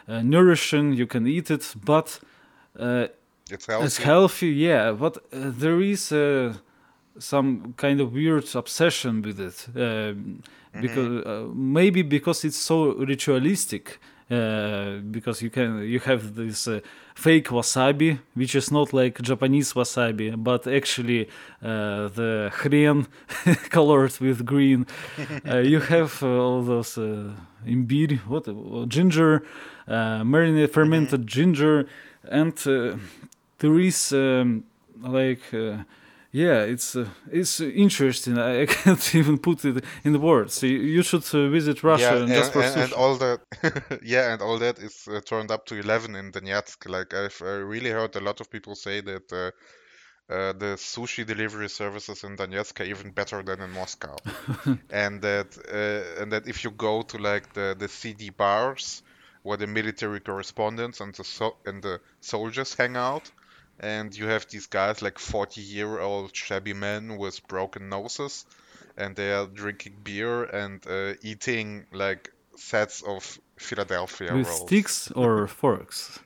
nourishing. 0.08 0.94
You 0.94 1.06
can 1.06 1.28
eat 1.28 1.52
it, 1.52 1.76
but 1.84 2.22
it's 3.52 3.68
healthy. 3.68 3.86
It's 3.86 3.98
healthy, 3.98 4.48
yeah, 4.48 4.92
but 4.92 5.18
uh, 5.18 5.52
there 5.58 5.80
is 5.80 6.12
uh, 6.12 6.54
some 7.20 7.74
kind 7.78 8.02
of 8.02 8.14
weird 8.14 8.56
obsession 8.56 9.22
with 9.22 9.40
it, 9.40 9.68
uh, 9.76 9.80
mm-hmm. 9.80 10.82
because 10.82 11.26
uh, 11.26 11.48
maybe 11.54 12.02
because 12.02 12.44
it's 12.44 12.58
so 12.58 12.94
ritualistic. 12.94 14.00
Uh, 14.28 15.02
because 15.12 15.44
you 15.44 15.52
can 15.52 15.84
you 15.84 16.00
have 16.00 16.34
this 16.34 16.68
uh, 16.68 16.80
fake 17.14 17.50
wasabi, 17.50 18.18
which 18.34 18.56
is 18.56 18.72
not 18.72 18.92
like 18.92 19.22
Japanese 19.22 19.74
wasabi, 19.74 20.34
but 20.44 20.66
actually 20.66 21.30
the 21.62 22.52
hren 22.52 23.06
colored 23.70 24.18
with 24.20 24.44
green. 24.44 24.88
you 25.46 25.80
have 25.80 26.24
all 26.24 26.64
those 26.64 26.96
imbir, 27.68 28.18
what 28.22 28.90
ginger, 28.90 29.44
marinated 29.88 30.72
fermented 30.72 31.20
mm-hmm. 31.20 31.28
ginger, 31.28 31.88
and 32.24 32.58
there 33.60 33.80
is 33.80 34.12
um, 34.12 34.64
like 35.00 35.54
uh, 35.54 35.84
yeah 36.32 36.62
it's 36.62 36.96
uh, 36.96 37.08
it's 37.32 37.60
interesting. 37.60 38.38
I 38.38 38.66
can't 38.84 39.16
even 39.16 39.38
put 39.38 39.66
it 39.66 39.84
in 40.04 40.14
the 40.14 40.20
words. 40.20 40.54
So 40.56 40.66
you 40.68 41.02
should 41.04 41.24
uh, 41.34 41.50
visit 41.50 41.84
russia 41.84 42.04
yeah, 42.04 42.24
and, 42.24 42.32
and, 42.32 42.56
and, 42.56 42.82
and 42.82 42.94
all 42.94 43.16
that 43.18 43.40
yeah 44.04 44.34
and 44.34 44.42
all 44.42 44.60
that 44.60 44.80
is 44.80 45.08
uh, 45.08 45.22
turned 45.22 45.52
up 45.52 45.66
to 45.68 45.80
11 45.80 46.16
in 46.16 46.32
donetsk. 46.32 46.90
Like 46.90 47.14
i've 47.14 47.42
really 47.42 47.92
heard 47.92 48.16
a 48.16 48.22
lot 48.22 48.42
of 48.42 48.50
people 48.50 48.76
say 48.76 49.02
that 49.02 49.32
uh, 49.32 49.52
uh, 50.28 50.54
the 50.54 50.76
sushi 50.76 51.24
delivery 51.26 51.70
services 51.70 52.24
in 52.24 52.36
Donetsk 52.36 52.80
are 52.80 52.86
even 52.86 53.12
better 53.12 53.44
than 53.44 53.62
in 53.62 53.70
Moscow, 53.72 54.16
and 54.90 55.22
that 55.22 55.56
uh, 55.72 56.22
and 56.22 56.32
that 56.32 56.48
if 56.48 56.64
you 56.64 56.72
go 56.72 57.04
to 57.04 57.18
like 57.20 57.54
the 57.54 57.76
the 57.78 57.88
CD 57.88 58.32
bars 58.32 59.04
where 59.44 59.58
the 59.58 59.68
military 59.68 60.20
correspondents 60.20 61.00
and 61.00 61.14
the 61.14 61.24
so- 61.24 61.58
and 61.68 61.84
the 61.84 62.02
soldiers 62.22 62.74
hang 62.74 62.98
out, 62.98 63.30
and 63.80 64.16
you 64.16 64.28
have 64.28 64.48
these 64.48 64.68
guys 64.68 65.02
like 65.02 65.20
40 65.20 65.62
year 65.62 66.00
old 66.00 66.36
shabby 66.36 66.74
men 66.74 67.18
with 67.18 67.46
broken 67.48 67.90
noses 67.90 68.46
and 68.98 69.16
they 69.16 69.34
are 69.34 69.46
drinking 69.46 69.98
beer 70.04 70.44
and 70.44 70.86
uh, 70.88 71.14
eating 71.22 71.86
like 71.92 72.32
sets 72.56 73.02
of 73.02 73.40
Philadelphia 73.58 74.34
with 74.36 74.48
rolls. 74.48 74.62
sticks 74.62 75.12
or 75.12 75.48
forks. 75.48 76.20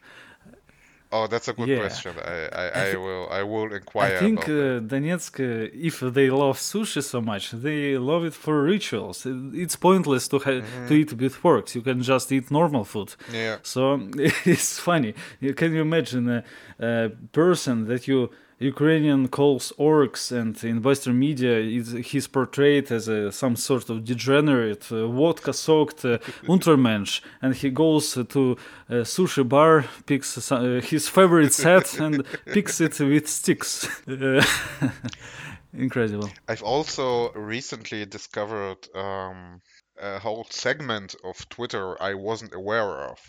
Oh, 1.12 1.26
that's 1.26 1.48
a 1.48 1.54
good 1.54 1.68
yeah. 1.68 1.80
question. 1.80 2.14
I, 2.24 2.48
I, 2.54 2.92
I, 2.92 2.96
will 2.96 3.28
I 3.32 3.42
will 3.42 3.74
inquire. 3.74 4.16
I 4.16 4.20
think 4.20 4.44
uh, 4.44 4.80
Donetsk, 4.92 5.40
uh, 5.40 5.70
if 5.74 6.02
they 6.02 6.30
love 6.30 6.58
sushi 6.60 7.04
so 7.04 7.20
much, 7.20 7.50
they 7.52 7.98
love 7.98 8.26
it 8.26 8.36
for 8.36 8.62
rituals. 8.62 9.26
It's 9.26 9.76
pointless 9.76 10.28
to 10.28 10.38
ha- 10.38 10.62
mm-hmm. 10.62 10.88
to 10.88 10.94
eat 10.94 11.14
with 11.14 11.34
forks. 11.34 11.74
You 11.74 11.82
can 11.82 12.04
just 12.04 12.32
eat 12.32 12.52
normal 12.52 12.84
food. 12.84 13.16
Yeah. 13.32 13.58
So 13.64 14.08
it's 14.46 14.78
funny. 14.78 15.16
Can 15.56 15.74
you 15.74 15.82
imagine 15.82 16.30
a, 16.30 16.44
a 16.80 17.10
person 17.32 17.86
that 17.88 18.08
you 18.08 18.30
Ukrainian 18.60 19.30
calls 19.30 19.72
orcs, 19.80 20.34
and 20.34 20.62
in 20.66 20.82
Western 20.82 21.18
media, 21.18 21.62
he's 22.02 22.28
portrayed 22.28 22.92
as 22.92 23.08
a, 23.08 23.32
some 23.32 23.56
sort 23.56 23.90
of 23.90 24.04
degenerate, 24.04 24.92
uh, 24.92 25.08
vodka-soaked 25.08 26.04
uh, 26.04 26.18
Untermensch, 26.44 27.22
and 27.42 27.56
he 27.56 27.70
goes 27.70 28.14
to 28.14 28.58
a 28.90 29.06
sushi 29.06 29.48
bar, 29.48 29.86
picks 30.06 30.52
uh, 30.52 30.82
his 30.84 31.08
favorite 31.08 31.54
set, 31.54 31.98
and 32.00 32.26
picks 32.48 32.82
it 32.82 33.00
with 33.00 33.30
sticks. 33.30 33.88
Incredible. 35.74 36.30
I've 36.50 36.64
also 36.64 37.32
recently 37.34 38.06
discovered 38.06 38.90
um, 38.94 39.62
a 40.02 40.20
whole 40.20 40.46
segment 40.50 41.16
of 41.24 41.48
Twitter 41.48 42.02
I 42.02 42.16
wasn't 42.16 42.54
aware 42.54 43.10
of, 43.10 43.20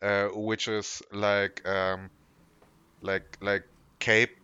uh, 0.00 0.28
which 0.28 0.68
is 0.68 1.02
like 1.12 1.66
um, 1.68 2.08
like 3.02 3.36
like 3.42 3.64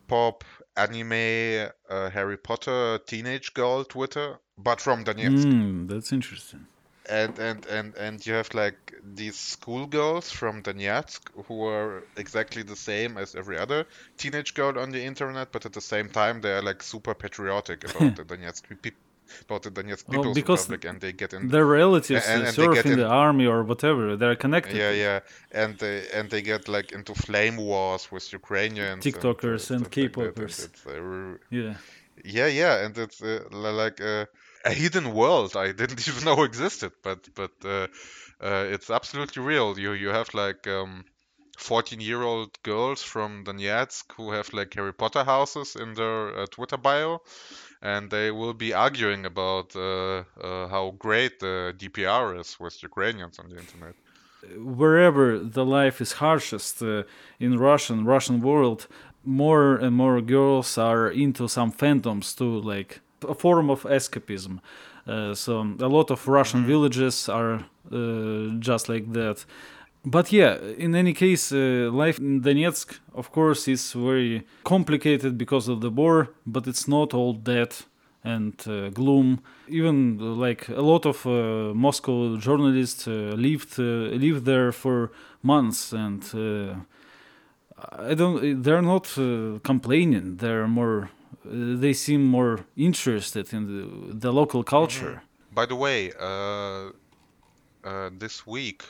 K-pop, 0.04 0.44
anime, 0.76 1.70
uh, 1.88 2.10
Harry 2.10 2.36
Potter, 2.36 2.98
teenage 3.06 3.54
girl 3.54 3.84
Twitter, 3.84 4.38
but 4.58 4.80
from 4.80 5.04
Donetsk. 5.04 5.46
Mm, 5.46 5.88
that's 5.88 6.12
interesting. 6.12 6.66
And 7.06 7.38
and 7.38 7.66
and 7.66 7.94
and 7.96 8.26
you 8.26 8.32
have 8.32 8.54
like 8.54 8.94
these 9.04 9.36
schoolgirls 9.36 10.30
from 10.30 10.62
Donetsk 10.62 11.20
who 11.46 11.66
are 11.66 12.02
exactly 12.16 12.62
the 12.62 12.76
same 12.76 13.18
as 13.18 13.34
every 13.34 13.58
other 13.58 13.86
teenage 14.16 14.54
girl 14.54 14.78
on 14.78 14.90
the 14.90 15.04
internet, 15.04 15.52
but 15.52 15.66
at 15.66 15.74
the 15.74 15.82
same 15.82 16.08
time 16.08 16.40
they 16.40 16.52
are 16.52 16.62
like 16.62 16.82
super 16.82 17.14
patriotic 17.14 17.84
about 17.84 18.16
the 18.16 18.24
Donetsk 18.24 18.62
about 19.42 19.62
the 19.62 19.70
Donetsk 19.70 20.10
People's 20.10 20.34
because 20.34 20.68
Republic, 20.68 20.84
and 20.90 21.00
they 21.00 21.12
get 21.12 21.32
in 21.32 21.48
their 21.48 21.66
relatives 21.66 22.26
and, 22.26 22.44
and 22.44 22.54
serve 22.54 22.84
in, 22.84 22.92
in, 22.92 22.98
the 22.98 23.06
army 23.06 23.46
or 23.46 23.62
whatever. 23.62 24.16
They're 24.16 24.36
connected. 24.36 24.76
Yeah, 24.76 24.90
yeah, 24.90 25.20
and 25.52 25.78
they 25.78 26.06
and 26.12 26.30
they 26.30 26.42
get 26.42 26.68
like 26.68 26.92
into 26.92 27.14
flame 27.14 27.56
wars 27.56 28.10
with 28.12 28.32
Ukrainians, 28.32 29.04
TikTokers 29.04 29.70
and, 29.70 29.82
uh, 29.82 29.84
and 29.84 29.90
K-popers. 29.90 30.68
Like 30.86 30.96
uh, 30.96 31.38
yeah, 31.50 31.74
yeah, 32.24 32.46
yeah, 32.46 32.84
and 32.84 32.96
it's 32.98 33.22
uh, 33.22 33.44
like 33.50 34.00
a 34.00 34.28
hidden 34.64 35.12
world 35.12 35.56
I 35.56 35.72
didn't 35.80 36.06
even 36.08 36.24
know 36.24 36.42
existed, 36.44 36.92
but 37.02 37.28
but 37.34 37.52
uh, 37.64 37.86
uh, 38.40 38.64
it's 38.74 38.90
absolutely 38.90 39.42
real. 39.42 39.78
You 39.78 39.92
you 39.92 40.08
have 40.08 40.32
like. 40.34 40.66
Um, 40.66 41.04
14 41.56 42.00
year 42.00 42.20
old 42.20 42.60
girls 42.64 43.00
from 43.00 43.44
Donetsk 43.44 44.04
who 44.16 44.32
have 44.32 44.52
like 44.52 44.74
Harry 44.74 44.92
Potter 44.92 45.22
houses 45.22 45.76
in 45.76 45.94
their 45.94 46.36
uh, 46.36 46.46
Twitter 46.46 46.76
bio 46.76 47.22
and 47.84 48.10
they 48.10 48.30
will 48.30 48.54
be 48.54 48.72
arguing 48.72 49.26
about 49.26 49.76
uh, 49.76 50.24
uh, 50.42 50.68
how 50.68 50.94
great 50.98 51.38
the 51.38 51.74
DPR 51.76 52.40
is 52.40 52.58
with 52.58 52.82
Ukrainians 52.82 53.38
on 53.38 53.50
the 53.50 53.58
internet. 53.58 53.94
Wherever 54.56 55.38
the 55.38 55.64
life 55.64 56.00
is 56.00 56.12
harshest 56.12 56.82
uh, 56.82 57.02
in 57.38 57.58
Russian 57.58 58.04
Russian 58.06 58.40
world, 58.40 58.88
more 59.24 59.76
and 59.76 59.94
more 59.94 60.20
girls 60.22 60.78
are 60.78 61.08
into 61.08 61.46
some 61.48 61.70
phantoms 61.70 62.34
too, 62.34 62.60
like 62.60 63.00
a 63.28 63.34
form 63.34 63.68
of 63.70 63.82
escapism. 63.82 64.60
Uh, 65.06 65.34
so 65.34 65.52
a 65.80 65.88
lot 65.96 66.10
of 66.10 66.26
Russian 66.26 66.60
mm-hmm. 66.60 66.72
villages 66.72 67.28
are 67.28 67.54
uh, 67.92 68.58
just 68.58 68.88
like 68.88 69.12
that 69.12 69.44
but 70.04 70.32
yeah, 70.32 70.58
in 70.78 70.94
any 70.94 71.14
case, 71.14 71.50
uh, 71.52 71.90
life 71.90 72.18
in 72.18 72.42
Donetsk, 72.42 72.98
of 73.14 73.32
course, 73.32 73.68
is 73.68 73.92
very 73.92 74.42
complicated 74.62 75.38
because 75.38 75.68
of 75.68 75.80
the 75.80 75.90
war, 75.90 76.28
but 76.46 76.66
it's 76.66 76.86
not 76.86 77.14
all 77.14 77.32
death 77.32 77.86
and 78.22 78.54
uh, 78.66 78.90
gloom. 78.90 79.40
Even 79.68 80.18
uh, 80.20 80.24
like 80.24 80.68
a 80.68 80.80
lot 80.80 81.06
of 81.06 81.24
uh, 81.26 81.74
Moscow 81.74 82.36
journalists 82.36 83.06
uh, 83.06 83.34
lived 83.36 83.78
uh, 83.78 84.16
lived 84.16 84.44
there 84.44 84.72
for 84.72 85.10
months, 85.42 85.92
and 85.92 86.22
I 87.98 88.14
don't. 88.14 88.62
They're 88.62 88.82
not 88.82 89.14
complaining. 89.62 90.36
They're 90.36 90.68
more. 90.68 91.10
they 91.44 91.92
seem 91.92 92.24
more 92.24 92.64
interested 92.76 93.52
in 93.52 93.66
the, 93.66 94.14
the 94.14 94.32
local 94.32 94.62
culture. 94.62 95.20
Mm-hmm. 95.20 95.54
By 95.54 95.66
the 95.66 95.76
way, 95.76 96.10
this 98.18 98.46
week 98.46 98.82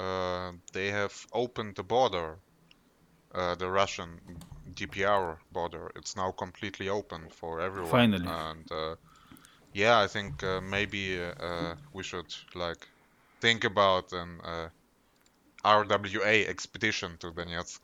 uh, 0.00 0.52
they 0.72 0.90
have 0.90 1.26
opened 1.32 1.76
the 1.76 1.82
border, 1.82 2.38
uh, 3.34 3.54
the 3.56 3.68
Russian 3.68 4.20
DPR 4.74 5.36
border. 5.52 5.90
It's 5.94 6.16
now 6.16 6.30
completely 6.30 6.88
open 6.88 7.28
for 7.30 7.60
everyone. 7.60 7.90
Finally. 7.90 8.26
And 8.26 8.72
uh, 8.72 8.96
yeah, 9.74 10.00
I 10.00 10.06
think 10.06 10.42
uh, 10.42 10.60
maybe 10.60 11.20
uh, 11.22 11.74
we 11.92 12.02
should 12.02 12.34
like 12.54 12.88
think 13.40 13.64
about 13.64 14.12
an 14.12 14.40
RWA 15.64 16.48
expedition 16.48 17.16
to 17.18 17.30
Donetsk. 17.32 17.80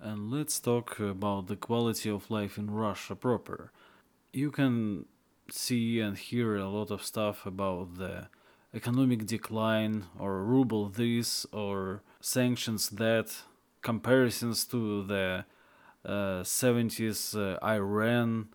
And 0.00 0.30
let's 0.30 0.60
talk 0.60 1.00
about 1.00 1.48
the 1.48 1.56
quality 1.56 2.08
of 2.08 2.30
life 2.30 2.56
in 2.56 2.70
Russia 2.70 3.14
proper. 3.14 3.72
You 4.32 4.50
can 4.50 5.04
see 5.50 6.00
and 6.00 6.16
hear 6.16 6.56
a 6.56 6.68
lot 6.68 6.90
of 6.90 7.02
stuff 7.02 7.46
about 7.46 7.96
the 7.98 8.28
economic 8.74 9.26
decline 9.26 10.06
or 10.18 10.42
ruble 10.44 10.88
this 10.88 11.46
or 11.52 12.02
sanctions 12.20 12.90
that 12.90 13.34
comparisons 13.82 14.64
to 14.64 15.04
the 15.04 15.44
uh, 16.04 16.42
70s 16.42 17.36
uh, 17.36 17.58
Iran. 17.64 18.48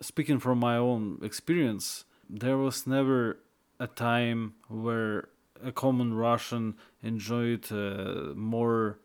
Speaking 0.00 0.38
from 0.38 0.58
my 0.58 0.76
own 0.76 1.18
experience 1.22 2.04
there 2.28 2.58
was 2.58 2.86
never 2.86 3.38
a 3.80 3.86
time 3.86 4.54
where 4.68 5.28
a 5.64 5.72
common 5.72 6.14
Russian 6.14 6.74
enjoyed 7.02 7.70
uh, 7.72 8.34
more 8.34 8.98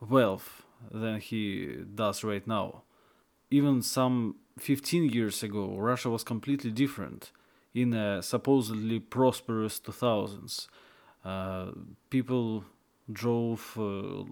wealth 0.00 0.62
than 0.90 1.20
he 1.20 1.78
does 1.94 2.22
right 2.24 2.46
now. 2.46 2.82
Even 3.50 3.82
some 3.82 4.36
15 4.58 5.10
years 5.10 5.42
ago, 5.42 5.76
Russia 5.76 6.08
was 6.08 6.22
completely 6.22 6.70
different 6.70 7.32
in 7.74 7.94
a 7.94 8.22
supposedly 8.22 8.98
prosperous 8.98 9.80
2000s. 9.80 10.68
Uh, 11.24 11.70
people 12.08 12.64
drove 13.10 13.76
uh, 13.78 14.24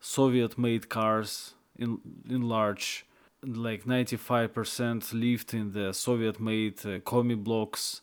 Soviet 0.00 0.58
made 0.58 0.88
cars 0.88 1.54
in, 1.76 1.98
in 2.28 2.42
large, 2.42 3.06
like 3.42 3.84
95% 3.84 5.12
lived 5.12 5.54
in 5.54 5.72
the 5.72 5.92
Soviet 5.92 6.40
made 6.40 6.84
uh, 6.84 6.98
commie 7.04 7.34
blocks, 7.34 8.02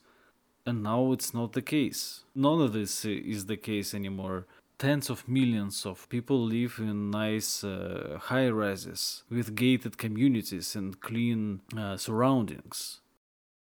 and 0.65 0.82
now 0.84 1.11
it's 1.11 1.34
not 1.34 1.53
the 1.53 1.61
case. 1.61 2.23
None 2.34 2.61
of 2.61 2.73
this 2.73 3.05
is 3.05 3.45
the 3.45 3.57
case 3.57 3.93
anymore 3.93 4.45
tens 4.78 5.09
of 5.09 5.28
millions 5.28 5.86
of 5.86 6.07
people 6.09 6.39
live 6.39 6.76
in 6.80 7.09
nice 7.09 7.63
uh, 7.63 8.17
high 8.23 8.49
rises 8.49 9.23
with 9.30 9.55
gated 9.55 9.97
communities 9.97 10.76
and 10.76 10.99
clean 10.99 11.61
uh, 11.78 11.95
surroundings. 11.97 13.01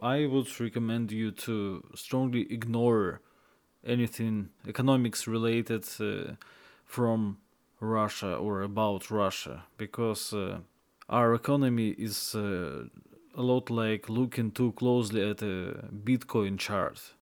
I 0.01 0.25
would 0.25 0.59
recommend 0.59 1.11
you 1.11 1.31
to 1.31 1.83
strongly 1.95 2.51
ignore 2.51 3.21
anything 3.85 4.49
economics 4.67 5.27
related 5.27 5.85
uh, 5.99 6.33
from 6.85 7.37
Russia 7.79 8.35
or 8.35 8.61
about 8.61 9.11
Russia 9.11 9.63
because 9.77 10.33
uh, 10.33 10.59
our 11.09 11.33
economy 11.33 11.89
is 11.89 12.35
uh, 12.35 12.85
a 13.35 13.41
lot 13.41 13.69
like 13.69 14.09
looking 14.09 14.51
too 14.51 14.71
closely 14.73 15.29
at 15.29 15.41
a 15.41 15.89
Bitcoin 16.03 16.57
chart. 16.57 17.13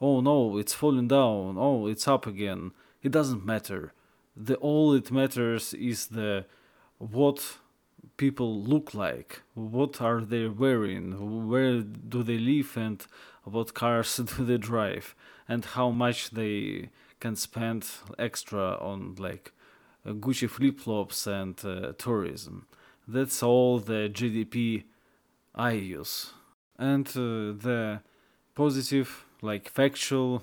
Oh 0.00 0.20
no, 0.20 0.58
it's 0.58 0.74
falling 0.74 1.08
down. 1.08 1.56
Oh, 1.58 1.86
it's 1.86 2.08
up 2.08 2.26
again 2.26 2.72
it 3.02 3.12
doesn't 3.12 3.44
matter. 3.44 3.92
The 4.36 4.56
all 4.56 4.92
it 4.94 5.10
matters 5.10 5.74
is 5.74 6.08
the 6.08 6.46
what 6.98 7.58
people 8.18 8.62
look 8.62 8.92
like, 8.92 9.40
what 9.54 10.02
are 10.02 10.20
they 10.20 10.46
wearing, 10.46 11.48
where 11.48 11.80
do 11.80 12.22
they 12.22 12.36
live, 12.36 12.76
and 12.76 13.06
what 13.44 13.72
cars 13.72 14.16
do 14.36 14.44
they 14.44 14.58
drive, 14.58 15.14
and 15.48 15.64
how 15.64 15.90
much 15.90 16.30
they 16.30 16.90
can 17.20 17.34
spend 17.34 17.86
extra 18.18 18.76
on 18.80 19.14
like 19.18 19.52
uh, 20.04 20.12
Gucci 20.12 20.48
flip 20.48 20.78
flops 20.80 21.26
and 21.26 21.58
uh, 21.64 21.92
tourism. 21.96 22.66
That's 23.06 23.42
all 23.42 23.78
the 23.78 24.10
GDP 24.12 24.84
I 25.54 25.72
use. 25.72 26.32
And 26.78 27.08
uh, 27.08 27.56
the 27.64 28.00
positive, 28.54 29.24
like 29.40 29.68
factual, 29.70 30.42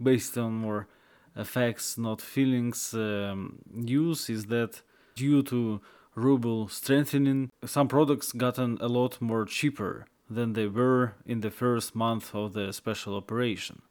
based 0.00 0.36
on 0.36 0.52
more 0.52 0.88
effects, 1.34 1.96
not 1.96 2.20
feelings, 2.20 2.92
um, 2.94 3.58
use 3.74 4.28
is 4.28 4.46
that 4.46 4.82
due 5.16 5.42
to 5.44 5.80
ruble 6.14 6.68
strengthening, 6.68 7.50
some 7.64 7.88
products 7.88 8.32
gotten 8.32 8.78
a 8.80 8.88
lot 8.88 9.20
more 9.20 9.44
cheaper 9.44 10.06
than 10.28 10.52
they 10.52 10.66
were 10.66 11.14
in 11.26 11.40
the 11.40 11.50
first 11.50 11.94
month 11.94 12.34
of 12.34 12.52
the 12.52 12.72
special 12.72 13.16
operation. 13.16 13.82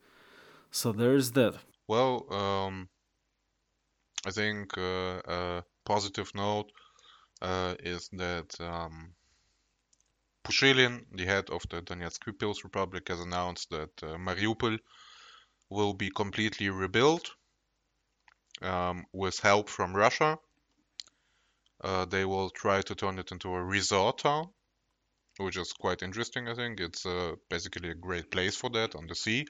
So 0.71 0.91
there's 0.91 1.31
that. 1.31 1.55
Well, 1.87 2.25
um, 2.31 2.89
I 4.25 4.31
think 4.31 4.77
uh, 4.77 5.21
a 5.25 5.63
positive 5.85 6.31
note 6.35 6.71
uh, 7.41 7.75
is 7.83 8.09
that 8.13 8.55
um, 8.61 9.13
Pushilin, 10.43 11.05
the 11.11 11.25
head 11.25 11.49
of 11.49 11.63
the 11.69 11.81
Donetsk 11.81 12.25
People's 12.25 12.63
Republic, 12.63 13.07
has 13.09 13.19
announced 13.19 13.69
that 13.71 14.03
uh, 14.03 14.17
Mariupol 14.17 14.77
will 15.69 15.93
be 15.93 16.09
completely 16.09 16.69
rebuilt 16.69 17.31
um, 18.61 19.05
with 19.13 19.39
help 19.39 19.69
from 19.69 19.95
Russia. 19.95 20.37
Uh, 21.83 22.05
they 22.05 22.25
will 22.25 22.49
try 22.49 22.81
to 22.81 22.95
turn 22.95 23.17
it 23.17 23.31
into 23.31 23.53
a 23.53 23.63
resort 23.63 24.19
town, 24.19 24.49
which 25.37 25.57
is 25.57 25.73
quite 25.73 26.03
interesting. 26.03 26.47
I 26.47 26.53
think 26.53 26.79
it's 26.79 27.05
uh, 27.05 27.33
basically 27.49 27.89
a 27.89 27.95
great 27.95 28.31
place 28.31 28.55
for 28.55 28.69
that 28.71 28.95
on 28.95 29.07
the 29.07 29.15
sea. 29.15 29.47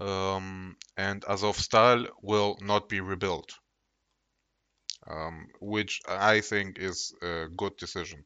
Um, 0.00 0.76
and 0.96 1.22
Azovstal 1.22 2.06
will 2.22 2.56
not 2.60 2.88
be 2.88 3.00
rebuilt, 3.00 3.52
um, 5.08 5.48
which 5.60 6.00
I 6.08 6.40
think 6.40 6.78
is 6.78 7.12
a 7.20 7.46
good 7.48 7.76
decision 7.76 8.22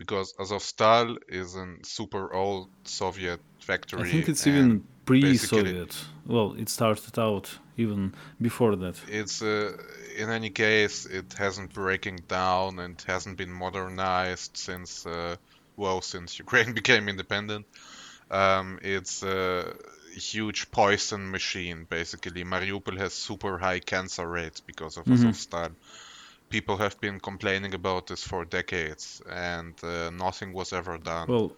because 0.00 0.32
Azovstal 0.38 1.16
is 1.28 1.56
a 1.56 1.66
super 1.84 2.32
old 2.32 2.70
Soviet 2.84 3.40
factory. 3.60 4.08
I 4.08 4.12
think 4.12 4.28
it's 4.28 4.46
even 4.46 4.84
pre-Soviet. 5.10 5.96
Well, 6.26 6.54
it 6.58 6.68
started 6.68 7.18
out 7.18 7.58
even 7.76 8.14
before 8.40 8.76
that. 8.76 8.96
It's 9.08 9.42
uh, 9.42 9.76
in 10.16 10.30
any 10.30 10.50
case, 10.50 11.06
it 11.06 11.34
hasn't 11.34 11.72
breaking 11.72 12.20
down 12.28 12.78
and 12.78 13.02
hasn't 13.06 13.36
been 13.36 13.52
modernized 13.52 14.56
since 14.56 15.06
uh, 15.06 15.36
well, 15.76 16.00
since 16.00 16.38
Ukraine 16.44 16.72
became 16.72 17.08
independent. 17.08 17.66
Um, 18.30 18.78
it's 18.82 19.22
a 19.22 19.74
huge 20.14 20.70
poison 20.70 21.30
machine. 21.30 21.86
Basically, 21.88 22.44
Mariupol 22.44 22.96
has 22.98 23.12
super 23.12 23.58
high 23.58 23.80
cancer 23.80 24.26
rates 24.28 24.60
because 24.60 24.96
of 24.96 25.04
mm-hmm. 25.04 25.26
Azovstal 25.26 25.72
people 26.50 26.76
have 26.76 27.00
been 27.00 27.18
complaining 27.20 27.74
about 27.74 28.08
this 28.08 28.22
for 28.22 28.44
decades, 28.44 29.22
and 29.30 29.72
uh, 29.82 30.10
nothing 30.10 30.52
was 30.52 30.72
ever 30.72 30.98
done. 30.98 31.28
Well, 31.28 31.52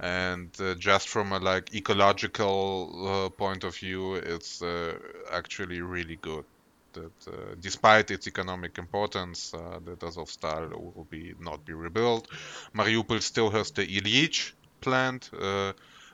and 0.00 0.50
uh, 0.60 0.74
just 0.74 1.08
from 1.08 1.32
a 1.32 1.38
like 1.38 1.74
ecological 1.74 2.90
uh, 3.06 3.28
point 3.30 3.64
of 3.64 3.76
view, 3.76 4.14
it's 4.14 4.62
uh, 4.62 4.94
actually 5.32 5.80
really 5.80 6.16
good. 6.16 6.44
That 6.92 7.28
uh, 7.28 7.54
despite 7.60 8.10
its 8.10 8.26
economic 8.26 8.78
importance, 8.78 9.52
uh, 9.54 9.78
that 9.84 10.00
Azovstal 10.00 10.70
will 10.70 11.06
be 11.10 11.34
not 11.38 11.64
be 11.64 11.72
rebuilt. 11.72 12.28
Mariupol 12.74 13.20
still 13.22 13.50
has 13.50 13.70
the 13.72 13.86
Ilyich 13.86 14.52
plant, 14.80 15.30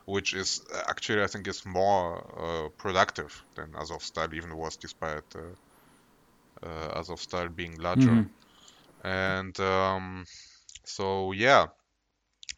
which 0.05 0.33
is 0.33 0.61
actually 0.87 1.23
I 1.23 1.27
think 1.27 1.47
is 1.47 1.65
more 1.65 2.71
productive 2.77 3.43
than 3.55 3.71
Azovstal 3.71 4.33
even 4.33 4.55
was, 4.57 4.77
despite 4.77 5.23
uh, 5.35 6.99
Azovstal 6.99 7.55
being 7.55 7.77
larger. 7.77 8.09
Mm-hmm. 8.09 9.07
And 9.07 9.59
um, 9.59 10.25
so, 10.83 11.31
yeah, 11.31 11.67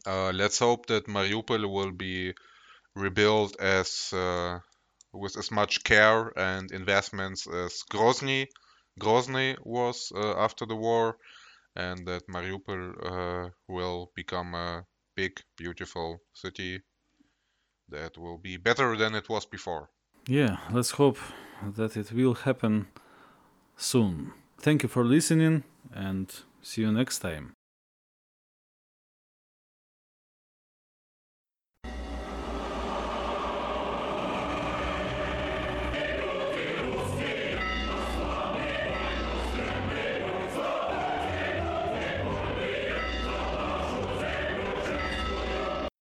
uh, 0.08 0.32
let's 0.34 0.60
hope 0.60 0.88
that 0.88 1.08
Mariupol 1.08 1.70
will 1.70 1.92
be 1.92 2.34
rebuilt 2.96 3.60
as 3.60 4.12
uh, 4.14 4.60
with 5.14 5.38
as 5.38 5.52
much 5.52 5.84
care 5.84 6.32
and 6.38 6.72
investments 6.72 7.48
as 7.48 7.84
Grozny 7.92 8.48
Grozny 9.00 9.56
was 9.64 10.12
uh, 10.16 10.38
after 10.38 10.66
the 10.66 10.76
war, 10.76 11.18
and 11.76 12.08
that 12.08 12.28
Mariupol 12.28 12.82
uh, 13.06 13.50
will 13.68 14.12
become 14.16 14.56
a 14.56 14.86
big, 15.16 15.40
beautiful 15.56 16.20
city 16.34 16.82
that 17.90 18.18
will 18.18 18.38
be 18.38 18.58
better 18.58 18.98
than 18.98 19.16
it 19.16 19.30
was 19.30 19.46
before. 19.46 19.90
Yeah, 20.28 20.58
let's 20.72 20.92
hope 20.92 21.20
that 21.76 21.96
it 21.96 22.12
will 22.12 22.34
happen 22.34 22.88
soon. 23.78 24.34
Thank 24.60 24.84
you 24.84 24.90
for 24.90 25.06
listening 25.06 25.64
and 25.94 26.34
see 26.62 26.82
you 26.82 26.92
next 26.92 27.20
time. 27.20 27.54